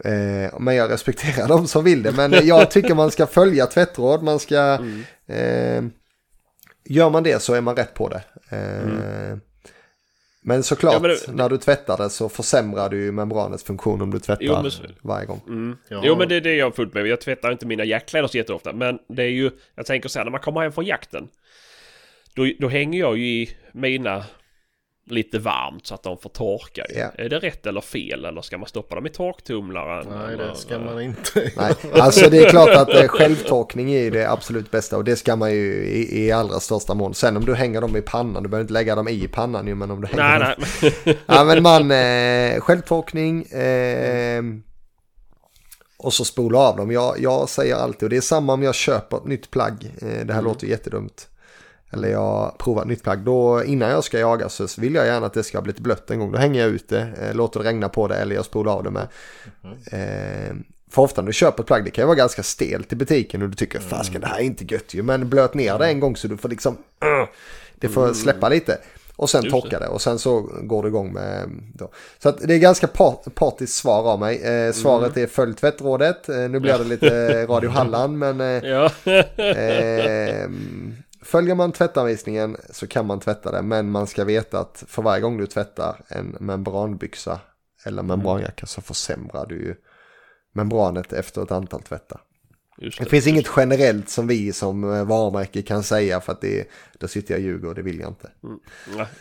[0.04, 2.12] Eh, men jag respekterar de som vill det.
[2.12, 4.24] Men jag tycker man ska följa tvättråd.
[4.24, 4.80] Man ska...
[5.28, 5.84] Eh,
[6.86, 8.24] gör man det så är man rätt på det.
[8.50, 9.38] Eh,
[10.44, 14.02] Men såklart, Ja, men det- när du tvättar det så försämrar du ju membranets funktion
[14.02, 15.42] om du tvättar Jo, men varje gång.
[15.48, 15.78] Mm.
[15.90, 16.02] Ja.
[16.06, 17.08] Jo men det, det är jag fullt med.
[17.08, 18.74] Jag tvättar inte mina jackkläder så jätteofta.
[18.74, 21.28] Men det är ju, jag tänker så här när man kommer hem från jakten.
[22.36, 24.24] Då, då hänger jag ju i mina
[25.06, 26.86] lite varmt så att de får torka.
[26.96, 27.12] Ja.
[27.16, 28.26] Är det rätt eller fel?
[28.26, 30.08] Eller ska man stoppa dem i torktumlaren?
[30.10, 31.52] Nej, eller, det ska man inte.
[31.58, 35.36] Nej, alltså det är klart att eh, självtorkning är det absolut bästa och det ska
[35.36, 37.14] man ju i, i allra största mån.
[37.14, 39.76] Sen om du hänger dem i pannan, du behöver inte lägga dem i pannan ju,
[39.76, 40.66] men om du hänger Nej, dem...
[41.06, 41.18] nej.
[41.26, 44.44] Ja men man, eh, självtorkning eh,
[45.98, 46.92] och så spola av dem.
[46.92, 49.92] Jag, jag säger alltid, och det är samma om jag köper ett nytt plagg.
[50.02, 51.28] Eh, det här låter ju jättedumt.
[51.94, 53.20] Eller jag provar ett nytt plagg.
[53.20, 56.12] Då, innan jag ska jaga så vill jag gärna att det ska ha blivit blött
[56.12, 56.32] en gång.
[56.32, 58.84] Då hänger jag ut det, eh, låter det regna på det eller jag spolar av
[58.84, 59.08] det med.
[59.92, 60.56] Eh,
[60.92, 63.42] för ofta när du köper ett plagg, det kan ju vara ganska stelt i butiken
[63.42, 65.04] och du tycker fasken det här är inte gött ju.
[65.04, 67.28] Men blöt ner det en gång så du får liksom, uh,
[67.76, 68.78] det får släppa lite.
[69.16, 69.62] Och sen Just det.
[69.62, 71.50] torka det och sen så går det igång med...
[71.74, 71.92] Då.
[72.20, 74.42] Så att det är ganska part, partiskt svar av mig.
[74.44, 76.30] Eh, svaret är följ tvättrådet.
[76.30, 78.42] Eh, nu blir det lite Radio Halland men...
[78.42, 78.92] Eh, Ja.
[79.44, 80.50] eh,
[81.22, 83.62] följer man tvättanvisningen så kan man tvätta det.
[83.62, 87.40] Men man ska veta att för varje gång du tvättar en membranbyxa
[87.86, 89.76] eller membranjacka så försämrar du ju
[90.54, 92.22] membranet efter ett antal tvättar.
[92.78, 93.06] Det det.
[93.06, 96.68] finns inget generellt som vi som eh, varumärke kan säga för att det,
[97.00, 98.30] då sitter jag och ljuger och det vill jag inte.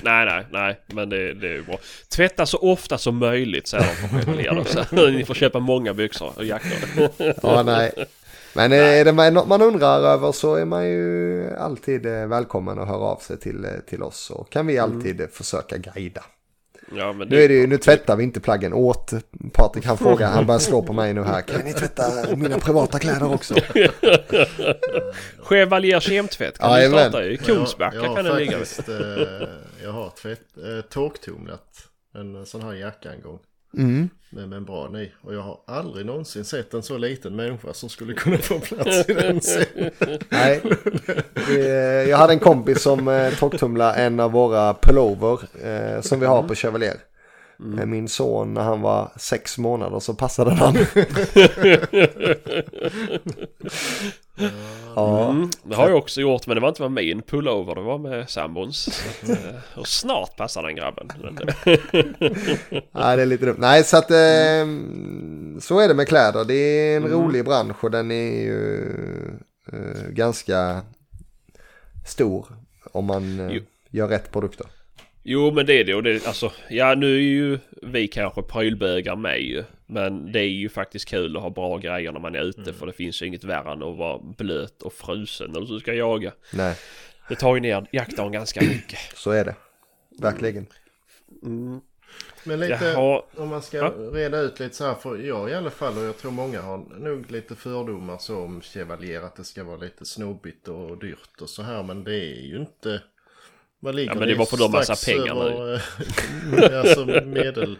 [0.02, 1.78] Nej, nej, nej, men det, det är ju bra.
[2.08, 7.08] Tvätta så ofta som möjligt säger de på Ni får köpa många byxor och jackor.
[7.42, 7.92] Ja, nej.
[8.54, 12.78] Men eh, är det något man undrar över så är man ju alltid eh, välkommen
[12.78, 14.16] att höra av sig till, eh, till oss.
[14.20, 16.24] Så kan vi alltid eh, försöka guida.
[16.96, 19.10] Ja, men Nu, är det ju, nu tvättar vi inte plaggen åt
[19.52, 19.86] Patrik.
[19.86, 21.40] Han frågar, han börjar slå på mig nu här.
[21.42, 23.54] Kan ni tvätta mina privata kläder också?
[25.42, 26.98] Chevalier kemtvätt kan du Jajamän.
[27.10, 27.30] starta i.
[27.30, 29.48] Jag- Kungsbacka jag har kan den ligga eh,
[29.82, 31.68] Jag har tvätt, eh, torktumlat
[32.14, 33.38] en sån här jacka en gång.
[33.76, 34.08] Mm.
[34.30, 35.12] Med membran i.
[35.22, 39.08] Och jag har aldrig någonsin sett en så liten människa som skulle kunna få plats
[39.08, 39.40] i den.
[40.28, 40.60] Nej.
[42.08, 46.42] Jag hade en kompis som eh, torktumlade en av våra pullover eh, som vi har
[46.42, 46.96] på Chevalier.
[47.78, 50.74] Eh, Min son när han var sex månader så passade han.
[54.94, 55.30] ja.
[55.30, 57.74] Mm, det har jag också gjort men det var inte med min pullover.
[57.74, 59.02] Det var med sambons.
[59.28, 59.36] Eh,
[59.80, 61.08] Och snart passar den grabben.
[62.92, 63.56] Nej, det är lite dumt.
[63.58, 64.66] Nej, så att eh,
[65.60, 66.44] så är det med kläder.
[66.44, 68.84] Det är en rolig bransch och den är ju
[69.72, 70.82] eh, ganska
[72.06, 72.46] stor
[72.92, 74.66] om man eh, gör rätt produkter.
[75.22, 79.16] Jo men det är det och det alltså ja nu är ju vi kanske prylbögar
[79.16, 79.64] med ju.
[79.86, 82.86] Men det är ju faktiskt kul att ha bra grejer när man är ute för
[82.86, 86.32] det finns ju inget värre än att vara blöt och frusen när du ska jaga.
[86.52, 86.76] Nej,
[87.28, 88.98] Det tar ju ner jaktdagen ganska mycket.
[89.14, 89.54] så är det.
[90.18, 90.66] Verkligen.
[92.44, 93.22] Men lite, Jaha.
[93.36, 93.92] om man ska Ja.
[94.12, 96.78] reda ut lite så här, för jag i alla fall och jag tror många har
[96.98, 101.48] nog lite fördomar så om Chevalier att det ska vara lite snobbigt och dyrt och
[101.48, 103.02] så här men det är ju inte...
[103.80, 105.82] Vad ligger Ja, men det var på de massa pengar över,
[106.80, 107.78] alltså medel,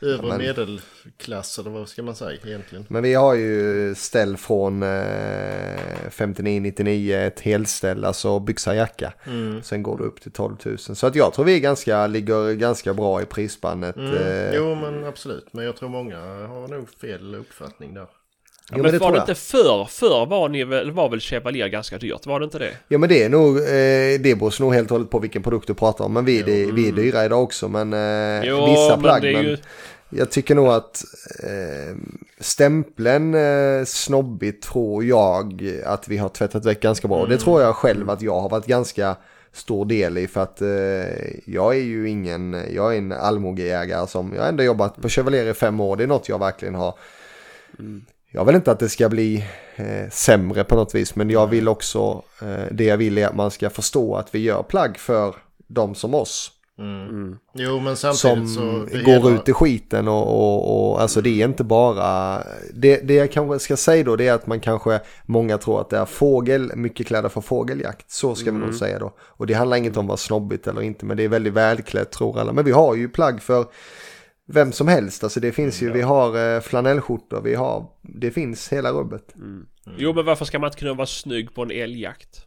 [0.00, 2.86] övre men- medelklass eller vad ska man säga egentligen?
[2.88, 4.88] Men vi har ju ställ från eh,
[6.10, 9.12] 59-99, ett helställ, alltså byxa jacka.
[9.62, 10.78] Sen går det upp till 12 000.
[10.78, 13.96] Så att jag tror vi är ganska, ligger ganska bra i prisspannet.
[13.96, 14.14] Mm.
[14.14, 18.06] Eh, Jo men absolut, men jag tror många har nog fel uppfattning där.
[18.76, 19.84] Jo, men, men det var det inte förr?
[19.90, 22.26] Förr var, ni, väl- var väl Chevalier ganska dyrt?
[22.26, 22.70] Var det inte det?
[22.88, 25.66] Ja men det är nog, eh, det beror nog helt och hållet på vilken produkt
[25.66, 26.12] du pratar om.
[26.12, 27.68] Men vi, det, vi är dyra idag också.
[27.68, 29.22] Men eh, Jo, vissa men plagg.
[29.22, 29.56] Men ju...
[30.10, 31.04] jag tycker nog att
[31.44, 31.96] eh,
[32.40, 37.18] stämpeln eh, snobbigt tror jag att vi har tvättat väck ganska bra.
[37.18, 39.16] Och Det tror jag själv att jag har varit ganska
[39.52, 40.26] stor del i.
[40.26, 40.68] För att eh,
[41.44, 45.46] jag är ju ingen, jag är en allmogejägare som, jag har ändå jobbat på Chevalier
[45.46, 45.96] i fem år.
[45.96, 46.94] Det är något jag verkligen har
[48.32, 49.44] jag vill inte att det ska bli
[49.76, 53.36] eh, sämre på något vis, men jag vill också, eh, det jag vill är att
[53.36, 55.34] man ska förstå att vi gör plagg för
[55.66, 56.50] de som oss.
[57.54, 58.96] Jo men samtidigt Som så...
[58.96, 62.42] det går hela- ut i skiten och, och, och alltså det är inte bara,
[62.74, 65.90] det, det jag kanske ska säga då det är att man kanske, många tror att
[65.90, 69.12] det är fågel, mycket kläder för fågeljakt, så ska vi nog säga då.
[69.20, 72.40] Och det handlar inget om vad snobbigt eller inte, men det är väldigt välklätt tror
[72.40, 72.52] alla.
[72.52, 73.64] Men vi har ju plagg för
[74.48, 78.68] vem som helst, alltså det finns ju, vi har eh, flanellskjortor, vi har, det finns
[78.72, 79.34] hela rubbet.
[79.96, 82.46] Jo, men varför ska man inte kunna vara snygg på en älgjakt?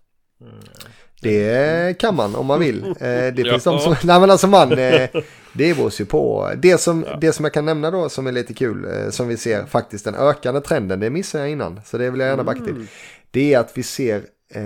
[1.21, 2.83] Det kan man om man vill.
[2.83, 3.51] Eh, det Ja.
[3.51, 5.09] finns de som, nej men alltså man, eh,
[5.53, 6.51] det beror ju på.
[6.57, 9.65] Det som, det som jag kan nämna då som är lite kul, som vi ser
[9.65, 12.87] faktiskt den ökande trenden, det missade jag innan, så det vill jag gärna backa till.
[13.31, 14.15] Det är att vi ser
[14.53, 14.63] eh,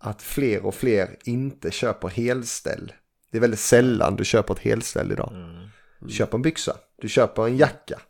[0.00, 2.92] att fler och fler inte köper helställ.
[3.32, 5.32] Det är väldigt sällan du köper ett helställ idag.
[5.98, 8.00] Du köper en byxa, du köper en jacka.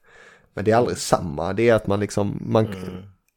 [0.55, 2.75] Men det är aldrig samma, det är att man liksom, man,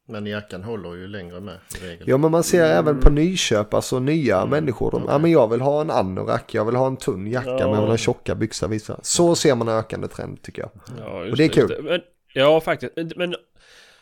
[0.07, 2.09] Men jackan håller ju längre med regel.
[2.09, 4.91] Ja men man ser även på nyköp, alltså nya människor.
[4.91, 7.59] De, ja men jag vill ha en anorak, jag vill ha en tunn jacka men
[7.59, 8.99] jag vill ha tjocka byxor vissa.
[9.01, 10.71] Så ser man en ökande trend tycker jag.
[10.99, 11.71] Ja, just Och det är kul.
[11.71, 12.01] just Men,
[12.33, 12.93] ja, faktiskt.
[13.15, 13.35] Men-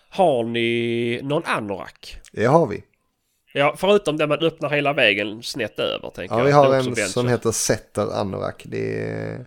[0.10, 2.18] har ni någon anorak?
[2.32, 2.84] Det har vi.
[3.54, 6.46] Ja, förutom där man öppnar hela vägen snett över, tänker Ja jag.
[6.46, 8.64] vi Det har en som heter Setter anorak.
[8.66, 9.46] Det är,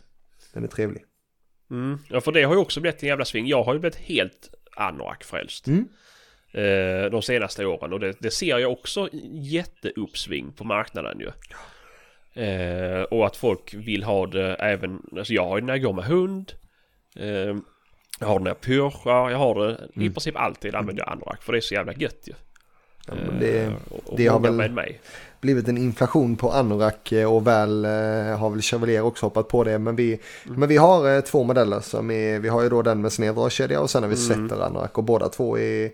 [0.53, 1.05] den är trevlig.
[1.71, 1.99] Mm.
[2.09, 3.47] Ja, för det har ju också blivit en jävla sving.
[3.47, 5.67] Jag har ju blivit helt anorak-frälst.
[5.67, 5.89] Mm.
[6.55, 7.93] Eh, de senaste åren.
[7.93, 11.31] Och det, det ser jag också jätteuppsving på marknaden ju.
[12.43, 15.03] Eh, och att folk vill ha det även...
[15.17, 16.53] Alltså jag har det när jag går med hund.
[17.17, 17.57] Eh,
[18.21, 19.31] jag har det när jag pyrschar.
[19.31, 20.13] Jag har det i Mm.
[20.13, 21.43] princip alltid använder jag anorak.
[21.43, 22.33] För det är så jävla gött ju.
[23.07, 23.73] Ja, det, Eh,
[24.17, 25.01] det har väl- med mig.
[25.43, 29.65] Blivit en inflation på anorak eh, och väl eh, har väl Chevalier också hoppat på
[29.65, 29.79] det.
[29.79, 33.01] Men vi, men vi har eh, två modeller som är, vi har ju då den
[33.01, 35.91] med sned dragkedja och sen har vi Setter anorak och båda två är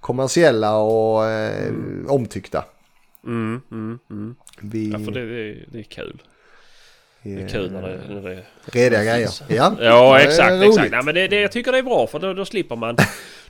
[0.00, 1.72] kommersiella och eh,
[2.08, 2.64] omtyckta.
[3.26, 4.34] Mm, mm, mm.
[4.60, 6.22] Vi, Ja, för det, det, det är kul.
[7.22, 9.30] Det är eh, kul när det, när det Rediga grejer.
[9.48, 10.90] Ja, Ja, exakt, exakt.
[10.90, 12.96] Nej, men det, det, jag tycker det är bra för då, då slipper man.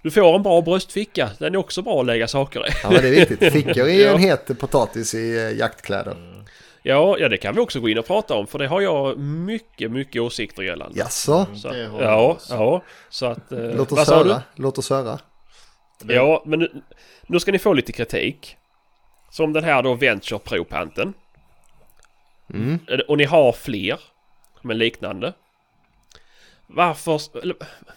[0.02, 1.30] Du får en bra bröstficka.
[1.38, 2.70] Den är också bra att lägga saker i.
[2.82, 3.52] Ja, men det är viktigt.
[3.52, 4.12] Fickor är Ja.
[4.12, 6.16] en het potatis i eh, jaktkläder.
[6.82, 9.18] Ja, ja, det kan vi också gå in och prata om för det har jag
[9.18, 10.98] mycket, mycket åsikter gällande.
[10.98, 11.46] Jaså?
[11.54, 12.82] Så, har ja, ja.
[13.10, 13.52] Så att...
[13.52, 14.42] Eh, Låt oss höra.
[14.54, 15.18] Låt oss höra.
[16.06, 16.72] Ja, men nu,
[17.26, 18.56] nu ska ni få lite kritik.
[19.30, 21.12] Som den här då Venture Pro-panten.
[22.54, 22.78] Mm.
[23.08, 24.00] Och ni har fler
[24.62, 25.32] med liknande.
[26.66, 27.20] Varför,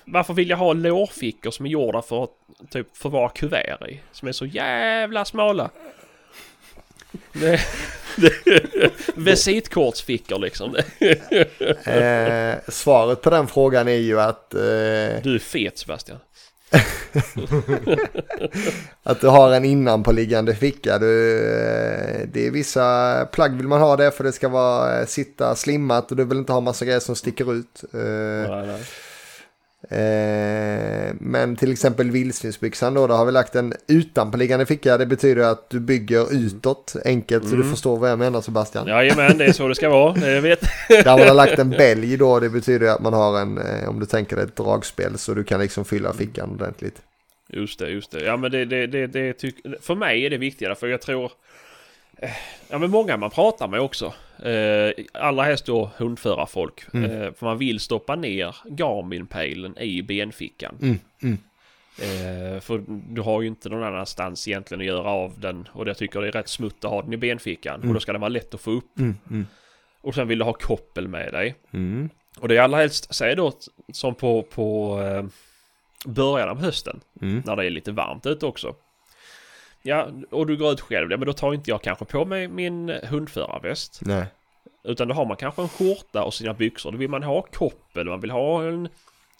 [0.05, 2.30] varför vill jag ha lårfickor som är gjorda för att
[2.69, 3.99] typ förvara kuvert i?
[4.11, 5.69] Som är så jävla smala.
[7.34, 7.61] Det,
[9.15, 10.75] visitkortsfickor liksom.
[11.85, 16.19] Eh, svaret på den frågan är ju att, eh, Du är fet Sebastian.
[19.03, 20.99] att du har en innanpåliggande ficka.
[20.99, 25.05] Du, eh, det är vissa plagg vill man ha det för det ska vara, eh,
[25.05, 27.83] sitta slimmat och du vill inte ha massa grejer som sticker ut.
[27.93, 27.99] Eh,
[28.49, 28.83] nej, nej.
[29.89, 34.97] Eh, men till exempel vildsvinsbyxan då, då har vi lagt en utanpåliggande ficka.
[34.97, 38.88] Det betyder att du bygger utåt enkelt så du förstår vad jag menar Sebastian.
[38.88, 40.30] Jajamän, det är så det ska vara.
[40.30, 40.61] Jag vet.
[40.89, 43.99] Där man har lagt en bälg då, det betyder att man har en, eh, om
[43.99, 47.01] du tänker dig ett dragspel så du kan liksom fylla fickan ordentligt.
[47.49, 48.23] Just det, just det.
[48.23, 51.31] Ja men det, det, det, det tyck, för mig är det viktigare för jag tror...
[52.23, 52.29] eh,
[52.69, 54.13] Ja men många man pratar med också.
[54.43, 56.83] Eh, allra helst då hundförarfolk.
[56.93, 57.11] Mm.
[57.11, 60.77] Eh, för man vill stoppa ner Garmin-pejlen i benfickan.
[60.81, 61.37] Mm, mm.
[62.01, 65.67] Eh, för du har ju inte någon annanstans egentligen att göra av den.
[65.73, 67.81] Och jag tycker det är rätt smutt att ha den i benfickan.
[67.87, 68.99] Och då ska den vara lätt att få upp.
[68.99, 69.47] Mm, mm,
[70.01, 71.55] Och sen vill du ha koppel med dig.
[71.73, 72.09] mm.
[72.39, 73.51] Och det är allra helst, säg då
[73.93, 75.25] som på, på eh,
[76.05, 76.99] början av hösten.
[77.21, 77.43] Mm.
[77.45, 78.75] När det är lite varmt ute också.
[79.85, 81.11] Ja, och du går ut själv.
[81.11, 83.99] Ja, men då tar inte jag kanske på mig min hundförarväst.
[84.01, 84.26] Nej.
[84.84, 86.91] Utan då har man kanske en skjorta och sina byxor.
[86.91, 88.89] Då vill man ha koppel, man vill ha en...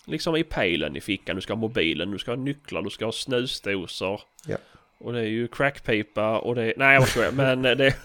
[0.06, 1.36] Liksom i pejlen i fickan.
[1.36, 4.22] Du ska ha mobilen, du ska ha nycklar, du ska ha snusdosor.
[4.46, 4.58] Ja.
[4.98, 6.74] Och det är ju crackpipa och det är...
[6.78, 7.76] Nej jag skojar, men det...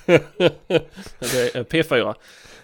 [1.19, 2.15] det är P4.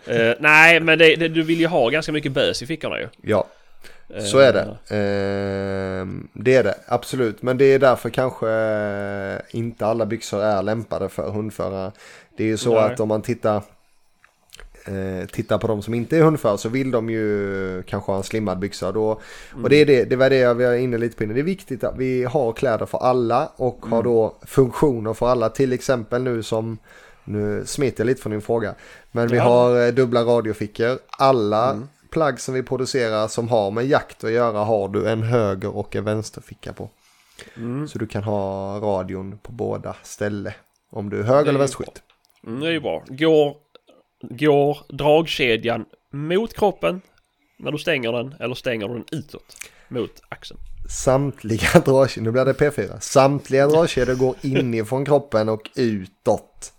[0.06, 3.08] Eh, nej men det, det, du vill ju ha ganska mycket bös i fickorna ju.
[3.22, 3.46] Ja.
[4.20, 4.60] Så är det.
[4.62, 7.42] Eh, det är det, absolut.
[7.42, 11.92] Men det är därför kanske eh, inte alla byxor är lämpade för hundförare.
[12.36, 12.92] Det är ju så Nej.
[12.92, 13.56] att om man tittar,
[14.86, 18.24] eh, tittar på de som inte är hundförare så vill de ju kanske ha en
[18.24, 18.92] slimmad byxa.
[18.92, 19.20] Då,
[19.62, 21.34] Och det, är det, det var det jag var inne lite på innan.
[21.34, 25.48] Det är viktigt att vi har kläder för alla och har då funktioner för alla.
[25.48, 26.78] Till exempel nu som,
[27.24, 28.74] nu smiter jag lite från din fråga.
[29.12, 29.42] Men vi Ja.
[29.42, 30.98] har dubbla radiofickor.
[31.18, 31.82] Alla
[32.14, 35.96] plagg som vi producerar som har med jakt att göra har du en höger och
[35.96, 36.90] en vänsterficka på.
[37.56, 37.88] Mm.
[37.88, 40.52] Så du kan ha radion på båda ställen.
[40.90, 42.02] Om du är höger eller vänsterskytt.
[42.46, 43.04] Mm, det är ju bra.
[43.08, 43.56] Går,
[44.20, 47.00] går dragkedjan mot kroppen
[47.58, 49.56] när du stänger den eller stänger du den utåt
[49.88, 50.60] mot axeln?
[50.90, 53.00] Samtliga dragkedjor, nu blir det P4.
[53.00, 56.72] Samtliga dragkedjor går inifrån kroppen och utåt.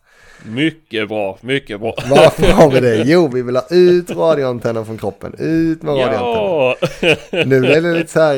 [0.44, 1.96] Mycket bra, mycket bra.
[2.10, 3.04] Varför har vi det?
[3.06, 5.34] Jo, vi vill ha ut radioantennen från kroppen.
[5.40, 6.76] Ut med radioantennen.
[7.02, 7.46] Ja!
[7.46, 8.36] Nu blir det lite så här...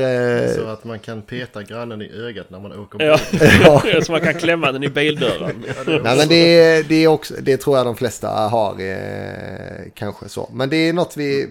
[0.55, 3.19] Så Eh, att man kan peta grannen i ögat när man åker ja.
[3.31, 3.39] bil.
[3.93, 4.01] ja.
[4.03, 5.63] Så man kan klämma den i bildörren.
[5.87, 10.29] Nej men det, är- det är också, det tror jag de flesta har eh, kanske
[10.29, 10.49] så.
[10.53, 11.47] Men det är något vi,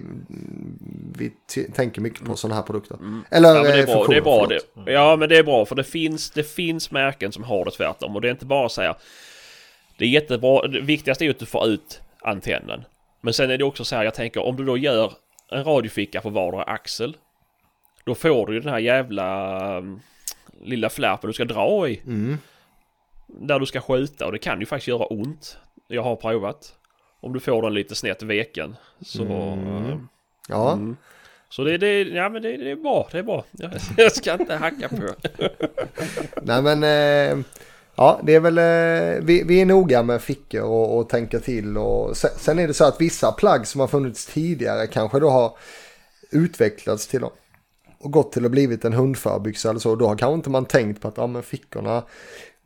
[1.19, 1.31] vi
[1.75, 2.97] tänker mycket på sådana här produkter.
[3.31, 3.57] Eller Mm.
[3.57, 4.47] Ja, men det är eh, bra, funktioner, det är bra
[4.85, 4.93] det.
[4.93, 8.15] Ja, men det är bra för det finns, det finns märken som har det tvärtom
[8.17, 8.95] och det är inte bara så här.
[9.99, 12.85] Det är jättebra, det viktigaste är ju att du får ut antennen.
[13.21, 15.13] Men sen är det också så här, jag tänker om du då gör
[15.51, 17.17] en radioficka på vardera axel.
[18.05, 20.01] Då får du ju den här jävla mm,
[20.63, 22.01] lilla flärpen du ska dra i.
[22.07, 22.39] Mm.
[23.27, 25.59] Där du ska skjuta och det kan ju faktiskt göra ont.
[25.89, 26.75] Jag har provat.
[27.21, 28.77] Om du får den lite snett veken.
[29.01, 29.23] Så...
[29.25, 29.99] eh,
[30.49, 30.97] Ja, Mm.
[31.49, 33.45] Så det, det, ja, men det, det är bra, det är bra.
[33.51, 35.15] Jag, jag ska inte hacka på.
[36.43, 36.83] nej men...
[36.83, 37.45] Eh,
[37.97, 38.59] ja, det är väl...
[38.59, 41.79] Eh, vi, vi är noga med fickor och, och tänka till.
[41.79, 45.31] Och, sen, sen är det så att vissa plagg som har funnits tidigare kanske då
[45.31, 45.57] har
[46.31, 47.33] utvecklats till och
[47.99, 49.97] gått till att blivit en hundförbyxa eller så.
[49.97, 52.03] Då har kanske inte man tänkt på att ja, men fickorna,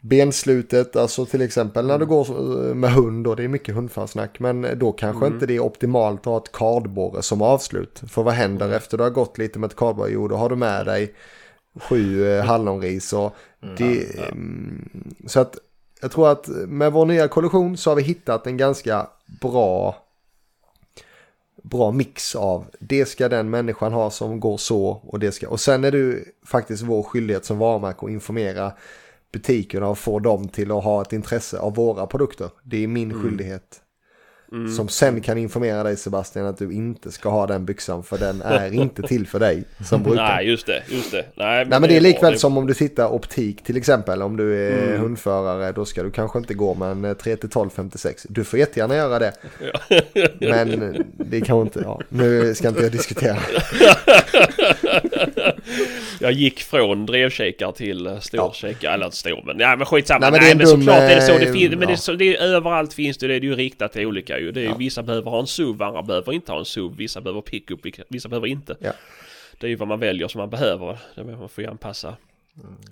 [0.01, 4.41] benslutet, alltså till exempel när du går eh, med hund och det är mycket hundförsnack.
[4.41, 8.03] Men då kanske inte det är optimalt att ha ett kardborre som avslut.
[8.09, 10.11] För vad händer efter du har gått lite med ett kardborre?
[10.13, 11.15] Jo, då har du med dig
[11.75, 13.37] sju eh, hallonris och
[13.79, 15.59] det, mm, så att
[16.01, 19.07] jag tror att med vår nya kollektion så har vi hittat en ganska
[19.41, 19.97] bra
[21.63, 25.61] bra mix av det ska den människan ha som går så och det ska och
[25.61, 28.73] sen är det faktiskt vår skyldighet som varumärke att informera
[29.33, 32.51] butikerna och få dem till att ha ett intresse av våra produkter.
[32.63, 33.81] Det är min skyldighet.
[34.77, 38.43] Som sen kan informera dig Sebastian att du inte ska ha den byxan för den
[38.43, 40.23] är inte till för dig som brukar.
[40.23, 41.25] Nej, just det, just det.
[41.35, 44.23] Nej, Nej men det är likväl det- som om du tittar optik till exempel.
[44.23, 47.71] Om du är hundförare då ska du kanske inte gå med en 3 till 12
[47.77, 48.27] 56.
[48.29, 49.33] Du får jättegärna göra det.
[50.41, 52.01] Men det kan inte, ja.
[52.09, 53.37] Nu ska inte jag diskutera.
[56.21, 60.31] Jag gick från drevkikare till storkikare, eller inte stor men, ja men skitsamma.
[60.31, 61.39] Nej, Nej men men, det är en såklart är det så.
[61.39, 61.97] Det eh, fin- men det, ja.
[61.97, 64.53] så, det överallt finns det, det är ju riktat till olika ju.
[64.53, 67.21] Det är, ju Vissa behöver ha en SUV, andra behöver inte ha en SUV, vissa
[67.21, 68.77] behöver pickup, vissa behöver inte.
[68.81, 68.93] Ja.
[69.59, 70.99] Det är ju vad man väljer som man behöver.
[71.15, 72.17] Det man får ju anpassa.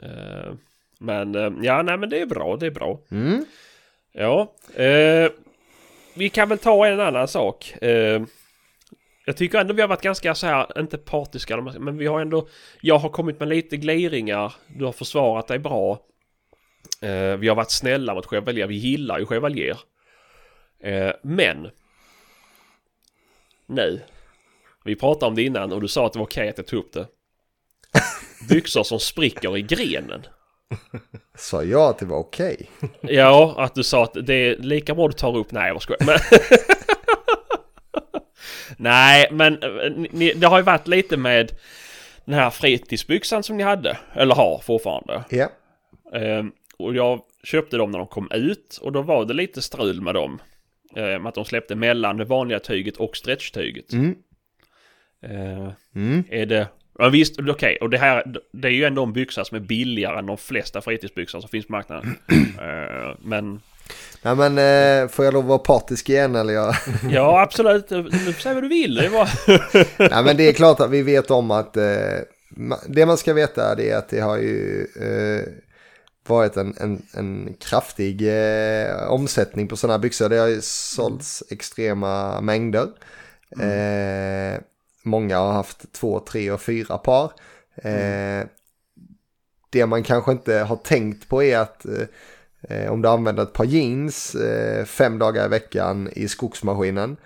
[0.03, 0.53] Eh,
[0.99, 2.99] men eh, ja, nej men det är bra, det är bra.
[3.11, 3.45] Mm.
[4.13, 5.31] Ja, eh,
[6.15, 7.83] vi kan väl ta en annan sak.
[7.83, 8.23] Eh,
[9.29, 12.49] jag tycker ändå vi har varit ganska så här, inte partiska, men vi har ändå,
[12.81, 15.99] jag har kommit med lite gliringar, du har försvarat dig bra.
[17.03, 19.79] Eh, vi har varit snälla mot Chevalier, vi gillar ju Chevalier.
[20.81, 21.71] Eh, men,
[23.67, 24.01] nu,
[24.85, 26.79] vi pratade om det innan och du sa att det var okej att jag tog
[26.79, 27.07] upp det.
[28.49, 30.27] Byxor som spricker i grenen.
[31.35, 32.71] Sa jag att det var okej?
[33.01, 35.53] Ja, att du sa att det är lika bra du tar upp...
[35.53, 36.07] Nej, vad skojar.
[36.07, 36.19] Men...
[38.81, 41.53] Nej, men eh, ni, det har ju varit lite med
[42.25, 43.99] den här fritidsbyxan som ni hade.
[44.15, 45.25] Eller har fortfarande.
[45.31, 45.49] Ja.
[46.19, 50.01] Ehm, och jag köpte dem när de kom ut och då var det lite strul
[50.01, 50.41] med dem.
[50.97, 53.93] Ehm, att de släppte mellan det vanliga tyget och stretchtyget.
[53.93, 54.15] Mm.
[55.27, 56.25] Ehm, Mm.
[56.31, 56.67] är det...
[56.99, 57.79] Ja visst, okej.
[57.81, 60.81] Och det här, det är ju ändå en byxa som är billigare än de flesta
[60.81, 62.15] fritidsbyxor som finns på marknaden.
[62.61, 63.61] Ehm, men
[64.23, 66.74] Nej men eh, får jag lov att vara partisk igen eller jag?
[67.10, 67.89] Ja, absolut.
[67.89, 68.94] Du säga vad du vill.
[68.94, 69.28] Det var...
[70.10, 72.19] Nej men det är klart att vi vet om att eh,
[72.86, 75.48] det man ska veta är att det har ju eh,
[76.27, 80.28] varit en, en, en kraftig eh, omsättning på sådana här byxor.
[80.28, 82.89] Det har ju sålts extrema mängder.
[83.60, 84.60] Eh,
[85.02, 87.32] många har haft två, tre och fyra par.
[87.82, 88.47] Eh,
[89.70, 91.86] Det man kanske inte har tänkt på är att
[92.63, 97.17] eh, om du använder ett par jeans eh, fem dagar i veckan i skogsmaskinen.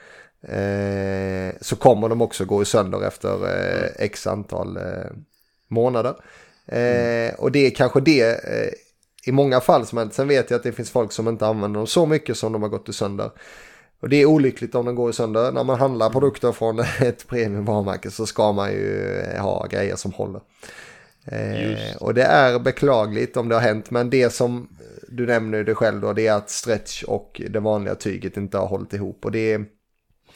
[0.42, 5.10] eh, så kommer de också gå sönder efter eh, x antal eh,
[5.68, 6.14] månader.
[6.66, 8.40] Eh, och det är kanske det
[9.26, 10.14] i många fall som hänt.
[10.14, 12.62] Sen vet jag att det finns folk som inte använder dem så mycket som de
[12.62, 13.30] har gått sönder.
[14.00, 15.52] Och det är olyckligt om de går sönder.
[15.52, 20.40] När man handlar produkter från ett premiumvarumärke så ska man ju ha grejer som håller.
[21.24, 24.68] Eh, och det är beklagligt om det har hänt, men det som
[25.12, 28.66] du nämner det själv då, det är att stretch och det vanliga tyget inte har
[28.66, 29.24] hållit ihop.
[29.24, 29.60] Och det,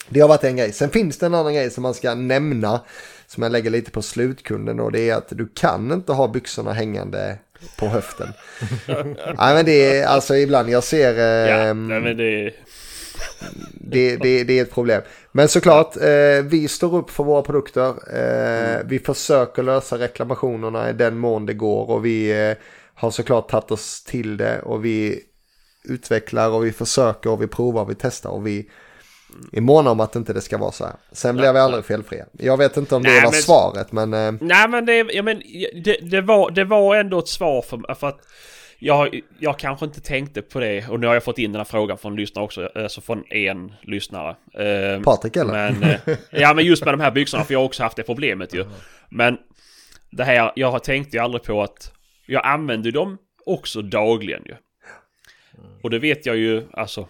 [0.09, 0.73] det har varit en grej.
[0.73, 2.81] Sen finns det en annan grej som man ska nämna,
[3.27, 6.73] som jag lägger lite på slutkunden och det är att du kan inte ha byxorna
[6.73, 7.39] hängande
[7.79, 8.29] på höften.
[9.39, 11.19] Nej men det är alltså ibland jag ser...
[11.19, 12.53] Eh, ja, men det...
[13.73, 15.03] Det, det, det, är ett problem.
[15.33, 17.89] Men såklart, eh, vi står upp för våra produkter.
[18.13, 18.89] Eh, mm.
[18.89, 22.57] Vi försöker lösa reklamationerna i den mån det går och vi eh,
[22.97, 25.21] har såklart tagit oss till det och vi
[25.85, 28.71] utvecklar och vi försöker och vi provar och vi testar och vi
[29.53, 30.95] är måna om att inte det ska vara så här.
[31.13, 32.27] Sen blir vi aldrig felfria.
[32.33, 34.15] Jag vet inte om det nej, var men, svaret men...
[34.15, 35.43] Eh, nej men, det, ja, men
[35.85, 38.21] det, det, var, det var ändå ett svar för, för att
[38.79, 41.65] jag, jag kanske inte tänkte på det och nu har jag fått in den här
[41.65, 44.37] frågan från lyssnare också, alltså från en lyssnare.
[44.55, 45.53] Eh, Patrik eller?
[45.73, 45.99] Men,
[46.31, 48.65] ja men just med de här byxorna för jag har också haft det problemet ju.
[49.09, 49.39] Men
[50.11, 51.93] det här, jag tänkte ju aldrig på att
[52.27, 54.55] jag använder dem också dagligen ju.
[55.83, 57.09] Och det vet jag ju, alltså.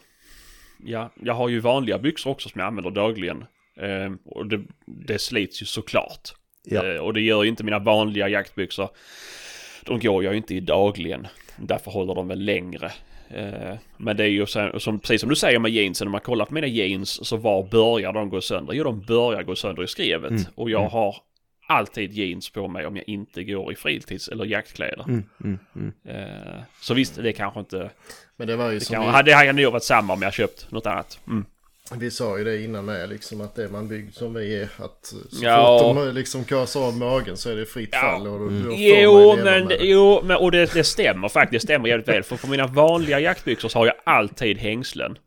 [0.85, 3.45] Ja, jag har ju vanliga byxor också som jag använder dagligen.
[3.81, 6.35] Eh, och det, det slits ju såklart.
[6.65, 6.87] Ja.
[6.87, 8.89] Eh, och det gör ju inte mina vanliga jaktbyxor.
[9.85, 11.27] De går jag ju inte i dagligen.
[11.57, 12.93] Därför håller de väl längre.
[13.29, 16.21] Eh, men det är ju så, som, precis som du säger med jeansen, om man
[16.21, 18.75] kollar på mina jeans så var börjar de gå sönder?
[18.75, 20.31] Jo, de börjar gå sönder i skrevet.
[20.31, 20.43] Mm.
[20.55, 20.93] Och jag mm.
[20.93, 21.17] har
[21.67, 25.05] alltid jeans på mig om jag inte går i fritids eller jaktkläder.
[25.09, 25.93] Mm, mm, mm.
[26.05, 27.91] Eh, så visst, det kanske inte...
[28.37, 29.23] Men det var ju det, kan, vi...
[29.23, 31.19] det hade nog varit samma om jag köpt något annat.
[31.27, 31.45] Mm.
[31.95, 34.69] Vi sa ju det innan med liksom att det är man byggd som vi är
[34.79, 35.79] att så ja.
[35.79, 38.01] fort de liksom kasar av magen så är det fritt ja.
[38.01, 41.89] fall och då, då Jo men, jo men och det, det stämmer faktiskt, det stämmer
[41.89, 42.23] jävligt väl.
[42.23, 45.19] För på mina vanliga jaktbyxor så har jag alltid hängslen.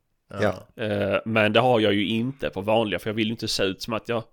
[0.41, 0.83] Ja.
[0.85, 3.63] Uh, men det har jag ju inte på vanliga för jag vill ju inte se
[3.63, 4.23] ut som att jag...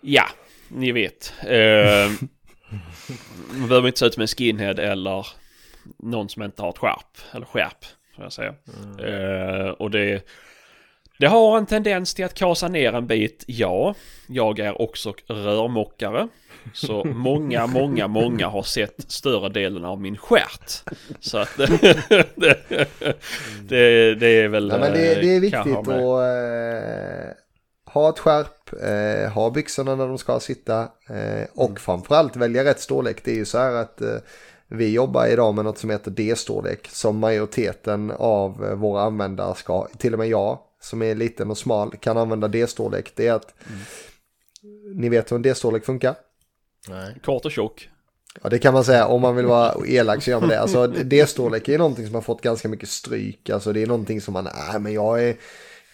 [0.00, 0.26] Ja,
[0.68, 1.32] ni vet.
[1.44, 2.28] Uh,
[3.50, 5.26] man behöver inte se ut som en skinhead eller
[5.98, 7.18] någon som inte har ett skärp.
[7.32, 7.84] Eller skärp,
[8.16, 8.54] får jag säga.
[8.98, 9.14] Mm.
[9.14, 10.26] Uh, och det...
[11.18, 13.94] Det har en tendens till att kasa ner en bit, ja.
[14.26, 16.28] Jag är också rörmockare.
[16.72, 20.82] Så många, många, många har sett större delen av min skärt.
[21.20, 21.68] Så att det,
[23.68, 24.68] det, det, är väl...
[24.72, 27.45] Ja, men det, det är viktigt att eh,
[28.00, 31.76] ha ett skärp, eh, ha byxorna när de ska sitta eh, och mm.
[31.76, 33.24] framförallt välja rätt storlek.
[33.24, 34.16] Det är ju så här att eh,
[34.68, 39.88] vi jobbar idag med något som heter D-storlek som majoriteten av eh, våra användare ska,
[39.98, 43.12] till och med jag som är liten och smal kan använda D-storlek.
[43.16, 43.80] Det är att mm.
[45.00, 46.14] ni vet hur en D-storlek funkar?
[46.88, 47.16] Nej.
[47.24, 47.88] Kort och tjock.
[48.42, 50.60] Ja det kan man säga, om man vill vara elak så gör man det.
[50.60, 53.50] Alltså D-storlek är någonting som har fått ganska mycket stryk.
[53.50, 55.36] Alltså det är någonting som man, nej äh, men jag är,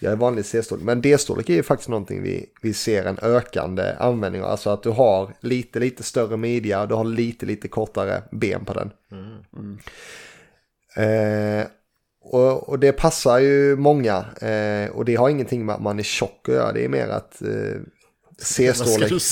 [0.02, 0.84] jag är vanlig C-storlek.
[0.84, 4.50] Men D-storlek är ju faktiskt någonting vi, vi ser en ökande användning av.
[4.50, 8.74] Alltså att du har lite, lite större midja, du har lite, lite kortare ben på
[8.74, 8.90] den.
[9.12, 9.38] Mm.
[9.56, 9.78] Mm.
[10.96, 11.66] Eh,
[12.20, 14.24] och, och, det passar ju många.
[14.40, 16.72] Eh, och det har ingenting med att man är tjock att göra.
[16.72, 17.80] Det är mer att eh,
[18.38, 19.22] C-storlek.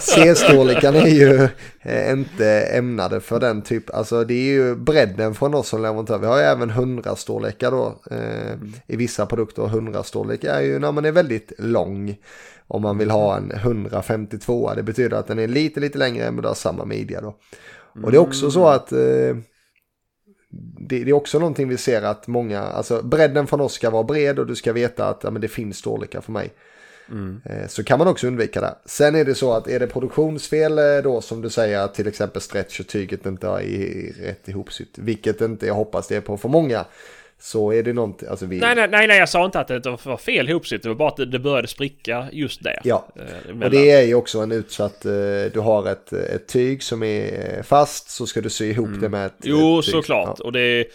[0.00, 1.48] C-storlekarna är ju
[1.82, 3.94] eh, inte ämnade för den typ.
[3.94, 6.18] Alltså det är ju bredden från oss som leverantör.
[6.18, 8.00] Vi har ju även 100-storlekar då.
[8.10, 8.72] Eh, mm.
[8.86, 9.62] I vissa produkter.
[9.62, 12.16] 100-storlek är ju när man är väldigt lång.
[12.66, 14.74] Om man vill ha en 152.
[14.74, 17.36] Det betyder att den är lite, lite längre men du har samma midja då.
[18.02, 19.36] Och det är också så att eh,
[20.78, 24.04] det, det, är också någonting vi ser att många, alltså bredden från oss ska vara
[24.04, 26.52] bred och du ska veta att ja, men det finns storlekar för mig.
[27.10, 27.40] Mm.
[27.44, 28.74] Eh, så kan man också undvika det.
[28.84, 32.08] Sen är det så att är det produktionsfel eh, då som du säger att till
[32.08, 34.98] exempel stretch och tyget inte har i, rätt ihopsytt.
[34.98, 36.84] Vilket inte jag hoppas det är på för många.
[37.42, 38.58] Så är det någonting, alltså vi...
[38.58, 40.82] Nej, nej, nej, nej, jag sa inte att det var fel ihopsytt.
[40.82, 42.80] Det var bara att det började spricka just där.
[42.84, 45.02] Ja, eh, och det är ju också en utsatt...
[45.52, 49.00] Du har ett, ett tyg som är fast så ska du sy ihop mm.
[49.00, 49.94] det med ett Jo, ett tyg.
[49.94, 50.36] såklart.
[50.38, 50.44] Ja.
[50.44, 50.86] Och det...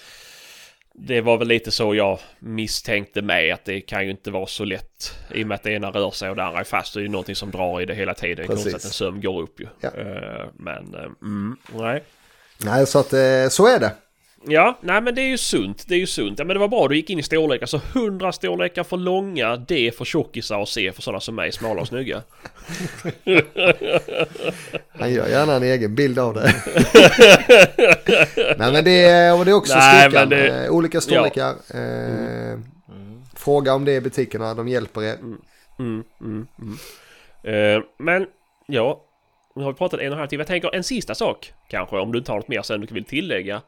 [0.97, 4.65] Det var väl lite så jag misstänkte mig att det kan ju inte vara så
[4.65, 5.17] lätt.
[5.34, 6.93] I och med att det ena rör sig och det andra är fast.
[6.93, 8.43] Det är ju någonting som drar i det hela tiden.
[8.43, 9.67] Är konstigt att en söm går upp ju.
[9.80, 9.89] Ja.
[9.89, 12.03] Uh, men, uh, mm, nej.
[12.57, 13.09] Nej, så att
[13.53, 13.91] så är det.
[14.47, 15.88] Ja, nej men det är ju sunt.
[15.88, 16.39] Det är ju sunt.
[16.39, 17.65] Ja men det var bra du gick in i storlekar.
[17.65, 21.81] Så 100 storlekar för långa, D för tjockisar och C för sådana som mig, smala
[21.81, 22.22] och snygga.
[24.99, 26.53] Han gör gärna en egen bild av det.
[28.57, 30.30] nej men det är, och det är också nej, styrkan.
[30.30, 31.55] Det, olika storlekar.
[31.73, 31.77] Ja.
[31.77, 32.63] Mm.
[33.35, 35.15] Fråga om det i butikerna, de hjälper er.
[35.80, 36.77] Mm, mm, mm.
[37.43, 38.27] Eh, men
[38.65, 39.01] ja,
[39.55, 40.41] nu har vi pratat en och en halv timme.
[40.41, 43.05] Jag tänker en sista sak kanske om du inte har något mer sen du vill
[43.05, 43.61] tillägga.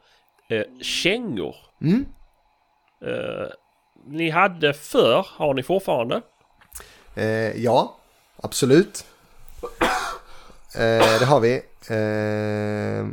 [0.49, 1.55] Eh, kängor.
[1.81, 2.05] Mm.
[3.05, 3.47] Eh,
[4.07, 6.21] ni hade förr, har ni fortfarande?
[7.15, 7.95] Eh, ja,
[8.37, 9.05] absolut.
[10.75, 11.55] Eh, det har vi.
[11.89, 13.07] Eh,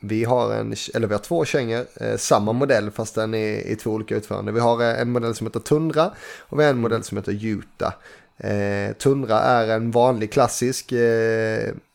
[0.00, 3.76] vi har en, eller vi har två kängor, eh, samma modell fast den är i
[3.76, 4.52] två olika utförande.
[4.52, 7.92] Vi har en modell som heter Tundra och vi har en modell som heter.
[8.36, 10.92] Eh, Tundra är en vanlig klassisk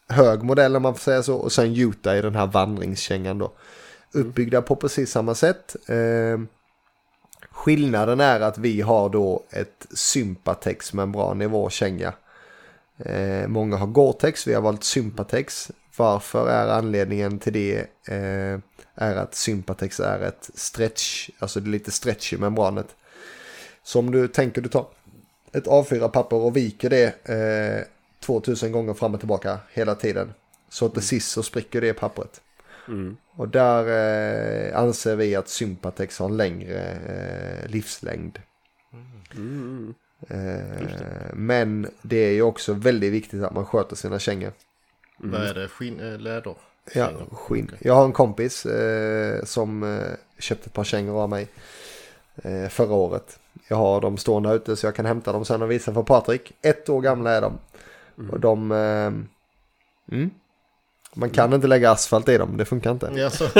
[0.08, 3.52] hög modell om man får säga så och sen Utah är den här vandringskängan då.
[4.14, 5.76] Uppbyggda på precis samma sätt.
[5.90, 6.40] Eh,
[7.52, 12.14] skillnaden är att vi har då ett Sympatex membran i vår känga.
[12.98, 15.72] Eh, många har Gore-Tex, vi har valt Sympatex.
[15.98, 17.78] Varför är anledningen till det
[18.08, 18.60] eh,
[18.96, 22.96] är att Sympatex är ett stretch, alltså det är lite stretch i membranet.
[23.84, 24.88] Så om du tänker du tar
[25.52, 27.88] ett A4-papper och viker det eh,
[28.26, 30.34] 2000 gånger fram och tillbaka hela tiden.
[30.70, 32.42] Så att det sist så spricker det pappret.
[32.88, 33.18] Mm.
[33.36, 33.86] Och där
[34.70, 38.40] eh, anser vi att Sympatex har en längre eh, livslängd.
[39.36, 39.94] Mm.
[40.28, 44.52] Eh, men det är ju också väldigt viktigt att man sköter sina kängor.
[45.18, 45.68] Vad är det?
[45.68, 46.56] Skinn, äh, läder?
[46.94, 47.72] Ja, skinn.
[47.80, 51.48] Jag har en kompis eh, som eh, köpte ett par kängor av mig
[52.36, 53.40] eh, förra året.
[53.68, 56.54] Jag har dem stående ute så jag kan hämta dem sen och visa för Patrik.
[56.62, 57.60] Ett år gamla är de.
[58.32, 58.72] Och de...
[58.72, 59.14] Eh,
[60.18, 60.32] mm.
[61.16, 63.12] Man kan inte lägga asfalt i dem, det funkar inte.
[63.16, 63.50] Jaså?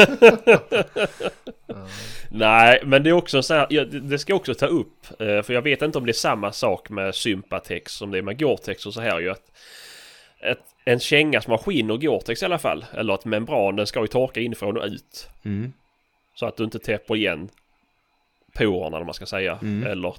[2.30, 5.22] Nej, men det är också så här, det ska jag också ta upp.
[5.22, 8.22] eh, För jag vet inte om det är samma sak med Sympatex som det är
[8.22, 9.30] med Gore-Tex och så här ju.
[9.30, 9.52] Att
[10.40, 13.88] ett, en känga som har skinn och Gore-Tex i alla fall, eller ett membran, den
[13.88, 15.28] ska ju torka inifrån och ut.
[15.46, 15.74] Mm.
[16.36, 17.50] Så att du inte täpper igen
[18.54, 19.60] porerna, eller man ska säga.
[19.62, 19.92] Mm.
[19.92, 20.16] Eller,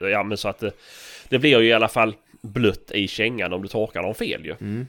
[0.00, 0.72] ja men så att det,
[1.28, 4.54] det blir ju i alla fall blött i kängan om du torkar dem fel ju.
[4.60, 4.86] Mm.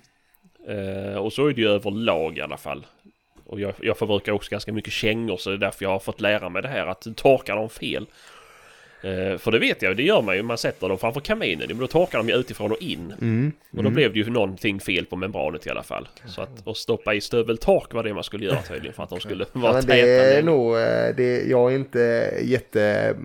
[0.67, 2.85] Eh, och så är det ju överlag i alla fall.
[3.45, 6.21] Och jag, jag förbrukar också ganska mycket kängor så det är därför jag har fått
[6.21, 8.05] lära mig det här att torka dem fel.
[9.03, 10.41] Eh, för det vet jag, det gör man ju.
[10.43, 11.67] Man sätter dem framför kaminen.
[11.67, 13.13] Men då torkar de ju utifrån och in.
[13.21, 13.51] Mm.
[13.77, 16.07] Och då blev det ju någonting fel på membranet i alla fall.
[16.25, 19.19] Så att, att stoppa i stöveltork var det man skulle göra tydligen för att de
[19.19, 19.95] skulle Ja, vara men täta.
[19.95, 23.15] det är med- nog, eh, det, jag är inte jätte,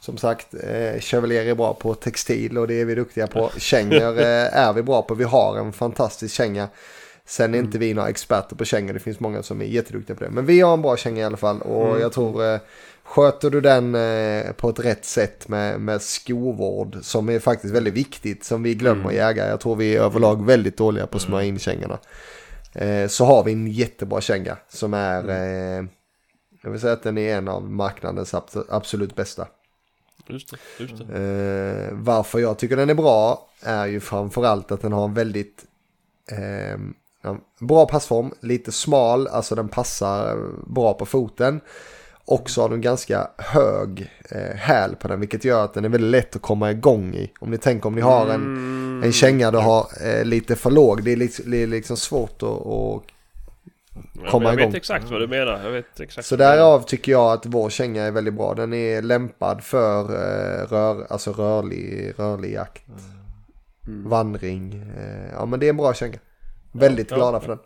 [0.00, 3.50] som sagt, eh, Chevalier är bra på textil och det är vi duktiga på.
[3.58, 6.68] Kängor eh, är vi bra på, vi har en fantastisk känga.
[7.24, 10.24] Sen är inte vi några experter på kängor, det finns många som är jätteduktiga på
[10.24, 10.30] det.
[10.30, 12.60] Men vi har en bra känga i alla fall och jag tror eh,
[13.04, 17.94] Sköter du den eh, på ett rätt sätt med, med skovård som är faktiskt väldigt
[17.94, 19.48] viktigt som vi glömmer jägare.
[19.50, 21.98] Jag tror vi är överlag väldigt dåliga på att smörja in kängorna.
[22.74, 25.84] Eh, så har vi en jättebra känga som är, eh,
[26.62, 29.46] jag vill säga att den är en av marknadens abs- absolut bästa.
[30.26, 31.18] Just det, just det.
[31.88, 35.64] Eh, varför jag tycker den är bra är ju framförallt att den har en väldigt
[36.32, 36.78] eh,
[37.60, 41.60] bra passform, lite smal, alltså den passar bra på foten.
[42.24, 45.88] Och så har den ganska hög eh, häl på den, vilket gör att den är
[45.88, 47.32] väldigt lätt att komma igång i.
[47.40, 48.70] Om ni tänker om ni har en,
[49.00, 49.02] Mm.
[49.04, 52.42] en känga du har eh, lite för låg, det är, liksom, det är liksom svårt
[52.42, 53.02] att, att
[54.30, 54.66] komma jag igång.
[54.70, 55.60] vet exakt vad du menar.
[55.64, 58.54] Jag vet exakt Så därav tycker jag att vår känga är väldigt bra.
[58.54, 62.82] Den är lämpad för eh, rör, alltså rörlig, rörlig jakt.
[63.86, 64.08] Mm.
[64.08, 64.92] Vandring.
[64.98, 66.18] Eh, ja men det är en bra känga.
[66.72, 67.40] Väldigt Ja, glada ja.
[67.40, 67.58] för den.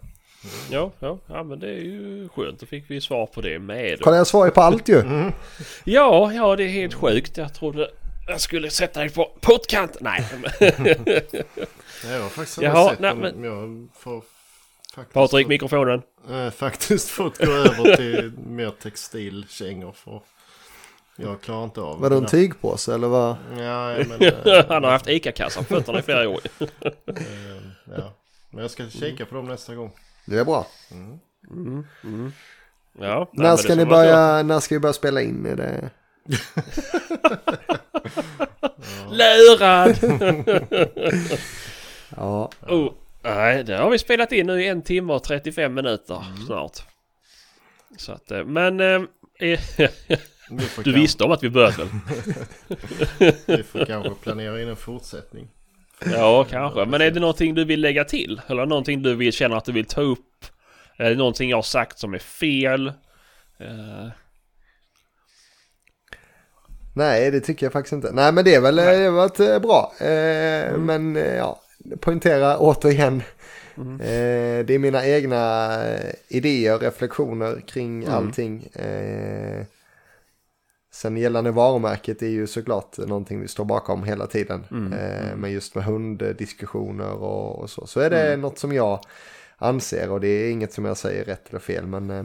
[0.71, 2.61] Ja, ja, ja, men det är ju skönt.
[2.61, 3.99] Då fick vi svar på det med.
[4.03, 5.03] Kolla jag svarar ju på allt ju.
[5.85, 7.37] Ja, ja, det är helt sjukt.
[7.37, 7.91] Jag trodde
[8.29, 9.99] jag skulle sätta dig på pottkanten.
[10.01, 10.25] Nej,
[12.11, 14.23] Jag har faktiskt Jaha, aldrig sett nej, men- jag får
[14.95, 16.03] faktiskt, Patrik, mikrofonen.
[16.31, 20.21] äh, faktiskt fått gå över till mer textilkängor för
[21.17, 22.29] jag klarar inte av Vadå en det.
[22.29, 23.37] tygpåse eller vad?
[23.59, 26.41] Ja, men, äh, Han har haft ICA-kassa på fötterna i flera år.
[26.61, 26.69] äh,
[27.97, 28.13] ja.
[28.51, 29.91] men jag ska kika på dem nästa gång.
[30.27, 30.67] Det är bra.
[30.91, 30.97] Ja,
[32.93, 35.47] nej, men när det ska ni börja, när ska vi börja spela in?
[35.47, 35.91] Är det...
[39.11, 39.99] Lurad!
[42.17, 42.93] Ja, oh,
[43.25, 46.79] nej, det har vi spelat in nu i en timme och 35 minuter snart.
[47.97, 48.81] Så att, eh, men...
[48.81, 49.01] eh,
[50.85, 51.89] du visste om att vi började väl?
[53.57, 55.49] vi får kanske planera in en fortsättning.
[56.13, 56.85] Ja, kanske.
[56.85, 58.41] Men är det någonting du vill lägga till?
[58.47, 60.45] Eller någonting du vill känna att du vill ta upp?
[60.97, 62.87] Är det någonting jag har sagt som är fel?
[63.59, 64.09] Eh,
[66.95, 68.13] nej det tycker jag faktiskt inte.
[68.13, 69.93] Nej men det är väl, det har varit eh, bra.
[70.01, 71.61] Eh, Men eh, ja,
[72.01, 73.23] poängtera återigen.
[74.01, 78.63] Eh, det är mina egna eh, idéer, reflektioner kring allting.
[78.67, 79.65] Eh,
[80.93, 84.65] Sen gällande varumärket är ju såklart någonting vi står bakom hela tiden.
[84.71, 87.87] Mm, Eh, men just med hunddiskussioner och, och så.
[87.87, 88.41] Så är det Mm.
[88.41, 89.01] något som jag
[89.57, 91.87] anser och det är inget som jag säger rätt eller fel.
[91.87, 92.25] Men, eh,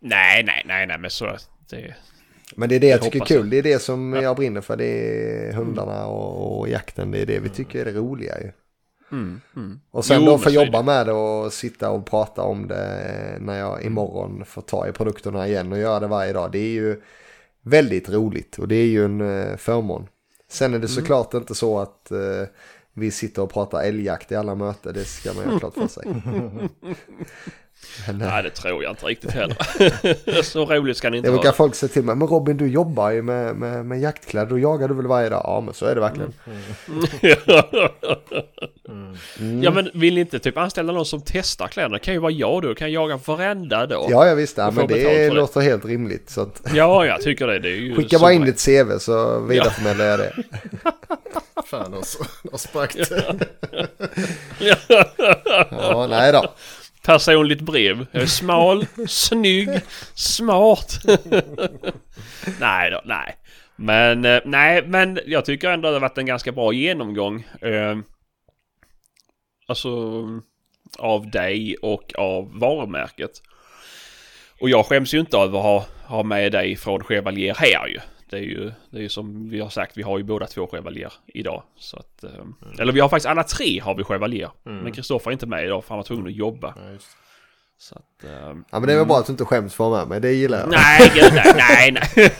[0.00, 1.36] Nej, nej, nej, nej, men så...
[1.70, 1.94] Det,
[2.56, 3.36] men det är det jag Det tycker är kul.
[3.36, 3.46] jag.
[3.50, 4.76] Det är det som jag brinner för.
[4.76, 7.10] Det är hundarna och, och jakten.
[7.10, 8.50] Det är det vi tycker är det roliga ju.
[9.12, 9.80] Mm, mm.
[9.90, 12.42] Och sen Jo, då men få så är jobba med det och sitta och prata
[12.42, 16.52] om det när jag imorgon får ta i produkterna igen och göra det varje dag.
[16.52, 17.00] Det är ju
[17.62, 20.06] väldigt roligt och det är ju en eh, förmån.
[20.48, 20.88] Sen är det Mm.
[20.88, 22.18] såklart inte så att eh,
[22.92, 25.88] vi sitter och pratar älgjakt i alla möten, det ska man ju ha klart för
[25.88, 26.04] sig.
[28.06, 29.56] Men, Nej, det tror jag inte riktigt heller.
[30.42, 31.56] så roligt ska det inte det brukar vara.
[31.56, 34.88] folk säga till mig, men Robin du jobbar ju med, med, med jaktkläder, då jagar
[34.88, 35.42] du väl varje dag?
[35.44, 36.32] Ja men så är det verkligen.
[39.62, 41.94] Ja, men vill ni inte typ anställa någon som testar kläderna?
[41.94, 42.74] Det kan ju vara jag då.
[42.74, 44.06] Kan jag jaga varenda dag.
[44.10, 45.30] Ja jag visst, ja, men det för det.
[45.30, 46.30] låter helt rimligt.
[46.30, 47.58] Så att, Ja, jag tycker det.
[47.58, 50.32] Det är ju skicka bara in ditt CV så vidareförmedlar jag det.
[51.66, 51.94] Fan,
[52.42, 53.36] då sprack det.
[55.70, 56.52] Ja, nej då.
[57.04, 58.06] Personligt brev.
[58.12, 59.68] Jag är smal, snygg,
[60.14, 60.98] smart.
[62.60, 63.36] nej då, nej.
[63.76, 67.46] Men, eh, nej, men jag tycker ändå det har varit en ganska bra genomgång.
[67.60, 67.98] Eh,
[69.66, 69.90] alltså,
[70.98, 73.30] av dig och av varumärket.
[74.60, 78.00] Och jag skäms ju inte över att ha, ha med dig från Chevalier här ju.
[78.34, 80.66] Det är ju, det är ju som vi har sagt, vi har ju båda två
[80.66, 81.62] Chevalier idag.
[81.78, 82.30] Så att, eh,
[82.78, 84.50] Eller vi har faktiskt alla tre har vi Chevalier.
[84.62, 86.74] Men Kristoffer är inte med idag för han var tvungen att jobba.
[86.76, 87.06] Ja, just.
[87.78, 88.30] Så att, eh,
[88.70, 90.70] Ja men det är väl bra att du inte skäms för mig, det gillar jag.
[90.70, 92.30] Nej, gud, nej, nej,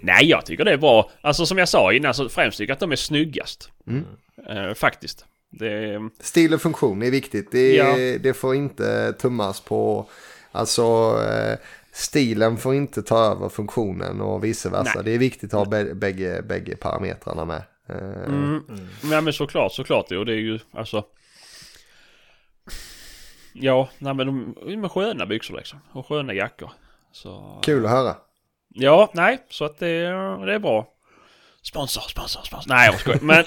[0.00, 0.28] nej.
[0.28, 1.10] jag tycker det är bra.
[1.20, 3.70] Alltså som jag sa innan så främst tycker jag att de är snyggast.
[4.48, 5.24] Eh, faktiskt.
[5.50, 7.96] Det, Stil och funktion är viktigt, det, Ja.
[8.20, 10.06] det får inte tummas på.
[10.52, 11.14] Alltså
[11.96, 14.92] stilen får inte ta över funktionen och vice versa.
[14.94, 15.04] Nej.
[15.04, 17.62] Det är viktigt att ha bä- bägge, bägge parametrarna med.
[17.88, 18.62] Eh, mm,
[19.10, 20.12] ja, men såklart, såklart.
[20.12, 21.04] Och det är ju alltså...
[23.52, 25.78] Ja, nej men de de är sköna byxor liksom.
[25.92, 26.70] Och sköna jackor.
[27.12, 27.60] Så...
[27.62, 28.16] Kul att höra.
[28.68, 30.02] Ja, nej, så att det,
[30.46, 30.92] det är bra.
[31.62, 32.70] Sponsor, sponsor, sponsor.
[32.74, 33.20] Nej, jag skojar.
[33.22, 33.44] Men...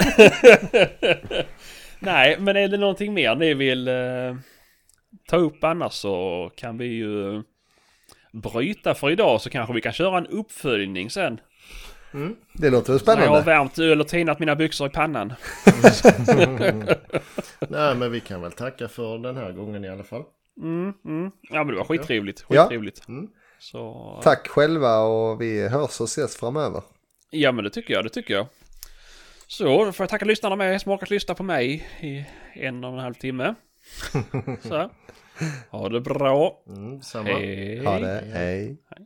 [2.00, 4.36] nej, men är det någonting mer ni vill eh,
[5.28, 7.44] ta upp annars så kan vi ju
[8.32, 11.40] bryta för idag så kanske vi kan köra en uppföljning sen.
[12.54, 13.42] Det låter väl När jag har spännande.
[13.46, 15.34] värmt öl och tinat mina byxor i pannan.
[17.70, 20.24] Nej, men vi kan väl tacka för den här gången i alla fall.
[20.62, 21.32] Mm, mm.
[21.42, 22.46] Ja men det var skittrevligt.
[22.48, 22.64] Ja.
[22.64, 23.08] Skittrevligt.
[23.08, 23.28] Mm.
[23.60, 24.20] Så...
[24.24, 26.82] Tack själva och vi hörs och ses framöver.
[27.32, 28.48] Ja men det tycker jag, det tycker jag.
[29.48, 32.94] Så, då får jag tacka lyssnarna med som orkat lyssna på mig i en och
[32.94, 33.56] en halv timme.
[34.62, 34.90] Så.
[35.72, 36.62] Ha det bra.
[36.68, 37.30] Mm, samma.
[37.30, 37.86] Hej.
[37.86, 38.78] Ha det, hej.
[38.90, 39.06] Hej.